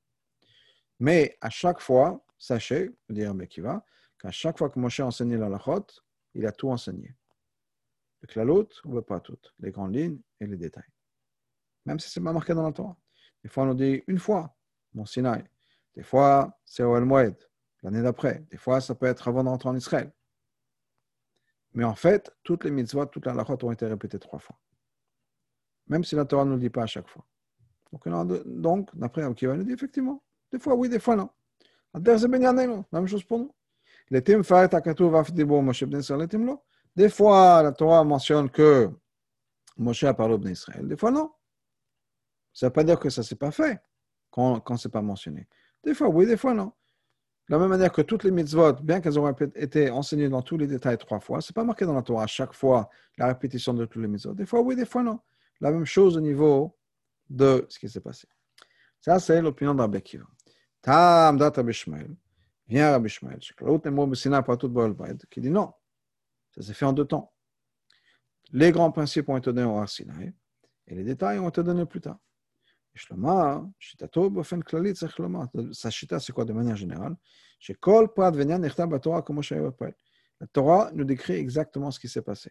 Mais 0.98 1.38
à 1.40 1.48
chaque 1.48 1.80
fois, 1.80 2.22
sachez, 2.36 2.94
dire 3.08 3.32
Mekiva, 3.32 3.82
qu'à 4.18 4.30
chaque 4.30 4.58
fois 4.58 4.68
que 4.68 4.78
Moshe 4.78 5.00
a 5.00 5.06
enseigné 5.06 5.38
la 5.38 5.48
lachot, 5.48 5.86
il 6.34 6.44
a 6.44 6.52
tout 6.52 6.68
enseigné. 6.68 7.16
Le 8.20 8.26
klalot, 8.26 8.68
on 8.84 8.90
ne 8.90 8.94
veut 8.96 9.02
pas 9.02 9.20
tout, 9.20 9.38
les 9.60 9.70
grandes 9.70 9.94
lignes 9.94 10.20
et 10.40 10.46
les 10.46 10.58
détails. 10.58 10.92
Même 11.86 11.98
si 11.98 12.10
ce 12.10 12.20
n'est 12.20 12.24
pas 12.24 12.32
marqué 12.32 12.54
dans 12.54 12.62
la 12.62 12.72
Torah. 12.72 12.96
Des 13.42 13.48
fois, 13.48 13.64
on 13.64 13.66
nous 13.66 13.74
dit 13.74 14.02
une 14.06 14.18
fois, 14.18 14.54
mon 14.94 15.06
Sinaï. 15.06 15.44
Des 15.94 16.02
fois, 16.02 16.58
c'est 16.64 16.82
au 16.82 16.96
El 16.96 17.04
Moed, 17.04 17.36
l'année 17.82 18.02
d'après. 18.02 18.44
Des 18.50 18.56
fois, 18.56 18.80
ça 18.80 18.94
peut 18.94 19.06
être 19.06 19.26
avant 19.28 19.44
d'entrer 19.44 19.68
en 19.68 19.76
Israël. 19.76 20.12
Mais 21.72 21.84
en 21.84 21.94
fait, 21.94 22.34
toutes 22.42 22.64
les 22.64 22.70
mitzvot, 22.70 23.06
toutes 23.06 23.26
les 23.26 23.32
halachot 23.32 23.58
ont 23.62 23.72
été 23.72 23.86
répétées 23.86 24.18
trois 24.18 24.38
fois. 24.38 24.58
Même 25.86 26.04
si 26.04 26.14
la 26.14 26.24
Torah 26.24 26.44
ne 26.44 26.50
nous 26.50 26.56
le 26.56 26.60
dit 26.60 26.70
pas 26.70 26.82
à 26.82 26.86
chaque 26.86 27.08
fois. 27.08 27.24
Donc, 27.92 28.08
donc 28.46 28.96
d'après 28.96 29.22
Akiva, 29.22 29.56
nous 29.56 29.64
dit 29.64 29.72
effectivement, 29.72 30.22
des 30.52 30.58
fois 30.58 30.74
oui, 30.74 30.88
des 30.88 31.00
fois 31.00 31.16
non. 31.16 31.30
Même 32.92 33.06
chose 33.06 33.24
pour 33.24 33.38
nous. 33.38 33.52
Des 36.96 37.08
fois, 37.08 37.62
la 37.62 37.72
Torah 37.72 38.04
mentionne 38.04 38.50
que 38.50 38.90
Moshe 39.76 40.04
a 40.04 40.14
parlé 40.14 40.38
d'Israël. 40.38 40.86
Des 40.86 40.96
fois, 40.96 41.10
non. 41.10 41.32
Ça 42.52 42.66
ne 42.66 42.68
veut 42.70 42.72
pas 42.72 42.84
dire 42.84 42.98
que 42.98 43.10
ça 43.10 43.22
ne 43.22 43.26
s'est 43.26 43.36
pas 43.36 43.50
fait 43.50 43.80
quand, 44.30 44.60
quand 44.60 44.76
ce 44.76 44.88
n'est 44.88 44.92
pas 44.92 45.02
mentionné. 45.02 45.48
Des 45.84 45.94
fois, 45.94 46.08
oui, 46.08 46.26
des 46.26 46.36
fois, 46.36 46.54
non. 46.54 46.72
De 47.48 47.54
la 47.54 47.58
même 47.58 47.68
manière 47.68 47.90
que 47.90 48.02
toutes 48.02 48.24
les 48.24 48.30
mitzvot, 48.30 48.74
bien 48.74 49.00
qu'elles 49.00 49.16
aient 49.16 49.64
été 49.64 49.90
enseignées 49.90 50.28
dans 50.28 50.42
tous 50.42 50.56
les 50.56 50.66
détails 50.66 50.98
trois 50.98 51.20
fois, 51.20 51.40
ce 51.40 51.50
n'est 51.50 51.54
pas 51.54 51.64
marqué 51.64 51.84
dans 51.84 51.94
la 51.94 52.02
Torah 52.02 52.24
à 52.24 52.26
chaque 52.28 52.52
fois 52.52 52.88
la 53.18 53.26
répétition 53.26 53.74
de 53.74 53.84
toutes 53.86 54.02
les 54.02 54.08
mitzvot. 54.08 54.34
Des 54.34 54.46
fois, 54.46 54.60
oui, 54.60 54.76
des 54.76 54.84
fois, 54.84 55.02
non. 55.02 55.18
La 55.60 55.72
même 55.72 55.84
chose 55.84 56.16
au 56.16 56.20
niveau 56.20 56.76
de 57.28 57.66
ce 57.68 57.78
qui 57.78 57.88
s'est 57.88 58.00
passé. 58.00 58.28
Ça, 59.00 59.18
c'est 59.18 59.40
l'opinion 59.40 59.74
de 59.74 59.80
Rabbi 59.80 60.00
Kiva. 60.02 60.26
Tam 60.82 61.38
dat 61.38 61.52
Rabbi. 61.56 61.72
Vient 62.68 62.90
Rabbi 62.92 63.08
Shmuel. 63.08 63.40
Qui 65.30 65.40
dit 65.40 65.50
non. 65.50 65.72
Ça 66.54 66.62
s'est 66.62 66.74
fait 66.74 66.84
en 66.84 66.92
deux 66.92 67.04
temps. 67.04 67.32
Les 68.52 68.72
grands 68.72 68.90
principes 68.90 69.28
ont 69.28 69.36
été 69.36 69.52
donnés 69.52 69.64
au 69.64 69.86
Sinai 69.86 70.34
et 70.86 70.94
les 70.94 71.04
détails 71.04 71.38
ont 71.38 71.48
été 71.48 71.62
donnés 71.62 71.86
plus 71.86 72.00
tard. 72.00 72.18
Quoi 76.32 76.44
de 76.44 76.52
manière 76.52 76.76
générale 76.76 77.16
La 80.40 80.46
Torah 80.46 80.90
nous 80.92 81.04
décrit 81.04 81.34
exactement 81.34 81.90
ce 81.90 82.00
qui 82.00 82.08
s'est 82.08 82.22
passé. 82.22 82.50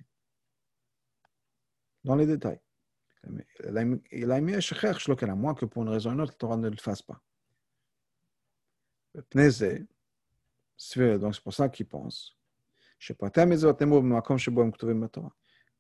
Dans 2.04 2.16
les 2.16 2.26
détails. 2.26 2.62
Il 3.64 4.32
a 4.32 4.40
mis 4.42 4.56
à 4.56 5.36
moins 5.36 5.54
que 5.54 5.66
pour 5.66 5.84
une 5.84 5.90
raison 5.90 6.12
ou 6.12 6.14
une 6.14 6.22
autre, 6.22 6.32
la 6.32 6.38
Torah 6.38 6.58
ne 6.58 6.70
le 6.70 6.78
fasse 6.78 7.02
pas. 7.02 7.22
C'est 9.34 9.86
pour 11.44 11.54
ça 11.54 11.68
qu'il 11.70 11.88
pense 11.88 12.38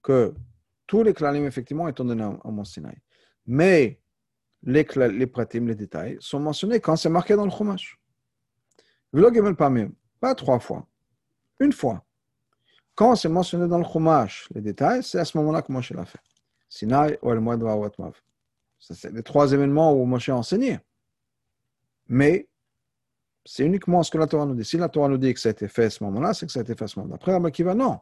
que 0.01 0.33
tous 0.87 1.03
les 1.03 1.13
effectivement, 1.45 1.87
donnés. 1.91 2.37
Mais 3.45 4.01
les, 4.63 4.85
les 4.95 5.31
les 5.59 5.75
détails, 5.75 6.17
sont 6.19 6.39
mentionnés 6.39 6.79
quand 6.79 6.95
c'est 6.95 7.09
marqué 7.09 7.35
dans 7.35 7.45
le 7.45 7.51
Chumash. 7.51 7.99
Pas 10.19 10.35
trois 10.35 10.59
fois, 10.59 10.85
une 11.59 11.71
fois. 11.71 12.03
Quand 12.93 13.15
c'est 13.15 13.29
mentionné 13.29 13.67
dans 13.67 13.77
le 13.77 13.85
Chumash, 13.85 14.49
les 14.53 14.61
détails, 14.61 15.03
c'est 15.03 15.19
à 15.19 15.25
ce 15.25 15.37
moment-là 15.37 15.61
que 15.61 15.71
Moshe 15.71 15.91
l'a 15.91 16.05
fait. 16.05 16.19
Sinaï 16.67 17.17
ou 17.21 17.31
El 17.31 17.39
Watmav. 17.39 18.21
C'est 18.77 19.11
les 19.11 19.23
trois 19.23 19.51
événements 19.51 19.93
où 19.93 20.05
Moshe 20.05 20.29
a 20.29 20.35
enseigné. 20.35 20.79
Mais 22.07 22.47
c'est 23.45 23.65
uniquement 23.65 24.03
ce 24.03 24.11
que 24.11 24.17
la 24.17 24.27
Torah 24.27 24.45
nous 24.45 24.55
dit. 24.55 24.65
Si 24.65 24.77
la 24.77 24.89
Torah 24.89 25.07
nous 25.07 25.17
dit 25.17 25.33
que 25.33 25.39
ça 25.39 25.49
a 25.49 25.51
été 25.51 25.67
fait 25.67 25.85
à 25.85 25.89
ce 25.89 26.03
moment-là, 26.03 26.33
c'est 26.33 26.45
que 26.45 26.51
ça 26.51 26.59
a 26.59 26.63
été 26.63 26.75
fait 26.75 26.83
à 26.83 26.87
ce 26.87 26.99
moment-là. 26.99 27.15
Après, 27.15 27.31
la 27.31 27.39
va? 27.39 27.73
Non. 27.73 27.99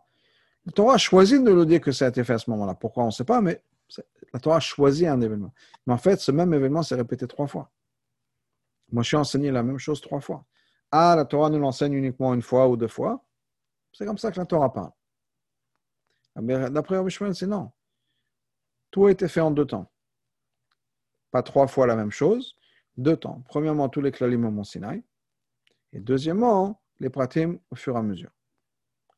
La 0.66 0.72
Torah 0.72 0.96
a 0.96 0.98
choisi 0.98 1.42
de 1.42 1.52
nous 1.52 1.66
dire 1.66 1.80
que 1.80 1.92
ça 1.92 2.06
a 2.06 2.10
été 2.10 2.24
fait 2.24 2.34
à 2.34 2.38
ce 2.40 2.50
moment-là. 2.50 2.74
Pourquoi? 2.74 3.04
On 3.04 3.08
ne 3.08 3.12
sait 3.12 3.24
pas, 3.24 3.40
mais 3.40 3.62
la 4.34 4.40
Torah 4.40 4.58
a 4.58 4.60
choisi 4.60 5.08
un 5.08 5.22
événement. 5.22 5.54
Mais 5.86 5.94
en 5.94 5.98
fait, 5.98 6.20
ce 6.20 6.32
même 6.32 6.54
événement 6.54 6.84
s'est 6.84 6.96
répété 6.96 7.28
trois 7.28 7.48
fois. 7.48 7.72
Moi, 8.92 9.04
je 9.04 9.08
suis 9.08 9.18
enseigné 9.18 9.52
la 9.52 9.64
même 9.64 9.78
chose 9.78 10.02
trois 10.02 10.22
fois. 10.22 10.46
Ah, 10.92 11.16
la 11.16 11.26
Torah 11.26 11.50
nous 11.50 11.60
l'enseigne 11.60 11.94
uniquement 11.94 12.34
une 12.34 12.42
fois 12.42 12.68
ou 12.68 12.78
deux 12.78 12.88
fois. 12.88 13.26
C'est 13.92 14.06
comme 14.06 14.18
ça 14.18 14.32
que 14.32 14.40
la 14.40 14.46
Torah 14.46 14.72
parle. 14.72 14.92
D'après 16.36 16.98
Rabbi 16.98 17.12
c'est 17.34 17.48
non. 17.48 17.72
Tout 18.92 19.08
a 19.08 19.12
été 19.12 19.28
fait 19.28 19.42
en 19.42 19.52
deux 19.52 19.66
temps. 19.66 19.92
Pas 21.32 21.42
trois 21.42 21.68
fois 21.68 21.88
la 21.88 21.96
même 21.96 22.12
chose, 22.12 22.56
deux 22.96 23.18
temps. 23.18 23.42
Premièrement, 23.48 23.90
tous 23.90 24.02
les 24.02 24.12
klalim 24.12 24.46
au 24.46 24.52
Mont 24.52 24.64
Sinaï. 24.64 25.04
Et 25.94 26.00
deuxièmement, 26.00 26.82
les 27.00 27.10
pratim 27.10 27.58
au 27.72 27.76
fur 27.76 27.96
et 27.96 28.00
à 28.00 28.02
mesure. 28.02 28.32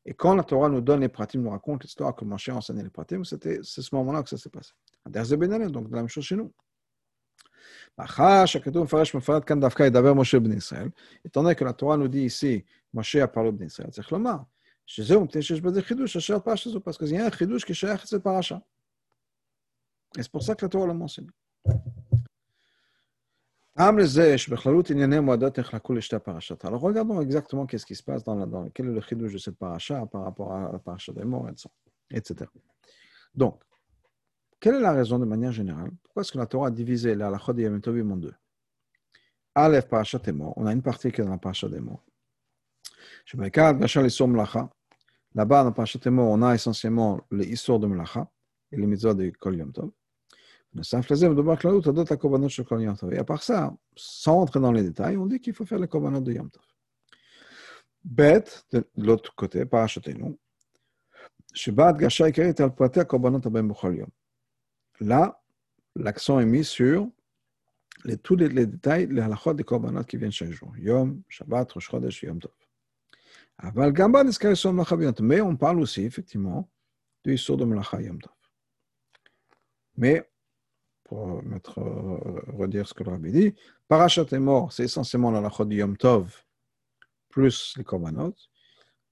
Et 0.04 0.14
quand 0.14 0.34
la 0.34 0.42
Torah 0.42 0.68
nous 0.68 0.80
donne 0.80 1.00
les 1.00 1.08
pratim, 1.08 1.40
nous 1.40 1.50
raconte 1.50 1.82
l'histoire 1.82 2.16
que 2.16 2.24
Moshe 2.24 2.48
a 2.48 2.56
enseigné 2.56 2.82
les 2.82 2.90
pratim, 2.90 3.22
c'est 3.24 3.62
ce 3.62 3.94
moment-là 3.94 4.22
que 4.22 4.30
ça 4.30 4.38
s'est 4.38 4.48
passé. 4.48 4.72
Donc, 5.06 5.90
la 5.90 5.96
même 5.96 6.08
chose 6.08 6.24
chez 6.24 6.36
nous. 6.36 6.52
Étant 11.24 11.42
donné 11.42 11.54
que 11.54 11.64
la 11.64 11.72
Torah 11.74 11.96
nous 11.96 12.08
dit 12.08 12.22
ici, 12.22 12.64
Moshe 12.92 13.16
a 13.16 13.28
parlé 13.28 13.52
d'Israël, 13.52 13.90
c'est 13.92 14.04
Chlomar. 14.04 14.46
Parce 14.86 16.98
qu'il 16.98 17.10
y 17.10 17.18
a 17.18 17.26
un 17.26 17.30
chidouche 17.30 17.64
qui 17.64 17.72
est 17.72 18.06
cette 18.06 18.22
paracha. 18.22 18.62
Et 20.18 20.22
c'est 20.22 20.32
pour 20.32 20.42
ça 20.42 20.54
que 20.54 20.64
la 20.64 20.68
Torah 20.68 20.86
l'a 20.86 20.94
mentionné. 20.94 21.28
Alors 26.62 26.80
regardons 26.80 27.20
exactement 27.20 27.66
qu'est-ce 27.66 27.86
qui 27.86 27.94
se 27.94 28.02
passe 28.02 28.24
dans 28.24 28.34
la, 28.34 28.46
est 28.66 28.82
le 28.82 29.00
chidouche 29.00 29.32
de 29.34 29.38
cette 29.38 29.56
paracha 29.56 30.04
par 30.06 30.24
rapport 30.24 30.52
à 30.52 30.72
la 30.72 30.78
paracha 30.78 31.12
des 31.12 31.24
morts, 31.24 31.48
etc. 32.10 32.50
Donc, 33.34 33.62
quelle 34.58 34.74
est 34.74 34.80
la 34.80 34.92
raison 34.92 35.18
de 35.18 35.24
manière 35.24 35.52
générale? 35.52 35.90
Pourquoi 36.02 36.22
est-ce 36.22 36.32
que 36.32 36.38
la 36.38 36.46
Torah 36.46 36.66
a 36.68 36.70
divisé 36.70 37.14
la 37.14 37.28
halachot 37.28 37.52
de 37.52 37.62
Yom 37.62 38.12
en 38.12 38.16
deux? 38.16 38.34
Aleph, 39.54 39.88
paracha 39.88 40.18
des 40.18 40.32
morts. 40.32 40.52
On 40.56 40.66
a 40.66 40.72
une 40.72 40.82
partie 40.82 41.10
qui 41.10 41.20
est 41.20 41.24
dans 41.24 41.30
la 41.30 41.38
paracha 41.38 41.68
des 41.68 41.80
morts. 41.80 42.04
Là-bas, 45.34 45.58
dans 45.60 45.64
la 45.64 45.70
paracha 45.70 45.98
des 45.98 46.10
morts, 46.10 46.28
on 46.28 46.42
a 46.42 46.54
essentiellement 46.54 47.20
les 47.30 47.46
histoires 47.46 47.78
de 47.78 47.86
Melacha 47.86 48.28
et 48.72 48.76
les 48.76 48.86
mitzvahs 48.86 49.14
de 49.14 49.30
Kol 49.30 49.56
Yom 49.56 49.72
Tov. 49.72 49.90
Et 50.76 50.78
à 53.18 53.24
part 53.24 53.42
ça, 53.42 53.74
sans 53.96 54.40
entrer 54.40 54.60
dans 54.60 54.70
les 54.70 54.84
détails, 54.84 55.16
on 55.16 55.26
dit 55.26 55.40
qu'il 55.40 55.52
faut 55.52 55.64
faire 55.66 55.80
les 55.80 55.88
korbanot 55.88 56.20
de 56.20 56.32
Yom 56.32 56.48
Tov. 56.48 56.62
Bête, 58.04 58.64
de 58.72 58.88
l'autre 58.96 59.34
côté, 59.34 59.66
parachatenu, 59.66 60.38
Là, 65.00 65.42
l'accent 65.96 66.38
est 66.40 66.46
mis 66.46 66.64
sur 66.64 67.10
les, 68.04 68.16
tous 68.16 68.36
les, 68.36 68.48
les, 68.48 68.66
détails, 68.66 69.08
les 69.08 69.20
halachot 69.20 69.54
des 69.54 69.64
korbanot 69.64 70.04
qui 70.04 70.18
viennent 70.18 70.30
chaque 70.30 70.52
jour. 70.52 70.72
Yom, 70.78 71.20
Shabbat, 71.28 71.72
Rosh 71.72 71.90
Chodesh, 71.90 72.22
Yom 72.22 72.38
Tov. 72.38 72.52
Mais 75.20 75.40
on 75.40 75.56
parle 75.56 75.80
aussi, 75.80 76.02
effectivement, 76.02 76.70
du 77.24 77.32
Yisur 77.32 77.56
de 77.56 77.64
Melacha 77.64 78.00
Yom 78.00 78.22
Tov. 78.22 78.32
Mais 79.96 80.30
pour 81.10 81.42
mettre, 81.42 81.80
euh, 81.80 82.40
redire 82.56 82.86
ce 82.86 82.94
que 82.94 83.02
le 83.02 83.10
rabbi 83.10 83.32
dit. 83.32 83.54
Parachat 83.88 84.26
est 84.30 84.38
mort, 84.38 84.72
c'est 84.72 84.84
essentiellement 84.84 85.32
la 85.32 85.40
lachot 85.40 85.68
Yom 85.68 85.96
Tov 85.96 86.44
plus 87.28 87.74
les 87.76 87.82
korbanot. 87.82 88.36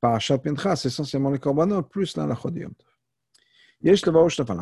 Parachat 0.01 0.39
Pinchas, 0.39 0.83
essentiellement 0.85 1.31
les 1.31 1.41
korbanot, 1.41 1.83
plus 1.83 2.17
la 2.17 2.25
lachot 2.25 2.53
de 2.53 2.61
Yom 2.61 2.73
Tov. 2.73 2.89
Yesh 3.83 4.05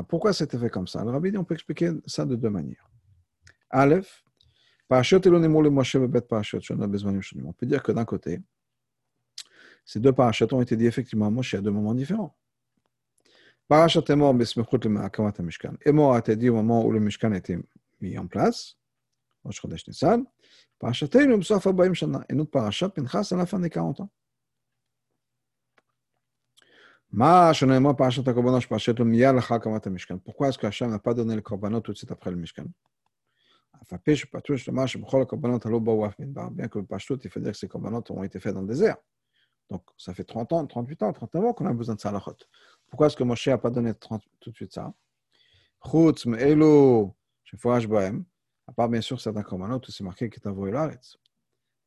Pourquoi 0.09 0.32
c'était 0.32 0.59
fait 0.59 0.70
comme 0.70 0.87
ça? 0.87 1.05
Le 1.05 1.11
rabbi 1.11 1.30
dit 1.30 1.37
on 1.37 1.45
peut 1.45 1.55
expliquer 1.55 1.91
ça 2.07 2.24
de 2.24 2.37
deux 2.37 2.49
manières. 2.49 2.89
Aleph, 3.68 4.24
Parashot 4.89 5.20
Elonimo 5.20 5.61
le 5.61 5.68
Moshe 5.68 5.99
Parashot, 6.26 6.61
on 6.70 7.53
peut 7.53 7.66
dire 7.66 7.82
que 7.82 7.93
d'un 7.93 8.07
côté, 8.07 8.41
ces 9.84 10.01
deux 10.01 10.12
parachutes 10.12 10.55
ont 10.55 10.62
été 10.62 10.74
dit 10.74 10.87
effectivement 10.87 11.26
à 11.26 11.30
Moshe 11.30 11.53
à 11.53 11.61
deux 11.61 11.70
moments 11.70 11.95
différents. 11.95 12.34
Parashat 13.69 14.05
Emor 14.09 14.35
Besmechut 14.35 14.85
le 14.85 15.01
Akamat 15.01 15.33
Mishkan. 15.41 15.75
Emor 15.85 16.14
a 16.14 16.19
été 16.21 16.37
dit 16.37 16.49
au 16.49 16.55
moment 16.55 16.85
où 16.85 16.93
le 16.93 17.01
Mishkan 17.01 17.33
a 17.33 17.39
été 17.39 17.59
mis 18.01 18.17
en 18.17 18.27
place, 18.27 18.77
Rosh 19.45 19.61
Chodesh 19.61 19.87
Nissan. 19.89 20.25
Parashat 20.79 21.09
Einu 21.14 21.39
B'sof 21.39 21.67
Abayim 21.67 21.95
Shana. 21.95 22.25
Et 22.29 22.35
notre 22.35 22.51
parachat 22.51 22.89
Pinchas 22.91 23.29
à 23.33 23.37
la 23.37 23.47
fin 23.47 23.59
des 23.59 23.71
40 23.71 24.01
ans. 24.01 24.11
Pourquoi 30.25 30.49
est-ce 30.49 30.59
que 30.59 30.67
Hachem 30.67 30.91
n'a 30.91 30.99
pas 30.99 31.14
donné 31.14 31.35
le 31.35 31.41
korbanot 31.41 31.81
tout 31.81 31.93
de 31.93 31.97
suite 31.97 32.12
après 32.12 32.31
le 32.31 32.37
Mishkan 32.37 32.67
Bien 33.89 33.99
que 36.69 36.79
le 36.79 36.85
Pashtot, 36.85 37.17
il 37.23 37.31
fait 37.31 37.41
dire 37.41 37.53
que 37.53 37.59
ces 37.59 37.69
korbanot 37.69 38.03
ont 38.11 38.23
été 38.23 38.39
faits 38.41 38.55
dans 38.55 38.62
le 38.62 38.69
désert. 38.69 38.97
Donc, 39.71 39.83
ça 39.97 40.14
fait 40.14 40.25
30 40.25 40.53
ans, 40.53 40.67
38 40.67 41.03
ans, 41.03 41.12
39 41.12 41.45
ans 41.45 41.53
qu'on 41.53 41.67
a 41.67 41.73
besoin 41.73 41.95
de 41.97 42.01
ça 42.01 42.11
à 42.11 42.12
la 42.12 42.21
chute. 42.21 42.49
Pourquoi 42.89 43.09
est-ce 43.09 43.17
que 43.17 43.25
Moshe 43.25 43.49
n'a 43.49 43.59
pas 43.59 43.71
donné 43.71 43.93
tout 43.95 44.51
de 44.51 44.55
suite 44.55 44.73
ça? 44.73 44.95
À 48.69 48.73
part 48.73 48.89
bien 48.89 49.01
sûr 49.01 49.21
certains 49.21 49.43
korbanot 49.43 49.79
où 49.79 49.91
c'est 49.91 50.03
marqué 50.05 50.29
qu'il 50.29 50.43
est 50.43 50.49
envoyé 50.49 50.73
l'aretz. 50.73 51.17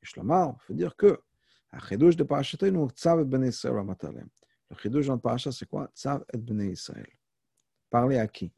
Et 0.02 0.06
Shlomar, 0.06 0.56
faut 0.62 0.74
dire 0.74 0.96
que, 0.96 1.22
Chidouche 1.88 2.16
de 2.16 2.24
Parashatenu, 2.24 2.90
Tzav 2.90 3.22
et 3.22 3.26
Ben 3.26 3.44
Israël. 3.44 3.76
Le 4.70 4.78
chidouche 4.78 5.08
dans 5.08 5.16
le 5.16 5.20
parachat, 5.20 5.52
c'est 5.52 5.66
quoi? 5.66 5.90
Tzav 5.96 6.24
et 6.34 6.38
Bnei 6.38 6.72
Israël. 6.72 7.10
Parler 7.90 8.20
à 8.20 8.28
qui? 8.28 8.54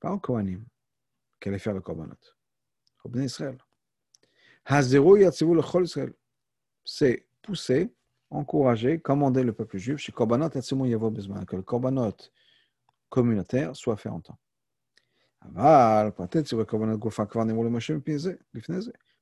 Pas 0.00 0.12
au 0.12 0.18
Kohanim, 0.18 0.64
qui 1.40 1.58
faire 1.58 1.74
le 1.74 1.80
korbanot. 1.80 2.14
Au 3.04 3.08
Bnei 3.08 3.26
Israël. 3.26 3.58
Hazero 4.64 5.16
yatzivu 5.16 5.54
le 5.54 5.62
chol 5.62 5.84
Israël. 5.84 6.12
C'est 6.84 7.26
pousser, 7.42 7.94
encourager, 8.30 9.00
commander 9.00 9.42
le 9.42 9.52
peuple 9.52 9.78
juif, 9.78 9.98
chez 9.98 10.12
Korbanot 10.12 10.50
besoin 10.50 11.44
que 11.44 11.56
le 11.56 11.62
Korbanot 11.62 12.12
communautaire 13.08 13.74
soit 13.74 13.96
fait 13.96 14.08
en 14.08 14.20
temps. 14.20 14.38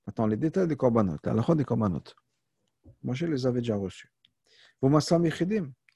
Maintenant, 0.06 0.26
les 0.26 0.36
détails 0.36 0.66
des 0.68 0.76
Korbanot, 0.76 1.16
la 1.24 1.54
des 1.54 1.64
Korbanot, 1.64 2.02
moi 3.02 3.14
je 3.14 3.26
les 3.26 3.46
avais 3.46 3.60
déjà 3.60 3.76
reçus. 3.76 4.10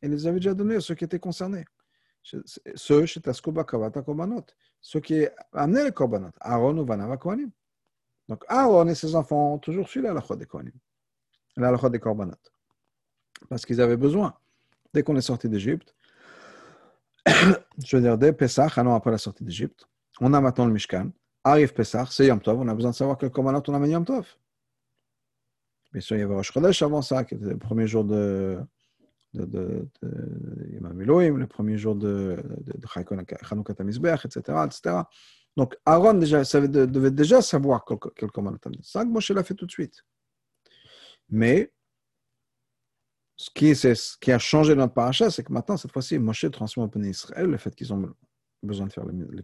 Et 0.03 0.09
les 0.09 0.27
avait 0.27 0.39
déjà 0.39 0.55
donnés 0.55 0.77
à 0.77 0.81
ceux 0.81 0.95
qui 0.95 1.05
étaient 1.05 1.19
concernés. 1.19 1.65
Ceux, 2.23 3.07
chez 3.07 3.21
Taskoba 3.21 3.65
Kavata 3.65 4.03
Korbanot, 4.03 4.45
ceux 4.81 5.01
qui 5.01 5.27
amenaient 5.53 5.85
les 5.85 5.93
Korbanot, 5.93 6.33
Aaron 6.41 6.77
ou 6.79 6.85
Vanava 6.85 7.17
Kohanim. 7.17 7.51
Donc 8.29 8.45
Aaron 8.49 8.87
et 8.89 8.95
ses 8.95 9.15
enfants 9.15 9.55
ont 9.55 9.59
toujours 9.59 9.89
su 9.89 10.01
la 10.01 10.15
des 10.15 10.47
Kohanim, 10.47 10.73
la 11.57 11.77
des 11.89 11.99
Korbanot. 11.99 12.37
Parce 13.49 13.67
qu'ils 13.67 13.81
avaient 13.81 13.97
besoin. 13.97 14.35
Dès 14.93 15.03
qu'on 15.03 15.17
est 15.17 15.23
sorti 15.23 15.49
d'Égypte, 15.49 15.95
je 17.27 17.97
veux 17.97 18.03
dire, 18.03 18.19
dès 18.19 18.33
Pessah, 18.33 18.69
un 18.77 18.87
an 18.87 18.95
après 18.95 19.11
la 19.11 19.19
sortie 19.19 19.45
d'Égypte, 19.45 19.87
on 20.21 20.35
a 20.35 20.41
maintenant 20.41 20.67
le 20.67 20.73
Mishkan. 20.73 21.11
Arrive 21.45 21.73
Pessah, 21.73 22.07
c'est 22.11 22.27
Yom 22.27 22.41
Tov. 22.41 22.61
On 22.61 22.69
a 22.69 22.75
besoin 22.75 22.91
de 22.91 22.97
savoir 22.97 23.17
quel 23.17 23.31
Korbanot 23.31 23.63
on 23.69 23.75
a 23.75 23.79
mis 23.79 23.91
Yom 23.91 24.05
Tov. 24.05 24.27
Bien 25.93 26.01
sûr, 26.01 26.17
il 26.17 26.21
y 26.21 26.23
avait 26.23 26.35
Rosh 26.35 26.83
avant 26.83 27.03
ça, 27.03 27.25
qui 27.25 27.35
était 27.35 27.47
le 27.47 27.59
premier 27.59 27.87
jour 27.87 28.05
de, 28.05 28.61
de, 29.35 29.89
Imam 30.73 31.01
Elohim, 31.01 31.37
le 31.37 31.47
premier 31.47 31.77
jour 31.77 31.97
de, 31.97 32.37
Chanukah 32.95 33.75
Tamizbech, 33.75 34.25
etc., 34.25 34.59
etc. 34.65 34.97
Donc, 35.57 35.77
Aaron 35.85 36.15
devait 36.15 37.11
déjà 37.11 37.43
savoir 37.43 37.85
quel, 37.85 37.99
quel 38.15 38.31
commandement 38.31 38.61
Ça, 38.83 39.05
Moshe 39.05 39.31
l'a 39.31 39.43
fait 39.43 39.55
tout 39.55 39.67
de 39.67 39.71
suite. 39.71 40.05
Mais, 41.29 41.73
ce 43.41 44.19
qui, 44.19 44.33
a 44.33 44.39
changé 44.39 44.75
le 44.75 44.87
paracha, 44.87 45.31
c'est 45.31 45.43
que 45.43 45.51
maintenant, 45.51 45.79
cette 45.79 45.93
fois-ci, 45.93 46.19
Moshe 46.19 46.45
transmet 46.51 46.83
au 46.83 46.91
Israël 47.01 47.47
le 47.47 47.57
fait 47.57 47.75
qu'ils 47.75 47.91
ont 47.91 48.15
besoin 48.63 48.87
de 48.87 48.93
faire 48.93 49.07
les, 49.07 49.15
les 49.15 49.43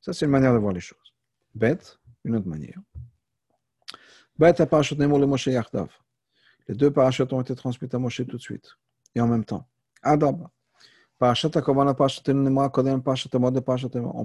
Ça, 0.00 0.12
c'est 0.12 0.26
une 0.26 0.30
manière 0.30 0.52
de 0.52 0.58
voir 0.58 0.72
les 0.72 0.78
choses. 0.78 1.12
Bête, 1.52 1.98
une 2.24 2.36
autre 2.36 2.46
manière. 2.46 2.78
Les 6.68 6.76
deux 6.76 6.92
parachutes 6.92 7.32
ont 7.32 7.40
été 7.40 7.56
transmis 7.56 7.88
à 7.92 7.98
Moshe 7.98 8.24
tout 8.28 8.36
de 8.36 8.42
suite 8.42 8.70
et 9.16 9.20
en 9.20 9.26
même 9.26 9.44
temps. 9.44 9.68
Adab. 10.02 10.46
On 11.20 11.34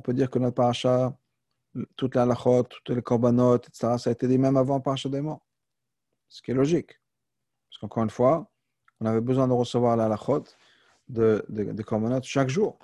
peut 0.02 0.14
dire 0.14 0.30
que 0.30 0.38
notre 0.40 0.56
parachat, 0.56 1.18
toute 1.96 2.14
la 2.14 2.28
lachot, 2.28 2.64
toutes 2.64 2.90
les 2.96 3.02
korbanot, 3.02 3.56
etc., 3.56 3.98
ça 3.98 4.10
a 4.12 4.14
été 4.14 4.28
dit 4.28 4.38
même 4.38 4.56
avant 4.56 4.80
parachat 4.82 5.10
morts. 5.10 5.44
Ce 6.28 6.44
qui 6.44 6.52
est 6.52 6.54
logique. 6.54 7.00
Parce 7.70 7.80
qu'encore 7.80 8.04
une 8.04 8.10
fois, 8.10 8.50
on 9.00 9.06
avait 9.06 9.22
besoin 9.22 9.48
de 9.48 9.54
recevoir 9.54 9.98
la 9.98 10.08
lachot 10.08 10.44
de, 11.10 11.46
de, 11.50 12.22
chaque 12.24 12.50
jour. 12.50 12.78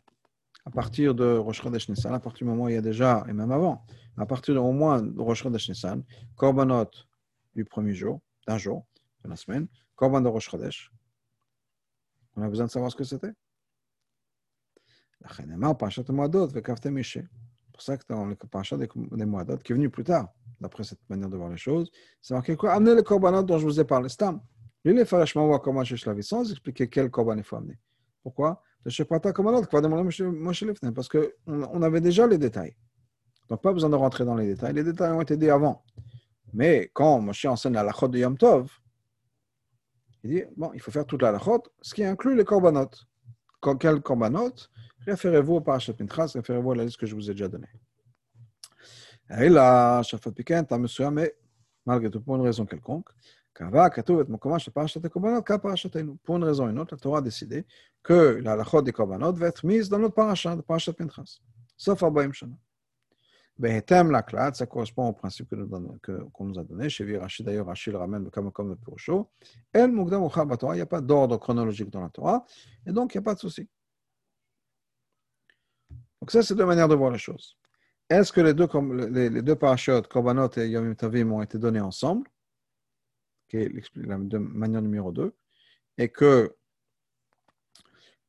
À 0.66 0.70
partir 0.70 1.14
de 1.14 1.38
Rosh 1.38 1.62
Chodesh 1.62 1.90
Nissan, 1.90 2.14
à 2.14 2.20
partir 2.20 2.46
du 2.46 2.52
moment 2.52 2.66
où 2.66 2.70
il 2.70 2.76
y 2.76 2.78
a 2.78 2.82
déjà, 2.82 3.26
et 3.28 3.34
même 3.34 3.52
avant, 3.52 3.86
à 4.18 4.26
partir 4.26 4.64
au 4.64 4.72
moins 4.72 5.02
de 5.02 5.20
Rosh 5.20 5.44
Chodesh 5.44 5.70
Nissan, 5.70 6.04
korbanot 6.36 6.90
du 7.56 7.66
premier 7.66 7.94
jour, 7.94 8.22
d'un 8.48 8.58
jour, 8.58 8.86
de 9.24 9.30
la 9.30 9.36
semaine, 9.36 9.68
Korban 9.96 10.22
de 10.22 10.28
Rosh 10.28 10.50
Chodesh. 10.50 10.92
On 12.36 12.42
a 12.42 12.50
besoin 12.50 12.66
de 12.66 12.72
savoir 12.72 12.92
ce 12.92 12.96
que 12.96 13.04
c'était. 13.04 13.32
C'est 15.26 15.46
pour 17.72 17.82
ça 17.82 17.98
que 17.98 18.04
dans 18.10 18.26
le 18.26 18.36
parachat 18.36 18.78
des 18.78 19.26
Moadot, 19.26 19.58
qui 19.58 19.72
est 19.72 19.76
venu 19.76 19.90
plus 19.90 20.04
tard, 20.04 20.34
d'après 20.60 20.84
cette 20.84 21.00
manière 21.10 21.30
de 21.30 21.38
voir 21.38 21.50
les 21.50 21.58
choses, 21.58 21.92
c'est 22.22 22.34
marqué 22.34 22.56
quoi? 22.56 22.74
Amenez 22.74 22.96
le 22.96 23.04
korbanot 23.04 23.44
dont 23.44 23.58
je 23.58 23.66
vous 23.66 23.80
ai 23.80 23.86
parlé. 23.86 24.10
Stam. 24.10 24.42
Lui, 24.84 24.94
les 24.94 25.04
voit 25.04 25.60
comment 25.60 25.84
je 25.84 26.06
la 26.06 26.14
vie 26.14 26.24
sans 26.24 26.50
expliquer 26.50 26.90
quel 26.90 27.10
korban 27.10 27.38
il 27.38 27.44
faut 27.44 27.56
amener. 27.56 27.80
Pourquoi? 28.22 28.62
Parce 28.84 28.98
qu'on 31.10 31.82
avait 31.82 32.02
déjà 32.02 32.28
les 32.28 32.38
détails. 32.38 32.76
Donc, 33.50 33.62
pas 33.62 33.72
besoin 33.72 33.90
de 33.90 33.96
rentrer 33.96 34.26
dans 34.26 34.36
les 34.36 34.48
détails. 34.48 34.74
Les 34.74 34.84
détails 34.84 35.12
ont 35.12 35.22
été 35.22 35.38
dit 35.38 35.50
avant. 35.50 35.84
Mais 36.54 36.92
quand 36.94 37.20
Moshe 37.22 37.46
enseigne 37.46 37.74
la 37.74 37.84
lachot 37.84 38.08
de 38.10 38.20
Yom 38.20 38.38
Tov, 38.38 38.70
il 40.24 40.30
dit 40.30 40.44
bon, 40.56 40.72
il 40.74 40.82
faut 40.82 40.92
faire 40.92 41.06
toute 41.06 41.22
la 41.22 41.32
lachot, 41.32 41.64
ce 41.82 41.94
qui 41.94 42.04
inclut 42.04 42.36
les 42.36 42.44
korbanot. 42.44 42.90
Quel 43.80 44.02
korbanot 44.02 44.54
Référez-vous 45.06 45.56
au 45.56 45.62
parachat 45.62 45.94
Pinchas, 45.94 46.32
référez-vous 46.36 46.72
à 46.72 46.76
la 46.76 46.86
liste 46.86 46.98
que 46.98 47.06
je 47.06 47.16
vous 47.16 47.30
ai 47.30 47.34
déjà 47.34 47.48
donnée. 47.48 47.68
Et 49.40 49.50
là, 49.50 50.02
Shafat 50.04 50.32
monsieur, 50.78 51.10
mais 51.10 51.36
malgré 51.86 52.10
tout, 52.10 52.22
pour 52.22 52.36
une 52.36 52.42
raison 52.44 52.66
quelconque, 52.66 53.10
pour 56.24 56.38
une 56.38 56.44
raison 56.44 56.66
ou 56.66 56.70
une 56.70 56.80
autre, 56.80 56.96
la 56.96 57.00
Torah 57.00 57.20
a 57.20 57.22
décidé 57.22 57.66
que 58.02 58.40
la 58.44 58.56
lachot 58.56 58.82
des 58.82 58.92
korbanot 58.92 59.34
va 59.34 59.48
être 59.48 59.66
mise 59.66 59.90
dans 59.90 60.00
notre 60.00 60.16
parachat, 60.16 60.56
le 60.56 60.62
parachat 60.62 60.94
Pinchas. 60.94 61.40
Sauf 61.78 62.02
Arbaim 62.02 62.32
Shana. 62.32 62.56
Behetem 63.58 64.10
la 64.10 64.54
ça 64.54 64.66
correspond 64.66 65.10
au 65.10 65.14
principe 65.14 65.48
qu'on 65.50 65.80
nous, 65.80 66.00
qu 66.02 66.12
nous, 66.40 66.60
a 66.60 66.64
donné. 66.64 66.90
Chez 66.90 67.18
Rashi, 67.18 67.44
d'ailleurs, 67.44 67.68
Rashi 67.68 67.92
le 67.92 67.98
ramène 67.98 68.30
comme 68.32 68.52
comme 68.52 68.70
le 68.70 68.76
Purusho. 68.76 69.30
El 69.72 69.92
Mugdam 69.92 70.28
Torah, 70.58 70.74
il 70.74 70.78
n'y 70.78 70.82
a 70.82 70.88
pas 70.88 71.02
d'ordre 71.02 71.38
chronologique 71.38 71.92
dans 71.92 72.02
la 72.02 72.10
Torah, 72.10 72.44
et 72.88 72.92
donc 72.92 73.14
il 73.14 73.18
n'y 73.18 73.20
a 73.20 73.24
pas 73.24 73.36
de 73.36 73.40
souci. 73.40 73.70
Donc 76.20 76.32
ça, 76.32 76.42
c'est 76.42 76.56
deux 76.56 76.66
manières 76.66 76.88
de 76.88 76.96
voir 76.96 77.12
les 77.12 77.20
choses. 77.20 77.56
Est-ce 78.10 78.34
que 78.34 78.42
les 78.42 78.54
deux, 78.54 78.68
les, 79.12 79.30
les 79.30 79.42
et 79.42 80.68
Yom 80.70 80.96
Tavim, 80.96 81.32
ont 81.32 81.42
été 81.42 81.58
donnés 81.60 81.82
ensemble 81.82 82.28
qui 83.48 83.58
est 83.58 83.72
la 83.96 84.18
manière 84.18 84.82
numéro 84.82 85.12
2, 85.12 85.34
et 85.98 86.10
que 86.10 86.56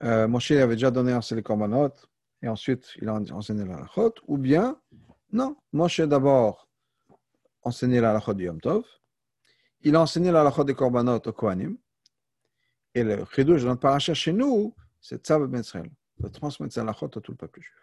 euh, 0.02 0.28
Moshe 0.28 0.50
avait 0.50 0.74
déjà 0.74 0.90
donné 0.90 1.12
un 1.12 1.20
les 1.30 1.42
Korbanot, 1.42 1.92
et 2.42 2.48
ensuite 2.48 2.92
il 3.00 3.08
a 3.08 3.14
enseigné 3.14 3.64
la 3.64 3.78
Lachot, 3.80 4.14
ou 4.26 4.36
bien 4.36 4.78
non, 5.32 5.56
Moshe 5.72 6.00
d'abord 6.00 6.68
enseigné 7.62 8.00
la 8.00 8.10
halakha 8.10 8.34
du 8.34 8.44
Yom 8.44 8.60
Tov, 8.60 8.84
il 9.80 9.96
a 9.96 10.00
enseigné 10.00 10.30
la 10.30 10.42
halakha 10.42 10.64
des 10.64 10.74
Korbanot 10.74 11.20
au 11.26 11.32
Kohanim, 11.32 11.78
et 12.94 13.02
le 13.02 13.24
chidouche 13.34 13.64
dans 13.64 13.72
le 13.72 13.78
paracha 13.78 14.14
chez 14.14 14.32
nous, 14.32 14.74
c'est 15.00 15.24
Tzav 15.24 15.46
Ben 15.46 15.60
Israël, 15.60 15.90
de 16.18 16.28
transmettre 16.28 16.74
sa 16.74 16.82
halakha 16.82 17.06
à 17.06 17.08
tout 17.08 17.22
le 17.28 17.36
peuple 17.36 17.60
juif. 17.60 17.74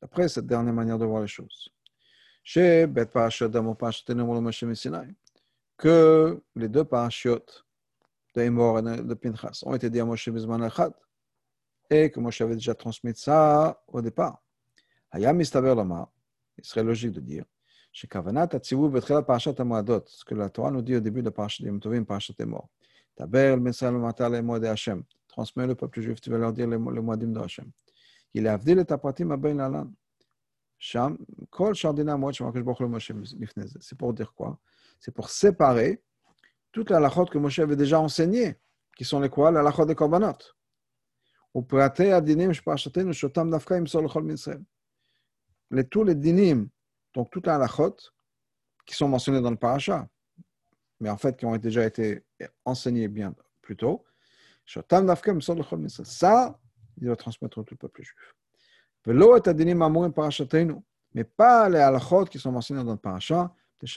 D'après 0.00 0.28
cette 0.28 0.46
dernière 0.46 0.74
manière 0.74 0.98
de 0.98 1.04
voir 1.04 1.22
les 1.22 1.28
choses, 1.28 1.70
que 5.77 6.41
les 6.55 6.69
deux 6.69 6.83
parachot 6.83 7.45
de 8.35 8.41
Emor 8.41 8.79
et 8.79 8.81
de 8.81 9.13
Pinchas 9.13 9.63
ont 9.65 9.75
été 9.75 9.89
dit 9.89 9.99
à 9.99 10.05
Moshe 10.05 10.29
Bizman 10.29 10.63
Echad, 10.63 10.93
et 11.89 12.11
que 12.11 12.19
Moshe 12.19 12.41
avait 12.41 12.55
déjà 12.55 12.75
transmis 12.75 13.15
ça 13.15 13.81
au 13.87 14.01
départ. 14.01 14.41
Hayam 15.11 15.37
Mistaver 15.37 15.75
Lama, 15.75 16.11
il 16.57 16.65
serait 16.65 16.83
logique 16.83 17.11
de 17.11 17.21
dire, 17.21 17.45
שכוונת 17.93 18.53
הציווי 18.53 18.89
בתחילת 18.89 19.27
פרשת 19.27 19.59
המועדות, 19.59 20.07
ce 20.07 20.25
que 20.25 20.35
la 20.35 20.49
Torah 20.49 20.71
nous 20.71 20.81
dit 20.81 20.95
au 20.95 20.99
début 20.99 21.21
de 21.21 21.29
פרשת 21.29 21.63
ימים 21.63 21.79
טובים, 21.79 22.05
פרשת 22.05 22.41
אמור. 22.41 22.67
דבר 23.21 23.53
אל 23.53 23.59
מישראל 23.59 23.95
ומטה 23.95 24.29
למועדי 24.29 24.69
השם. 24.69 25.01
transmets 25.31 25.67
le 25.67 25.75
peuple 25.75 26.01
juif, 26.01 26.21
tu 26.21 26.29
vas 26.29 26.37
leur 26.37 26.53
dire 26.53 26.67
les 26.67 26.77
מועדים 26.77 27.33
de 27.33 27.43
השם. 27.43 27.63
היא 28.33 28.43
להבדיל 28.43 28.81
את 28.81 28.91
הפרטים 28.91 29.31
הבאים 29.31 29.57
להלן. 29.57 29.87
שם, 29.87 29.87
כל 29.87 29.87
שאר 29.87 30.06
c'est 30.78 30.98
pour 33.98 34.14
dire 34.14 34.32
quoi? 34.34 34.58
C'est 35.00 35.12
pour 35.12 35.28
séparer 35.28 36.02
toute 36.72 36.90
la 36.90 37.00
lachot 37.00 37.26
que 37.26 37.38
Moshe 37.38 37.58
avait 37.58 37.76
déjà 37.76 38.00
enseignée, 38.00 38.60
qui 38.96 39.04
sont 39.04 39.20
les 39.20 39.28
quoi? 39.28 39.50
La 39.50 39.62
lachot 39.62 39.84
des 39.86 39.94
korbanot. 39.94 40.38
Les, 45.70 45.84
tous 45.84 46.04
les 46.04 46.14
dinim, 46.14 46.68
donc 47.14 47.30
toute 47.30 47.46
la 47.46 47.58
lachot, 47.58 47.96
qui 48.86 48.94
sont 48.94 49.08
mentionnés 49.08 49.40
dans 49.40 49.50
le 49.50 49.56
paracha, 49.56 50.08
mais 51.00 51.10
en 51.10 51.16
fait 51.16 51.36
qui 51.36 51.46
ont 51.46 51.56
déjà 51.56 51.84
été 51.84 52.24
enseignés 52.64 53.08
bien 53.08 53.34
plus 53.62 53.76
tôt. 53.76 54.04
Ça, 54.66 56.60
il 56.96 57.06
doit 57.06 57.16
transmettre 57.16 57.58
au 57.58 57.62
tout 57.64 57.74
le 57.74 57.78
peuple 57.78 58.02
juif 58.02 58.34
mais 61.14 61.24
pas 61.24 61.68
les 61.68 61.78
halachot 61.78 62.24
qui 62.26 62.38
sont 62.38 62.52
mentionnés 62.52 62.84
dans 62.84 62.92
le 62.92 62.98
paracha, 62.98 63.54
parce 63.78 63.92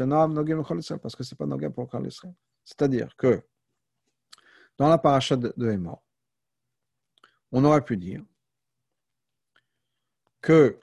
que 1.16 1.24
ce 1.24 1.34
n'est 1.34 1.38
pas 1.38 1.45
nogam 1.45 1.74
pour 1.74 1.89
le 1.99 2.07
Israël. 2.07 2.34
C'est-à-dire 2.64 3.16
que 3.18 3.43
dans 4.78 4.88
la 4.88 4.97
paracha 4.97 5.36
de, 5.36 5.53
de 5.57 5.72
Hémor, 5.72 6.01
on 7.51 7.64
aurait 7.66 7.84
pu 7.84 7.97
dire 7.97 8.24
que 10.39 10.80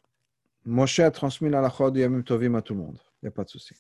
Moshe 0.65 1.01
a 1.01 1.11
transmis 1.11 1.49
la 1.49 1.63
lachod 1.63 1.95
du 1.95 2.01
Yamim 2.01 2.23
Tovim 2.23 2.55
à 2.55 2.63
tout 2.63 2.75
le 2.75 2.81
monde. 2.81 3.01
Il 3.23 3.27
n'y 3.27 3.29
a 3.29 3.33
pas 3.33 3.45
de 3.45 3.49
souci. 3.49 3.75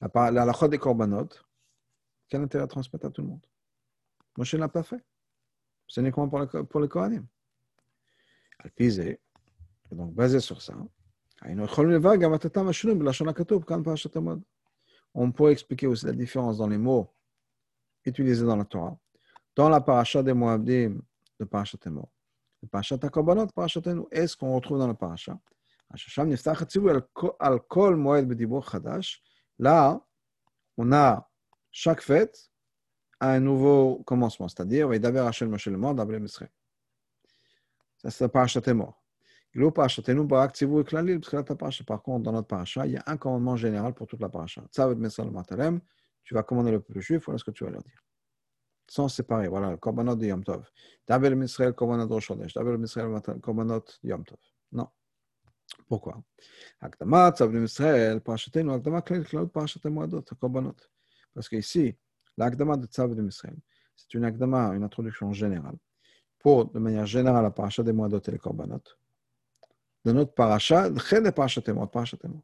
La, 0.00 0.30
la 0.30 0.68
des 0.68 0.78
Korbanot, 0.78 1.28
quel 2.28 2.42
intérêt 2.42 2.64
à 2.64 2.66
transmettre 2.66 3.06
à 3.06 3.10
tout 3.10 3.22
le 3.22 3.28
monde 3.28 3.46
Moshe 4.36 4.54
ne 4.54 4.60
l'a 4.60 4.68
pas 4.68 4.82
fait. 4.82 5.04
C'est 5.88 6.00
uniquement 6.00 6.28
pour, 6.28 6.38
le, 6.38 6.64
pour 6.64 6.80
les 6.80 6.88
Kohanim. 6.88 7.26
Et 8.78 9.18
donc, 9.92 10.14
basé 10.14 10.40
sur 10.40 10.60
ça, 10.62 10.74
on 15.14 15.32
peut 15.32 15.50
expliquer 15.50 15.86
aussi 15.86 16.06
la 16.06 16.12
différence 16.12 16.58
dans 16.58 16.68
les 16.68 16.78
mots 16.78 17.12
utilisés 18.04 18.44
dans 18.44 18.56
la 18.56 18.64
Torah, 18.64 18.98
dans 19.54 19.68
la 19.68 19.80
paracha 19.80 20.22
des 20.22 20.32
Moabdim, 20.32 21.00
le 21.38 21.46
parachat 21.46 21.78
des 21.82 21.90
morts, 21.90 22.10
le 22.62 22.68
parachat 22.68 22.98
Akobanot, 23.02 23.42
le 23.42 23.52
parachat 23.52 23.80
nous. 23.94 24.08
Et 24.10 24.26
ce 24.26 24.36
qu'on 24.36 24.54
retrouve 24.54 24.78
dans 24.78 24.88
le 24.88 24.94
paracha, 24.94 25.38
là, 29.58 30.00
on 30.76 30.92
a 30.92 31.30
chaque 31.70 32.00
fête 32.00 32.50
à 33.20 33.30
un 33.32 33.40
nouveau 33.40 34.02
commencement, 34.04 34.48
c'est-à-dire, 34.48 34.92
et 34.92 34.98
d'avoir 34.98 35.26
Hachem 35.28 35.50
Moshe 35.50 35.66
le 35.66 35.76
mort, 35.76 35.94
d'après 35.94 36.18
Misraël. 36.18 36.50
Ça, 38.04 38.08
bah, 38.08 38.10
c'est 38.10 38.24
la 38.24 38.28
paracha 38.28 38.74
mort. 38.74 39.02
Par 41.86 42.02
contre, 42.02 42.22
dans 42.22 42.32
notre 42.32 42.48
paracha, 42.48 42.86
il 42.86 42.92
y 42.92 42.96
a 42.96 43.02
un 43.06 43.16
commandement 43.16 43.56
général 43.56 43.94
pour 43.94 44.06
toute 44.06 44.20
la 44.20 44.28
paracha. 44.28 44.62
Tu 44.72 46.34
vas 46.34 46.42
commander 46.42 46.72
le 46.72 46.80
peuple 46.80 47.00
juif, 47.00 47.24
voilà 47.24 47.38
ce 47.38 47.44
que 47.44 47.50
tu 47.50 47.64
vas 47.64 47.70
leur 47.70 47.82
dire. 47.82 48.04
Sans 48.86 49.08
séparer, 49.08 49.48
voilà, 49.48 49.70
le 49.70 49.78
korbanot 49.78 50.16
de 50.16 50.26
Yom 50.26 50.44
Tov. 50.44 50.68
Dabel 51.06 51.34
Misrael, 51.34 51.72
korbanot 51.72 52.06
Rosh 52.08 52.32
Dabel 52.54 52.76
Misrael, 52.76 53.08
korbanot 53.40 53.84
Yom 54.02 54.24
Tov. 54.24 54.38
Non. 54.72 54.88
Pourquoi? 55.88 56.22
Akdama, 56.82 57.32
Tzabel 57.32 57.60
Misrael, 57.60 58.20
parachatenu, 58.20 58.70
Akdama, 58.72 59.00
Klel, 59.00 59.24
Klaud, 59.24 59.50
parachatenu, 59.50 60.02
Adot, 60.02 60.24
korbanot. 60.38 60.76
Parce 61.32 61.48
qu'ici, 61.48 61.96
l'Akdama 62.36 62.76
de 62.76 62.86
Tzabel 62.86 63.22
Misrael, 63.22 63.56
c'est 63.96 64.12
une 64.12 64.24
Akdama, 64.24 64.74
une 64.74 64.82
introduction 64.82 65.32
générale 65.32 65.78
pour, 66.44 66.66
de 66.66 66.78
manière 66.78 67.06
générale, 67.06 67.42
la 67.42 67.50
paracha 67.50 67.82
des 67.82 67.94
Moadot 67.94 68.20
et 68.20 68.30
les 68.30 68.38
Korbanot, 68.38 68.82
de 70.04 70.12
notre 70.12 70.34
paracha, 70.34 70.90
les 70.90 71.32
parachas 71.32 71.62
témoins, 71.62 71.86
parachas 71.86 72.18
témoins. 72.18 72.42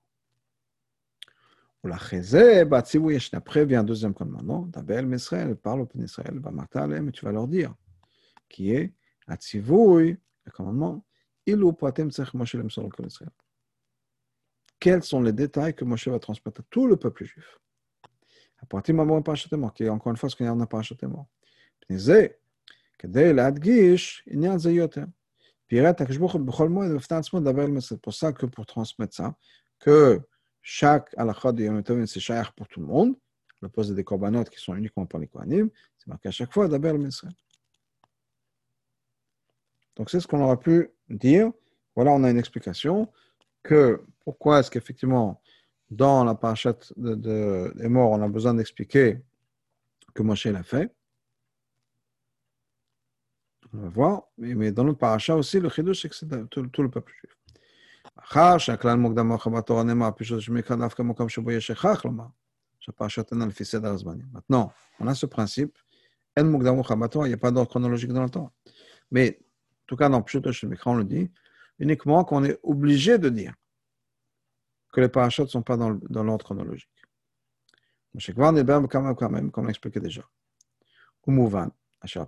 Après 1.85 3.67
vient 3.67 3.81
un 3.81 3.85
deuxième 3.85 4.15
commandement, 4.15 4.63
d'Abel 4.63 5.07
Mesraël, 5.07 5.55
parle 5.55 5.83
au 5.83 5.85
peuple 5.85 5.99
d'Israël, 5.99 6.41
mais 7.03 7.13
tu 7.13 7.27
vas 7.27 7.33
leur 7.33 7.47
dire, 7.47 7.75
qui 8.49 8.73
est 8.73 8.95
Atzivouy, 9.27 10.17
le 10.45 10.51
commandement, 10.51 11.05
Ilou 11.45 11.75
Pratem 11.75 12.11
Tsech 12.11 12.33
Moshe 12.33 12.55
le 12.55 12.89
Kol 12.89 13.07
Israël. 13.07 13.31
Quels 14.79 15.03
sont 15.03 15.21
les 15.21 15.35
détails 15.35 15.75
que 15.75 15.85
Moshe 15.85 16.09
va 16.09 16.19
transmettre 16.19 16.63
à 16.63 16.65
tout 16.71 16.87
le 16.87 16.97
peuple 16.97 17.27
juif? 17.27 17.59
À 18.63 18.65
partir 18.65 18.95
du 18.95 18.97
moment 18.97 19.19
où 19.19 19.23
il 19.23 19.71
qui 19.73 19.85
est 19.85 19.91
encore 19.91 20.11
une 20.11 20.17
fois 20.17 20.31
ce 20.31 20.37
qu'on 20.37 20.47
a 20.47 20.49
dans 20.49 20.55
le 20.55 20.65
parachat 20.65 20.95
témoin. 20.95 21.27
C'est 27.81 28.01
pour 28.01 28.15
ça 28.15 28.33
que 28.33 28.47
pour 28.47 28.67
transmettre 28.67 29.15
ça, 29.15 29.35
que 29.79 30.21
chaque 30.63 31.15
halakha 31.17 31.53
de 31.53 31.65
Yom 31.65 31.83
Tovim, 31.83 32.07
c'est 32.07 32.21
chayach 32.21 32.51
pour 32.53 32.69
tout 32.69 32.81
le 32.81 32.87
monde. 32.87 33.17
Le 33.63 33.69
poste 33.69 33.93
des 33.93 34.05
korbanot 34.05 34.45
qui 34.45 34.59
sont 34.59 34.75
uniquement 34.75 35.07
pour 35.07 35.19
les 35.19 35.27
Kohanim, 35.27 35.71
c'est 35.99 36.07
marqué 36.07 36.29
à 36.29 36.33
chaque 36.33 36.53
fois 36.53 36.67
d'Aber 36.67 36.93
le 36.95 37.09
Donc 39.97 40.11
c'est 40.11 40.19
ce 40.19 40.27
qu'on 40.27 40.43
aura 40.43 40.59
pu 40.59 40.91
dire. 41.09 41.53
Voilà, 41.95 42.13
on 42.13 42.25
a 42.25 42.31
une 42.31 42.39
explication 42.39 43.11
que 43.63 44.03
pourquoi 44.25 44.61
est-ce 44.61 44.71
qu'effectivement, 44.71 45.43
dans 45.91 46.25
la 46.25 46.35
parachate 46.35 46.93
des 46.97 47.89
morts, 47.89 48.13
on 48.13 48.23
a 48.23 48.29
besoin 48.29 48.55
d'expliquer 48.55 49.21
que 50.15 50.23
Moshe 50.23 50.47
l'a 50.47 50.63
fait. 50.63 50.91
On 53.74 53.78
va 53.78 53.90
voir. 53.90 54.24
Mais, 54.38 54.56
mais 54.56 54.72
dans 54.72 54.84
notre 54.84 55.00
parachat 55.00 55.36
aussi, 55.36 55.60
le 55.60 55.70
chidouche, 55.70 56.02
c'est 56.02 56.10
que 56.10 56.16
c'est 56.16 56.50
tout, 56.50 56.68
tout, 56.68 56.84
le 56.84 56.90
peuple 56.90 57.12
juif. 57.12 57.36
מאחר 58.18 58.58
שהכלל 58.58 58.98
מוקדם 58.98 59.28
מאוחר 59.28 59.50
בתורה 59.50 59.84
נאמר, 59.84 60.12
פישוט 60.12 60.42
שמקרא 60.42 60.76
דווקא 60.76 61.04
במקום 61.04 61.30
שבו 61.30 61.52
יש 61.52 61.72
הכרח 61.72 62.06
לומר, 62.06 62.26
שהפרשות 62.80 63.32
אינן 63.32 63.48
לפי 63.48 63.66
סדר 63.66 63.94
הזמנים. 63.94 64.26
Maintenant, 64.34 64.72
on 65.02 65.08
a 65.08 65.16
ce 65.16 65.28
principe, 65.28 65.80
אין 66.38 66.52
מוקדם 66.52 66.76
מאוחר 66.76 66.96
בתורה, 66.96 67.26
il 67.26 67.30
n'y 67.30 67.36
a 67.36 67.38
pas 67.38 67.52
d'ordre 67.52 67.70
chronologique 67.70 68.14
dans 68.14 68.24
le 68.24 68.30
temps. 68.30 68.52
Mais, 69.12 69.40
en 69.40 69.86
tout 69.88 69.96
cas, 69.96 70.10
dans 70.10 70.22
Pshuto 70.22 70.52
Shemikra, 70.52 70.92
on 70.92 70.96
le 70.96 71.04
dit, 71.04 71.30
uniquement 71.80 72.24
qu'on 72.24 72.44
est 72.44 72.58
obligé 72.64 73.18
de 73.18 73.30
dire 73.30 73.54
que 74.94 75.02
les 75.02 75.10
parachutes 75.10 75.46
ne 75.46 75.50
sont 75.50 75.62
pas 75.62 75.78
dans, 75.78 76.00
dans 76.10 76.24
l'ordre 76.24 76.46
chronologique. 76.46 76.90
שכבר 78.18 78.52
נדבר 78.52 78.80
בכמה 78.80 79.12
וכמה, 79.12 79.40
comme 79.40 79.66
on 79.66 79.70
expliqué 79.70 80.00
déjà. 80.00 80.24
ומובן, 81.28 81.68
אשר 81.68 81.79
on 82.03 82.25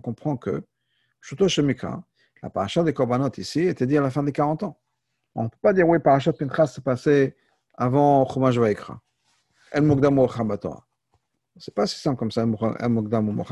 comprend 0.00 0.36
que 0.36 0.62
la 2.42 2.50
paracha 2.50 2.82
des 2.82 2.92
Korbanot 2.92 3.30
ici 3.38 3.60
était 3.60 3.86
dit 3.86 3.96
à 3.96 4.02
la 4.02 4.10
fin 4.10 4.22
des 4.22 4.32
40 4.32 4.64
ans. 4.64 4.78
On 5.34 5.44
ne 5.44 5.48
peut 5.48 5.56
pas 5.62 5.72
dire 5.72 5.88
oui, 5.88 5.98
paracha 5.98 6.32
de 6.32 6.36
Pinchas 6.36 6.66
s'est 6.68 6.82
passé 6.82 7.36
avant 7.72 8.28
Chumash 8.28 8.58
Vaikra. 8.58 9.00
El 9.72 9.82
Mugdam 9.82 10.18
ou 10.18 10.28
C'est 11.56 11.74
pas 11.74 11.86
si 11.86 11.98
simple 11.98 12.18
comme 12.18 12.30
ça, 12.30 12.42
El 12.42 12.90
Mugdam 12.90 13.30
ou 13.30 13.44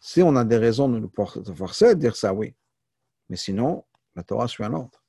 Si 0.00 0.22
on 0.22 0.34
a 0.34 0.44
des 0.44 0.56
raisons 0.56 0.88
de 0.88 0.98
nous 0.98 1.12
forcer 1.54 1.86
à 1.86 1.94
dire 1.94 2.16
ça, 2.16 2.32
oui. 2.32 2.54
Mais 3.28 3.36
sinon, 3.36 3.84
la 4.16 4.22
Torah 4.22 4.48
suit 4.48 4.64
un 4.64 4.72
ordre. 4.72 5.02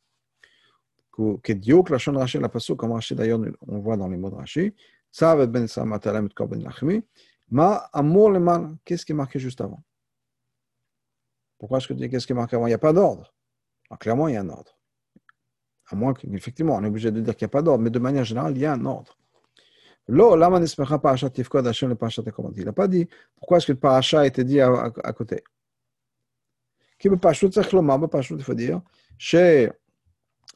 Que 1.42 1.54
Dieu, 1.54 1.82
que 1.84 1.92
la 1.92 1.98
Shon 1.98 2.14
Rashi, 2.14 2.38
la 2.38 2.50
Pasuk, 2.50 2.78
comme 2.78 2.92
Rashi 2.92 3.16
d'ailleurs, 3.16 3.40
on 3.68 3.80
voit 3.80 3.98
dans 3.98 4.08
les 4.08 4.18
mots 4.18 4.30
de 4.30 4.36
Rashi, 4.36 4.74
Tzav 5.12 5.46
ben 5.48 5.68
Samatalem 5.68 6.28
et 6.28 6.34
Korban 6.34 6.58
Lachmi, 6.58 7.04
Ma 7.52 7.90
amour 7.94 8.30
le 8.32 8.40
mal, 8.40 8.78
qu'est-ce 8.86 9.06
qui 9.06 9.12
est 9.12 9.16
marqué 9.16 9.40
juste 9.40 9.62
avant? 9.62 9.84
Pourquoi 11.58 11.80
est-ce 11.80 11.88
que 11.88 11.94
tu 11.94 12.00
dis 12.00 12.10
qu'est-ce 12.10 12.28
qui 12.28 12.34
est 12.34 12.36
marqué 12.36 12.56
avant? 12.56 12.68
Il 12.68 12.70
n'y 12.70 12.76
a 12.76 12.80
pas 12.80 12.94
d'ordre. 12.94 13.34
clairement, 14.00 14.28
il 14.28 14.36
y 14.36 14.38
a 14.38 14.42
un 14.42 14.50
ordre. 14.50 14.78
À 15.92 15.96
moins 15.96 16.14
qu'effectivement, 16.14 16.76
on 16.76 16.84
est 16.84 16.88
obligé 16.88 17.12
de 17.12 17.20
dire 17.22 17.36
qu'il 17.36 17.46
n'y 17.46 17.50
a 17.50 17.52
pas 17.52 17.62
d'ordre, 17.64 17.84
mais 17.84 17.90
de 17.90 18.00
manière 18.00 18.24
générale, 18.24 18.56
il 18.56 18.62
y 18.62 18.66
a 18.66 18.74
un 18.74 18.86
ordre. 18.86 19.18
Il 20.08 20.16
n'a 22.66 22.74
pas 22.74 22.88
dit 22.88 23.08
pourquoi 23.36 23.58
est-ce 23.58 23.68
que 23.68 23.72
le 23.74 23.80
paracha 23.80 24.22
a 24.22 24.26
été 24.26 24.44
dit 24.44 24.60
à, 24.62 24.68
à, 24.70 24.92
à 25.04 25.14
côté? 25.14 25.44
Il 27.04 27.10
faut 28.44 28.54
dire 28.54 28.82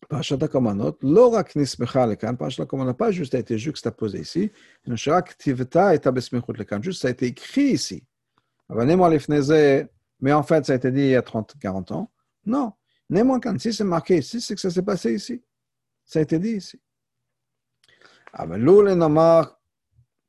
Parashat 0.09 0.43
Akomanot, 0.43 0.97
l'aura 1.01 1.43
knismecha 1.43 2.05
lekan, 2.07 2.35
Parashat 2.35 2.63
Akomanot, 2.63 2.93
pas 2.93 3.11
juste 3.11 3.33
été 3.35 3.57
juxtaposé 3.57 4.19
ici, 4.19 4.51
Nashra 4.85 5.21
ktivta 5.21 5.93
et 5.95 6.07
abesmechut 6.07 6.53
lekan, 6.53 6.81
juste 6.81 7.01
ça 7.01 7.07
a 7.07 7.11
été 7.11 7.27
écrit 7.27 7.73
ici. 7.73 8.05
Némo 8.69 9.07
lefneze, 9.09 9.87
mais 10.19 10.33
en 10.33 10.43
fait 10.43 10.65
ça 10.65 10.73
a 10.73 10.75
été 10.75 10.91
dit 10.91 11.01
il 11.01 11.09
y 11.09 11.15
a 11.15 11.21
30, 11.21 11.55
40 11.59 11.91
ans. 11.91 12.11
Non. 12.45 12.73
Némo 13.09 13.39
kan, 13.39 13.57
si 13.59 13.73
c'est 13.73 13.83
marqué 13.83 14.17
ici, 14.17 14.41
c'est 14.41 14.55
que 14.55 14.61
ça 14.61 14.69
s'est 14.69 14.81
passé 14.81 15.13
ici. 15.13 15.43
Ça 16.05 16.19
a 16.19 16.21
été 16.21 16.39
dit 16.39 16.55
ici. 16.57 16.81
Avalou 18.31 18.81
le 18.81 18.95
namar 18.95 19.59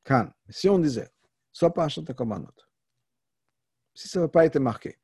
kan. 0.03 0.29
Si 0.49 0.69
on 0.69 0.79
disait, 0.79 1.09
soit 1.51 1.73
Parashat 1.73 2.03
Akomanot, 2.07 2.47
si 3.93 4.07
ça 4.07 4.19
n'avait 4.19 4.31
pas 4.31 4.45
été 4.45 4.59
marqué, 4.59 4.97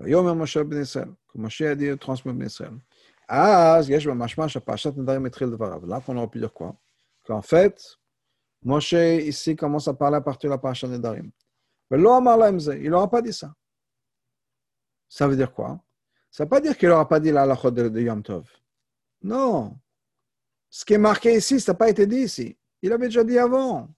Yomer 0.00 0.34
Moshe 0.34 0.58
ben 0.58 0.82
Israël, 0.82 1.14
que 1.28 1.38
Moshe 1.38 1.62
a 1.62 1.74
dit, 1.74 1.96
transmet 1.98 2.32
ben 2.32 2.46
Israël. 2.46 2.78
אז 3.27 3.89
יש 3.89 4.07
במשמע 4.07 4.47
שפרשת 4.47 4.97
נדרים 4.97 5.25
התחיל 5.25 5.49
דבריו. 5.49 5.81
Là 5.87 5.99
qu'on 6.05 6.17
aurait 6.17 6.27
pu 6.27 6.39
dire 6.39 6.53
quoi? 6.53 6.73
Qu'en 7.25 7.41
fait, 7.41 7.97
Moshe 8.63 8.93
ici 8.93 9.55
commence 9.55 9.87
à 9.87 9.93
parler 9.93 10.17
à 10.17 10.21
partir 10.21 10.49
de 10.49 10.55
la 10.55 10.57
parasha 10.57 10.87
Nedarim. 10.87 11.29
ולא 11.91 12.17
אמר 12.17 12.37
להם 12.37 12.59
זה, 12.59 12.75
il 12.75 12.89
n'aura 12.89 13.09
pas 13.09 13.21
dit 13.21 13.33
ça. 13.33 13.53
Ça 15.09 15.27
veut 15.27 15.35
dire 15.35 15.53
quoi? 15.53 15.79
Ça 16.29 16.43
ne 16.43 16.45
veut 16.45 16.49
pas 16.49 16.61
dire 16.61 16.77
qu'il 16.77 16.89
n'aura 16.89 17.07
pas 17.07 17.19
dit 17.19 17.31
la 17.31 17.43
halachot 17.43 17.71
de, 17.71 17.89
de 17.89 18.01
Yom 18.01 18.23
Tov. 18.23 18.49
Non. 19.23 19.77
Ce 20.69 20.85
qui 20.85 20.93
est 20.93 20.97
marqué 20.97 21.35
ici, 21.35 21.59
ça 21.59 21.73
n'a 21.73 21.77
pas 21.77 21.89
été 21.89 22.07
dit 22.07 22.23
ici. 22.29 22.57
Il 22.81 22.93
avait 22.93 23.07
déjà 23.07 23.23
dit 23.23 23.37
avant. 23.37 23.89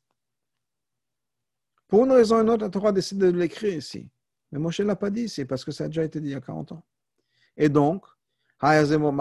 Pour 1.88 2.06
une 2.06 2.12
raison 2.12 2.38
ou 2.38 2.42
une 2.42 2.50
autre, 2.50 2.64
la 2.64 2.70
Torah 2.72 2.92
décide 2.92 3.20
de 3.20 3.28
l'écrire 3.28 3.76
ici. 3.76 4.10
Mais 4.52 4.58
Moshe 4.58 4.80
ne 4.80 4.86
l'a 4.86 4.96
pas 4.96 5.12
dit 5.12 5.22
ici 5.24 5.46
parce 5.46 5.64
que 5.64 5.72
ça 5.72 5.84
a 5.84 5.88
déjà 5.88 6.04
été 6.04 6.20
dit 6.20 6.30
il 6.30 6.34
y 6.34 6.36
a 6.36 6.42
40 6.42 6.72
ans. 6.72 6.84
Et 7.56 7.70
donc, 7.70 8.06
donc 8.61 9.17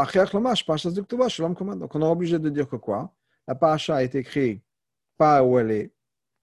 on 1.96 2.02
est 2.02 2.06
obligé 2.06 2.40
de 2.40 2.50
dire 2.50 2.68
que 2.68 2.76
quoi 2.76 3.14
La 3.48 3.56
paracha 3.56 3.96
a 3.98 4.04
été 4.04 4.18
écrite 4.20 4.64
pas 5.18 5.44
où 5.44 5.60
elle 5.60 5.72
est, 5.72 5.92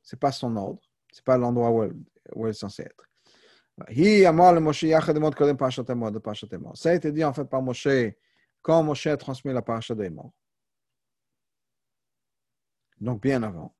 ce 0.02 0.14
n'est 0.14 0.18
pas 0.18 0.32
son 0.32 0.54
ordre, 0.56 0.82
ce 1.12 1.20
n'est 1.20 1.24
pas 1.24 1.38
l'endroit 1.38 1.70
où 1.70 1.84
elle, 1.84 1.94
est 2.48 2.52
censée 2.52 2.82
être. 2.82 3.08
Ça 6.74 6.90
a 6.90 6.94
été 6.94 7.12
dit 7.12 7.24
en 7.24 7.32
fait 7.32 7.44
par 7.44 7.62
Moshe 7.62 7.88
quand 8.62 8.82
Moshe 8.82 9.06
a 9.06 9.16
transmis 9.16 9.52
la 9.52 9.62
paracha 9.62 9.94
de 9.94 10.04
Emor. 10.04 10.32
Donc 13.00 13.22
bien 13.22 13.42
avant. 13.42 13.74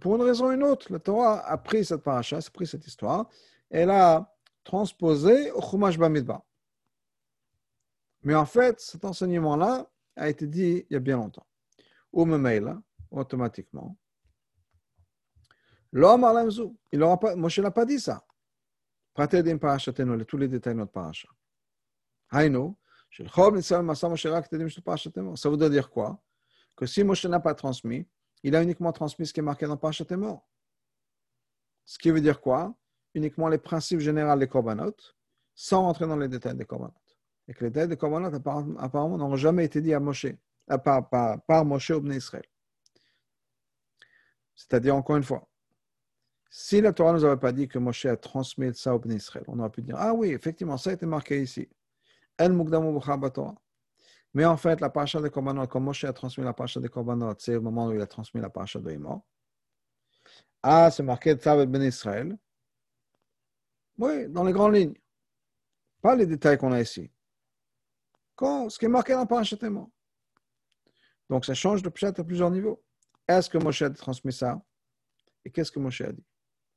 Pour 0.00 0.16
une 0.16 0.22
raison 0.22 0.46
ou 0.46 0.52
une 0.52 0.62
autre, 0.62 0.92
la 0.92 0.98
Torah 0.98 1.46
a 1.46 1.58
pris 1.58 1.84
cette 1.84 2.02
paracha, 2.02 2.38
a 2.38 2.50
pris 2.50 2.66
cette 2.66 2.86
histoire, 2.86 3.28
et 3.70 3.84
l'a 3.84 4.34
transposée 4.66 5.52
au 5.52 5.62
Chumash 5.62 5.96
Bamidbar. 5.96 6.42
Mais 8.22 8.34
en 8.34 8.44
fait, 8.44 8.80
cet 8.80 9.04
enseignement-là 9.04 9.88
a 10.16 10.28
été 10.28 10.46
dit 10.46 10.84
il 10.90 10.92
y 10.92 10.96
a 10.96 11.00
bien 11.00 11.16
longtemps. 11.16 11.46
Ou 12.12 12.24
même 12.24 12.82
automatiquement. 13.10 13.96
L'homme 15.92 16.24
a 16.24 16.44
il 16.92 17.02
aura 17.02 17.18
pas, 17.18 17.36
Moshe 17.36 17.60
n'a 17.60 17.70
pas 17.70 17.86
dit 17.86 18.00
ça. 18.00 18.26
Pratedim 19.14 19.58
parashatenu, 19.58 20.26
tous 20.26 20.36
les 20.36 20.48
détails 20.48 20.74
de 20.74 20.80
notre 20.80 20.92
paracha. 20.92 21.28
Hainu, 22.32 22.74
ça 25.36 25.48
voudrait 25.48 25.70
dire 25.70 25.90
quoi? 25.90 26.20
Que 26.74 26.86
si 26.86 27.04
Moshe 27.04 27.24
n'a 27.26 27.40
pas 27.40 27.54
transmis, 27.54 28.06
il 28.42 28.56
a 28.56 28.62
uniquement 28.62 28.92
transmis 28.92 29.26
ce 29.26 29.32
qui 29.32 29.40
est 29.40 29.44
marqué 29.44 29.66
dans 29.66 29.76
Parashat 29.76 30.16
mort. 30.16 30.46
Ce 31.84 31.98
qui 31.98 32.10
veut 32.10 32.20
dire 32.20 32.40
quoi? 32.40 32.74
Uniquement 33.16 33.48
les 33.48 33.56
principes 33.56 34.00
généraux 34.00 34.38
des 34.38 34.46
Korbanot, 34.46 34.94
sans 35.54 35.80
rentrer 35.80 36.06
dans 36.06 36.18
les 36.18 36.28
détails 36.28 36.54
des 36.54 36.66
Korbanot. 36.66 36.92
Et 37.48 37.54
que 37.54 37.64
les 37.64 37.70
détails 37.70 37.88
des 37.88 37.96
Korbanot, 37.96 38.30
apparemment, 38.78 39.16
n'ont 39.16 39.36
jamais 39.36 39.64
été 39.64 39.80
dit 39.80 39.94
à 39.94 40.00
Moshe, 40.00 40.26
à, 40.68 40.76
par, 40.76 41.08
par, 41.08 41.64
Moshe 41.64 41.90
au 41.92 42.04
Israël. 42.10 42.44
C'est-à-dire, 44.54 44.94
encore 44.94 45.16
une 45.16 45.22
fois, 45.22 45.48
si 46.50 46.82
la 46.82 46.92
Torah 46.92 47.12
ne 47.12 47.18
nous 47.18 47.24
avait 47.24 47.40
pas 47.40 47.52
dit 47.52 47.68
que 47.68 47.78
Moshe 47.78 48.04
a 48.04 48.18
transmis 48.18 48.74
ça 48.74 48.94
au 48.94 49.02
Israël, 49.08 49.46
on 49.48 49.58
aurait 49.60 49.70
pu 49.70 49.80
dire 49.80 49.96
Ah 49.98 50.12
oui, 50.12 50.28
effectivement, 50.28 50.76
ça 50.76 50.90
a 50.90 50.92
été 50.92 51.06
marqué 51.06 51.40
ici. 51.40 51.66
El. 52.36 52.52
Mais 54.34 54.44
en 54.44 54.58
fait, 54.58 54.82
la 54.82 54.90
paracha 54.90 55.22
des 55.22 55.30
Korbanot, 55.30 55.66
comme 55.68 55.84
Moshe 55.84 56.04
a 56.04 56.12
transmis 56.12 56.44
la 56.44 56.52
paracha 56.52 56.80
des 56.80 56.90
Korbanot, 56.90 57.32
c'est 57.38 57.52
le 57.52 57.60
moment 57.60 57.86
où 57.86 57.94
il 57.94 58.00
a 58.02 58.06
transmis 58.06 58.42
la 58.42 58.50
paracha 58.50 58.78
de 58.78 58.90
Imo. 58.90 59.24
Ah, 60.62 60.90
c'est 60.90 61.02
marqué 61.02 61.32
Tzavet 61.32 61.64
Ben 61.64 61.82
Israël. 61.82 62.36
Oui, 63.98 64.28
dans 64.28 64.44
les 64.44 64.52
grandes 64.52 64.74
lignes. 64.74 64.94
Pas 66.02 66.14
les 66.14 66.26
détails 66.26 66.58
qu'on 66.58 66.72
a 66.72 66.80
ici. 66.80 67.10
Quand, 68.34 68.68
ce 68.68 68.78
qui 68.78 68.84
est 68.84 68.88
marqué 68.88 69.12
dans 69.12 69.20
la 69.20 69.26
paracha 69.26 69.56
Imo. 69.62 69.92
Donc, 71.28 71.44
ça 71.44 71.54
change 71.54 71.82
de 71.82 71.88
pshat 71.88 72.12
à 72.16 72.24
plusieurs 72.24 72.50
niveaux. 72.50 72.82
Est-ce 73.26 73.50
que 73.50 73.58
Moshe 73.58 73.82
a 73.82 73.90
transmis 73.90 74.32
ça? 74.32 74.62
Et 75.44 75.50
qu'est-ce 75.50 75.72
que 75.72 75.80
Moshe 75.80 76.02
a 76.02 76.12
dit? 76.12 76.24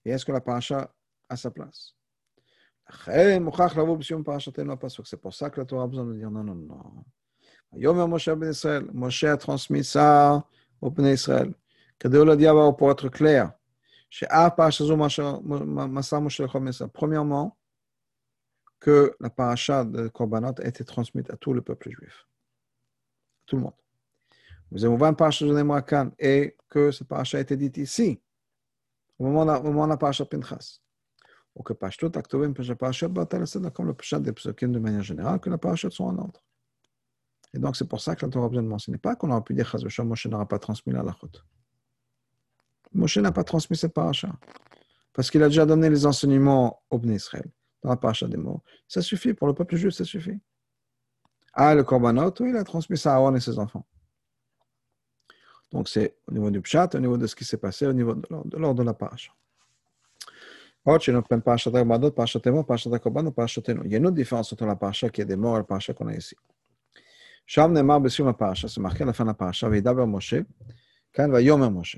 Et 0.06 0.12
est-ce 0.12 0.26
que 0.26 0.32
la 0.32 0.42
paracha 0.42 0.94
a 1.28 1.36
sa 1.36 1.52
place? 1.52 1.96
C'est 3.06 3.40
pour 5.22 5.34
ça 5.34 5.50
que 5.50 5.60
la 5.60 5.66
Torah 5.66 5.84
a 5.84 5.88
besoin 5.88 6.06
de 6.06 6.14
dire 6.14 6.32
non, 6.32 6.44
non, 6.44 6.56
non. 6.56 7.06
Yomer 7.74 8.08
Moshe 8.08 8.30
Ben 8.30 8.52
a 9.32 9.38
transmis 9.38 9.84
ça 9.84 10.44
au 10.82 10.90
Ben 10.90 11.06
Israël. 11.06 11.54
pour 12.00 12.92
être 12.92 13.10
clair. 13.10 13.54
Premièrement, 16.94 17.58
que 18.80 19.16
la 19.20 19.30
paracha 19.30 19.84
de 19.86 20.08
Korbanot 20.08 20.60
a 20.60 20.66
été 20.66 20.84
transmise 20.84 21.30
à 21.30 21.38
tout 21.38 21.54
le 21.54 21.62
peuple 21.62 21.92
juif. 21.92 22.26
Tout 23.46 23.58
le 23.58 23.64
monde. 23.64 23.74
Vous 24.72 24.86
avez 24.86 24.94
ouvert 24.94 25.16
paracha 25.16 25.46
de 25.46 26.14
et 26.20 26.56
que 26.70 26.92
cette 26.92 27.08
paracha 27.08 27.38
a 27.38 27.42
été 27.42 27.58
dite 27.58 27.78
ici, 27.78 28.22
au 29.18 29.26
moment 29.26 29.46
de 29.46 29.90
la 29.90 29.98
paracha 29.98 30.26
Pinchas. 30.26 30.80
Ou 31.56 31.64
que 31.64 31.74
Pashtot, 31.74 32.12
Aktobim, 32.16 32.54
Parashat, 32.54 33.10
comme 33.74 33.88
le 33.88 33.94
Pashtot 33.94 34.20
des 34.20 34.32
psukim 34.32 34.72
de 34.72 34.80
manière 34.80 35.02
générale, 35.02 35.40
que 35.40 35.50
la 35.50 35.58
paracha 35.58 35.90
soit 35.90 36.06
en 36.06 36.18
ordre. 36.18 36.42
Et 37.54 37.60
donc, 37.60 37.76
c'est 37.76 37.88
pour 37.88 38.00
ça 38.00 38.16
que 38.16 38.24
la 38.26 38.32
Torah 38.32 38.46
a 38.46 38.50
besoin 38.50 38.64
de 38.64 38.68
mentionner. 38.68 39.00
Pas 39.00 39.16
qu'on 39.16 39.32
aurait 39.32 39.42
pu 39.42 39.56
dire 39.56 39.70
que 39.70 40.02
Moshe 40.04 40.28
n'aura 40.28 40.48
pas 40.48 40.60
transmis 40.60 40.94
la 40.94 41.02
lachot. 41.02 41.32
Moshe 42.94 43.18
n'a 43.18 43.32
pas 43.32 43.44
transmis 43.44 43.78
cette 43.78 43.94
paracha. 43.94 44.30
Parce 45.14 45.30
qu'il 45.30 45.44
a 45.44 45.48
déjà 45.48 45.66
donné 45.66 45.90
les 45.90 46.06
enseignements 46.06 46.82
au 46.90 46.98
Bnei 46.98 47.16
Israël, 47.16 47.50
dans 47.84 47.90
la 47.90 47.98
paracha 47.98 48.28
des 48.28 48.38
morts. 48.38 48.62
Ça 48.88 49.02
suffit, 49.02 49.34
pour 49.34 49.48
le 49.48 49.54
peuple 49.54 49.76
juif, 49.76 49.94
ça 49.94 50.06
suffit. 50.06 50.40
Ah, 51.54 51.76
le 51.76 51.84
Korbanot, 51.84 52.34
oui, 52.40 52.52
il 52.52 52.58
a 52.58 52.64
transmis 52.64 52.98
ça 52.98 53.14
à 53.14 53.16
Aaron 53.16 53.36
et 53.36 53.40
ses 53.40 53.60
enfants. 53.60 53.86
Donc 55.72 55.88
c'est 55.88 56.18
au 56.28 56.32
niveau 56.32 56.50
du 56.50 56.62
Pshat, 56.62 56.90
au 56.96 57.00
niveau 57.00 57.18
de 57.18 57.28
ce 57.28 57.36
qui 57.36 57.46
s'est 57.46 57.58
passé, 57.58 57.86
au 57.86 57.94
niveau 57.94 58.16
de 58.16 58.28
l'ordre 58.58 58.80
de, 58.80 58.84
la 58.84 58.94
paracha. 58.94 59.32
Il 60.86 60.92
y 60.92 60.94
a 60.94 61.10
une 63.98 64.06
autre 64.06 64.16
différence 64.16 64.54
entre 64.54 64.66
la 64.66 64.76
paracha 64.76 65.10
qui 65.10 65.22
est 65.22 65.26
des 65.26 65.36
morts 65.36 65.56
et 65.56 65.60
la 65.60 65.64
paracha 65.64 65.94
qu'on 65.94 66.08
a 66.08 66.16
ici. 66.16 66.36
Sham 67.46 67.74
Neymar, 67.74 68.02
ma 68.02 68.34
paracha, 68.34 68.68
c'est 68.68 68.80
marqué 68.80 69.04
à 69.04 69.08
la 69.08 69.14
fin 69.14 69.24
de 69.24 69.30
la 69.30 69.34
paracha, 69.34 69.70
Vedaber 69.70 70.06
Moshe, 70.06 70.36
Kan 71.12 71.30
va 71.30 71.42
Yomer 71.42 71.70
Moshe. 71.70 71.98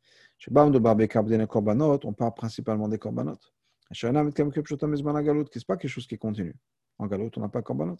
on 0.49 2.13
parle 2.13 2.33
principalement 2.33 2.87
des 2.87 2.97
korbanot. 2.97 3.37
Qui 3.93 4.05
n'est 4.05 4.13
pas 5.67 5.77
quelque 5.77 5.87
chose 5.87 6.07
qui 6.07 6.17
continue. 6.17 6.55
En 6.97 7.07
galout, 7.07 7.29
on 7.37 7.41
n'a 7.41 7.49
pas 7.49 7.61
korbanot. 7.61 7.97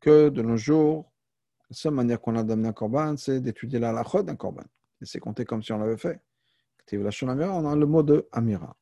Que 0.00 0.28
de 0.28 0.42
nos 0.42 0.56
jours, 0.56 1.12
la 1.70 1.76
seule 1.76 1.94
manière 1.94 2.20
qu'on 2.20 2.36
a 2.36 2.42
d'amener 2.42 2.68
un 2.68 2.72
korban, 2.72 3.16
c'est 3.16 3.40
d'étudier 3.40 3.78
la 3.78 3.92
lachot 3.92 4.22
d'un 4.22 4.36
korban. 4.36 4.64
Et 5.00 5.06
c'est 5.06 5.20
compté 5.20 5.44
comme 5.44 5.62
si 5.62 5.72
on 5.72 5.78
l'avait 5.78 5.96
fait 5.96 6.20
on 6.92 7.66
a 7.66 7.76
le 7.76 7.86
mot 7.86 8.02
de 8.02 8.28
Amira. 8.32 8.76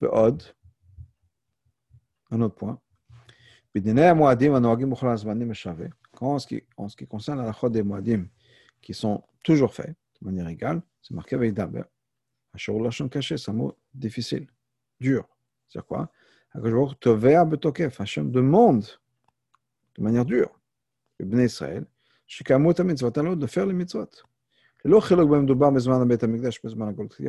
Be'od, 0.00 0.42
un 2.30 2.40
autre 2.40 2.54
point. 2.54 2.80
En 6.20 6.38
ce, 6.38 6.46
qui, 6.46 6.62
en 6.76 6.88
ce 6.88 6.96
qui 6.96 7.06
concerne 7.06 7.44
la 7.44 7.70
des 7.70 7.82
Moadim, 7.82 8.26
qui 8.80 8.94
sont 8.94 9.22
toujours 9.42 9.74
faits 9.74 9.94
de 10.20 10.26
manière 10.26 10.48
égale, 10.48 10.82
c'est 11.02 11.14
marqué 11.14 11.36
avec 11.36 11.54
Daber. 11.54 11.84
Hachor 12.54 12.80
Lashon 12.80 13.08
caché, 13.08 13.36
c'est 13.36 13.50
un 13.50 13.54
mot 13.54 13.76
difficile, 13.92 14.46
dur. 15.00 15.28
C'est 15.68 15.84
quoi? 15.84 16.10
Hashem 16.54 18.30
demande 18.30 18.86
de 19.96 20.02
manière 20.02 20.24
dure, 20.24 20.60
Ben 21.18 21.40
Israël, 21.40 21.84
de 23.36 23.46
faire 23.46 23.66
les 23.66 23.74
mitzvot. 23.74 24.06
Il 24.84 24.90
n'y 24.90 24.96
a 24.96 25.00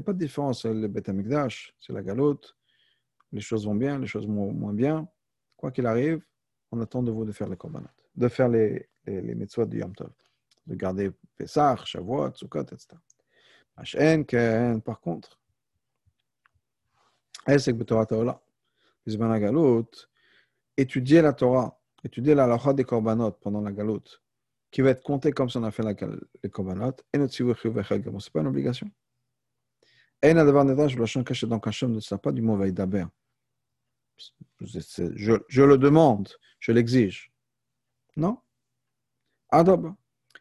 pas 0.02 0.14
de 0.14 0.18
différence 0.18 0.66
le 0.66 0.88
Beth 0.88 1.10
Amikdash, 1.10 1.74
c'est 1.80 1.94
la 1.94 2.04
galoute. 2.04 2.56
Les 3.32 3.42
choses 3.42 3.66
vont 3.66 3.76
bien, 3.76 3.98
les 3.98 4.08
choses 4.08 4.28
vont 4.28 4.52
moins 4.52 4.74
bien. 4.74 5.08
Quoi 5.56 5.72
qu'il 5.72 5.86
arrive, 5.86 6.22
on 6.72 6.82
attend 6.82 7.02
de 7.02 7.12
vous 7.12 7.26
de 7.26 7.32
faire 7.32 7.48
les 7.48 7.58
korbanot, 7.58 7.88
de 8.16 8.28
faire 8.28 8.50
les, 8.50 8.90
les, 9.06 9.22
les 9.22 9.36
mitzvot 9.36 9.66
du 9.66 9.80
Yom 9.80 9.94
Tov, 9.96 10.12
de 10.68 10.76
garder 10.76 11.12
Pesach, 11.38 11.86
Shavuot, 11.86 12.34
Sukkot, 12.36 12.64
etc. 12.64 12.98
Par 14.84 15.00
contre, 15.02 15.40
la 17.46 19.40
galoute, 19.40 20.10
étudier 20.78 21.22
la 21.22 21.34
Torah, 21.34 21.80
étudier 22.04 22.36
la 22.36 22.46
halakha 22.46 22.74
des 22.74 22.84
korbanot 22.86 23.32
pendant 23.34 23.62
la 23.62 23.72
galoute, 23.72 24.22
qui 24.72 24.82
va 24.82 24.92
être 24.92 25.04
compté 25.04 25.32
comme 25.32 25.50
si 25.50 25.58
on 25.58 25.64
a 25.64 25.72
fait 25.72 25.84
la, 25.84 25.94
les 26.44 26.50
korbanot, 26.50 26.96
et 27.14 27.18
notre 27.18 27.34
sivu 27.34 27.54
chiyuv 27.54 27.78
echad 27.80 28.02
gamon. 28.02 28.20
C'est 28.20 28.32
pas 28.32 28.42
une 28.42 28.48
obligation. 28.48 28.90
En 30.24 30.38
adavar 30.38 30.66
nedrash 30.66 30.96
b'lashon 30.96 31.24
kashet, 31.24 31.48
donc 31.48 31.68
Hachem 31.68 31.92
ne 31.92 32.00
sait 32.00 32.18
pas 32.18 32.32
du 32.32 32.42
mot 32.42 32.56
vaïdaber. 32.56 33.06
Je, 34.62 35.34
je 35.48 35.62
le 35.62 35.78
demande, 35.78 36.30
je 36.60 36.72
l'exige. 36.72 37.35
Non? 38.16 38.38
Adab. 39.50 39.94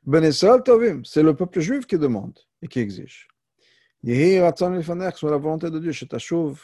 Ben 0.04 0.30
Tovim, 0.64 1.04
c'est 1.04 1.22
le 1.22 1.34
peuple 1.34 1.60
juif 1.60 1.86
qui 1.86 1.98
demande 1.98 2.38
et 2.60 2.68
qui 2.68 2.80
exige. 2.80 3.28
Yehi 4.02 4.38
ratzon 4.38 4.70
lefanech, 4.70 5.16
sur 5.16 5.30
la 5.30 5.38
volonté 5.38 5.70
de 5.70 5.78
Dieu, 5.78 5.92
shetashuv, 5.92 6.60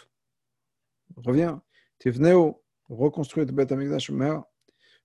reviens, 1.16 1.62
tivneu, 1.98 2.52
reconstruire 2.88 3.46
le 3.46 3.52
Beth 3.52 3.72
Amikdash, 3.72 4.11
mais 4.11 4.32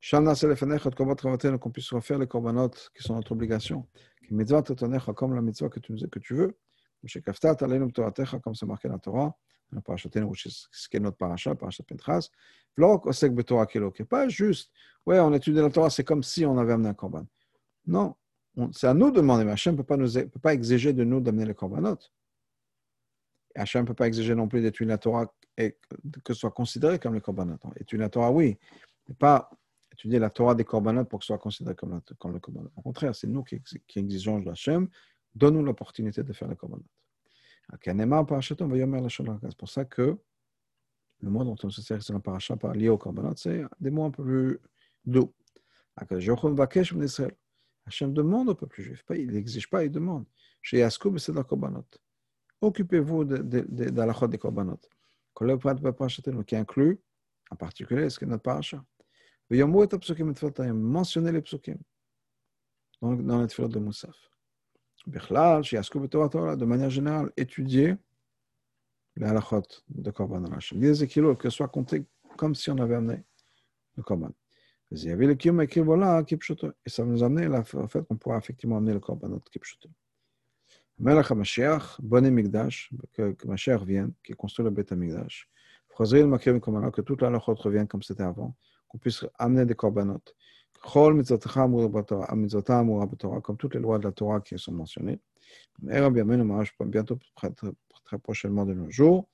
Sham 0.01 0.25
nase 0.25 0.43
lefanech, 0.43 0.85
et 0.85 0.91
korbat 0.91 1.15
ravatel, 1.21 1.57
qu'on 1.57 1.71
puisse 1.71 1.91
refaire 1.93 2.19
les 2.19 2.27
korbanot 2.27 2.71
qui 2.93 3.01
sont 3.01 3.15
notre 3.15 3.31
obligation. 3.31 3.87
Qui 4.27 4.33
mitzvah 4.33 4.61
tetonecha, 4.61 5.13
comme 5.13 5.33
la 5.33 5.41
mitzvah 5.41 5.69
que 5.69 5.79
tu, 5.79 6.33
veux. 6.33 6.57
Shekaftat 7.05 7.57
aleinu 7.61 7.91
toratecha, 7.93 8.39
comme 8.39 8.53
c'est 8.53 8.65
marqué 8.65 8.89
dans 8.89 8.95
la 8.95 8.99
Torah. 8.99 9.37
Ce 9.71 10.89
qui 10.89 10.97
est 10.97 10.99
notre 10.99 11.17
paracha, 11.17 11.55
parachat 11.55 11.83
Pentras. 11.83 12.29
Vlok 12.77 13.05
osek 13.05 13.33
betorah 13.33 13.65
qui 13.65 13.79
n'est 13.79 14.05
pas 14.05 14.27
juste, 14.27 14.71
ouais, 15.05 15.19
on 15.19 15.33
étudie 15.33 15.59
la 15.59 15.69
Torah, 15.69 15.89
c'est 15.89 16.03
comme 16.03 16.23
si 16.23 16.45
on 16.45 16.57
avait 16.57 16.73
amené 16.73 16.89
un 16.89 16.93
korban. 16.93 17.25
Non, 17.87 18.15
c'est 18.73 18.87
à 18.87 18.93
nous 18.93 19.11
de 19.11 19.17
demander, 19.17 19.43
mais 19.43 19.51
Hachem 19.51 19.75
ne 19.75 19.81
peut 19.81 19.83
pas, 19.83 19.97
peut 19.97 20.39
pas 20.41 20.53
exiger 20.53 20.93
de 20.93 21.03
nous 21.03 21.21
d'amener 21.21 21.45
les 21.45 21.53
korbanot. 21.53 21.97
Hachem 23.55 23.83
ne 23.83 23.87
peut 23.87 23.93
pas 23.93 24.07
exiger 24.07 24.35
non 24.35 24.47
plus 24.47 24.61
d'étudier 24.61 24.89
la 24.89 24.97
Torah 24.97 25.33
et 25.57 25.77
que 26.23 26.33
ce 26.33 26.41
soit 26.41 26.51
considéré 26.51 26.99
comme 26.99 27.13
les 27.13 27.21
korbanot. 27.21 27.57
Étudier 27.79 28.03
la 28.03 28.09
Torah, 28.09 28.31
oui, 28.31 28.57
mais 29.07 29.15
pas 29.15 29.49
étudier 29.93 30.19
la 30.19 30.29
Torah 30.29 30.55
des 30.55 30.65
korbanot 30.65 31.05
pour 31.05 31.19
que 31.19 31.25
ce 31.25 31.27
soit 31.27 31.37
considéré 31.37 31.75
comme, 31.75 32.01
le 32.33 32.39
korbanot. 32.39 32.71
Au 32.75 32.81
contraire, 32.81 33.15
c'est 33.15 33.27
nous 33.27 33.43
qui, 33.43 33.61
qui 33.87 33.99
exigeons 33.99 34.39
de 34.39 34.49
Hachem, 34.49 34.89
donne-nous 35.33 35.63
l'opportunité 35.63 36.23
de 36.23 36.33
faire 36.33 36.49
les 36.49 36.55
korbanot. 36.55 36.83
C'est 37.71 39.57
pour 39.57 39.69
ça 39.69 39.85
que 39.85 40.17
le 41.21 41.29
mot 41.29 41.43
dont 41.43 41.55
on 41.63 41.69
se 41.69 41.81
sert 41.81 42.01
sur 42.01 42.13
la 42.13 42.19
paracha 42.19 42.55
par 42.55 42.73
lié 42.73 42.89
au 42.89 42.97
korbanot, 42.97 43.35
c'est 43.35 43.63
des 43.79 43.89
mots 43.89 44.05
un 44.05 44.11
peu 44.11 44.23
plus 44.23 44.59
doux. 45.05 45.33
Hachem 47.87 48.13
demande 48.13 48.49
au 48.49 48.55
peuple 48.55 48.81
juif, 48.81 49.03
il 49.11 49.31
n'exige 49.31 49.69
pas, 49.69 49.83
il 49.83 49.91
demande. 49.91 50.25
Chez 50.61 50.79
Yaskoub, 50.79 51.17
c'est 51.17 51.33
la 51.33 51.43
korbanot. 51.43 51.85
Occupez-vous 52.61 53.25
de, 53.25 53.35
la 53.91 54.27
des 54.27 54.37
korbanot. 54.37 54.79
Qui 56.45 56.55
inclut, 56.55 56.99
en 57.51 57.55
particulier, 57.55 58.09
ce 58.09 58.19
que 58.19 58.25
notre 58.25 58.43
paracha. 58.43 58.83
Mentionnez 59.49 61.31
les 61.31 61.41
psukim 61.41 61.77
dans, 63.01 63.13
dans 63.13 63.45
tefilot 63.45 63.67
de 63.67 63.79
Moussaf. 63.79 64.15
De 65.07 66.65
manière 66.65 66.89
générale, 66.89 67.31
étudier 67.37 67.95
les 69.15 69.25
halachot 69.25 69.61
de 69.89 70.11
korban 70.11 70.43
Hachem. 70.45 70.79
Des 70.79 71.07
kilos, 71.07 71.37
que 71.37 71.49
soit 71.49 71.67
compté 71.67 72.05
comme 72.37 72.55
si 72.55 72.69
on 72.69 72.77
avait 72.77 72.95
amené 72.95 73.23
le 73.95 74.03
korban. 74.03 74.31
Et 74.91 74.97
ça 74.97 75.15
va 77.03 77.09
nous 77.09 77.23
amener 77.23 77.47
au 77.47 77.87
fait 77.87 78.01
qu'on 78.03 78.17
pourra 78.17 78.37
effectivement 78.37 78.77
amener 78.77 78.93
le 78.93 78.99
korbanot 78.99 79.41
kipshuto. 79.51 79.89
Melech 80.97 81.29
HaMashiach, 81.31 81.99
Boné 82.01 82.31
Migdash, 82.31 82.89
que 83.13 83.35
Mashiach 83.45 83.83
vienne, 83.83 84.13
qui 84.23 84.33
construit 84.33 84.63
le 84.63 84.71
Beth 84.71 84.91
HaMikdash. 84.91 85.49
Chazril 85.97 86.27
Makrim 86.27 86.59
Komara, 86.59 86.91
que 86.91 87.01
toute 87.01 87.21
la 87.21 87.29
lachot 87.29 87.55
revienne 87.55 87.87
comme 87.87 88.03
c'était 88.03 88.23
avant, 88.23 88.55
qu'on 88.87 88.97
puisse 88.97 89.25
amener 89.37 89.65
des 89.65 89.75
korbanot. 89.75 90.21
Comme 90.93 91.23
toutes 93.57 93.73
les 93.73 93.79
lois 93.79 93.97
de 93.97 94.03
la 94.03 94.11
Torah 94.11 94.39
qui 94.41 94.57
sont 94.57 94.71
mentionnées. 94.71 95.19
Bientôt, 95.79 97.19
très 98.03 98.19
prochainement 98.19 98.65
de 98.65 98.73
nos 98.73 98.89
jours. 98.89 99.27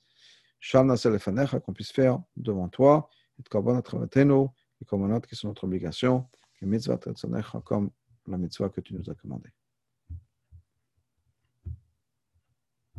Qu'on 0.72 1.72
puisse 1.72 1.92
faire 1.92 2.20
devant 2.36 2.68
toi, 2.68 3.08
et 3.38 3.42
les 3.42 4.86
korbanot 4.86 5.20
qui 5.20 5.36
sont 5.36 5.48
notre 5.48 5.64
obligation, 5.64 6.26
comme 7.64 7.90
la 8.26 8.38
mitzvah 8.38 8.68
que 8.68 8.80
tu 8.80 8.94
nous 8.94 9.10
as 9.10 9.14
commandé. 9.14 9.50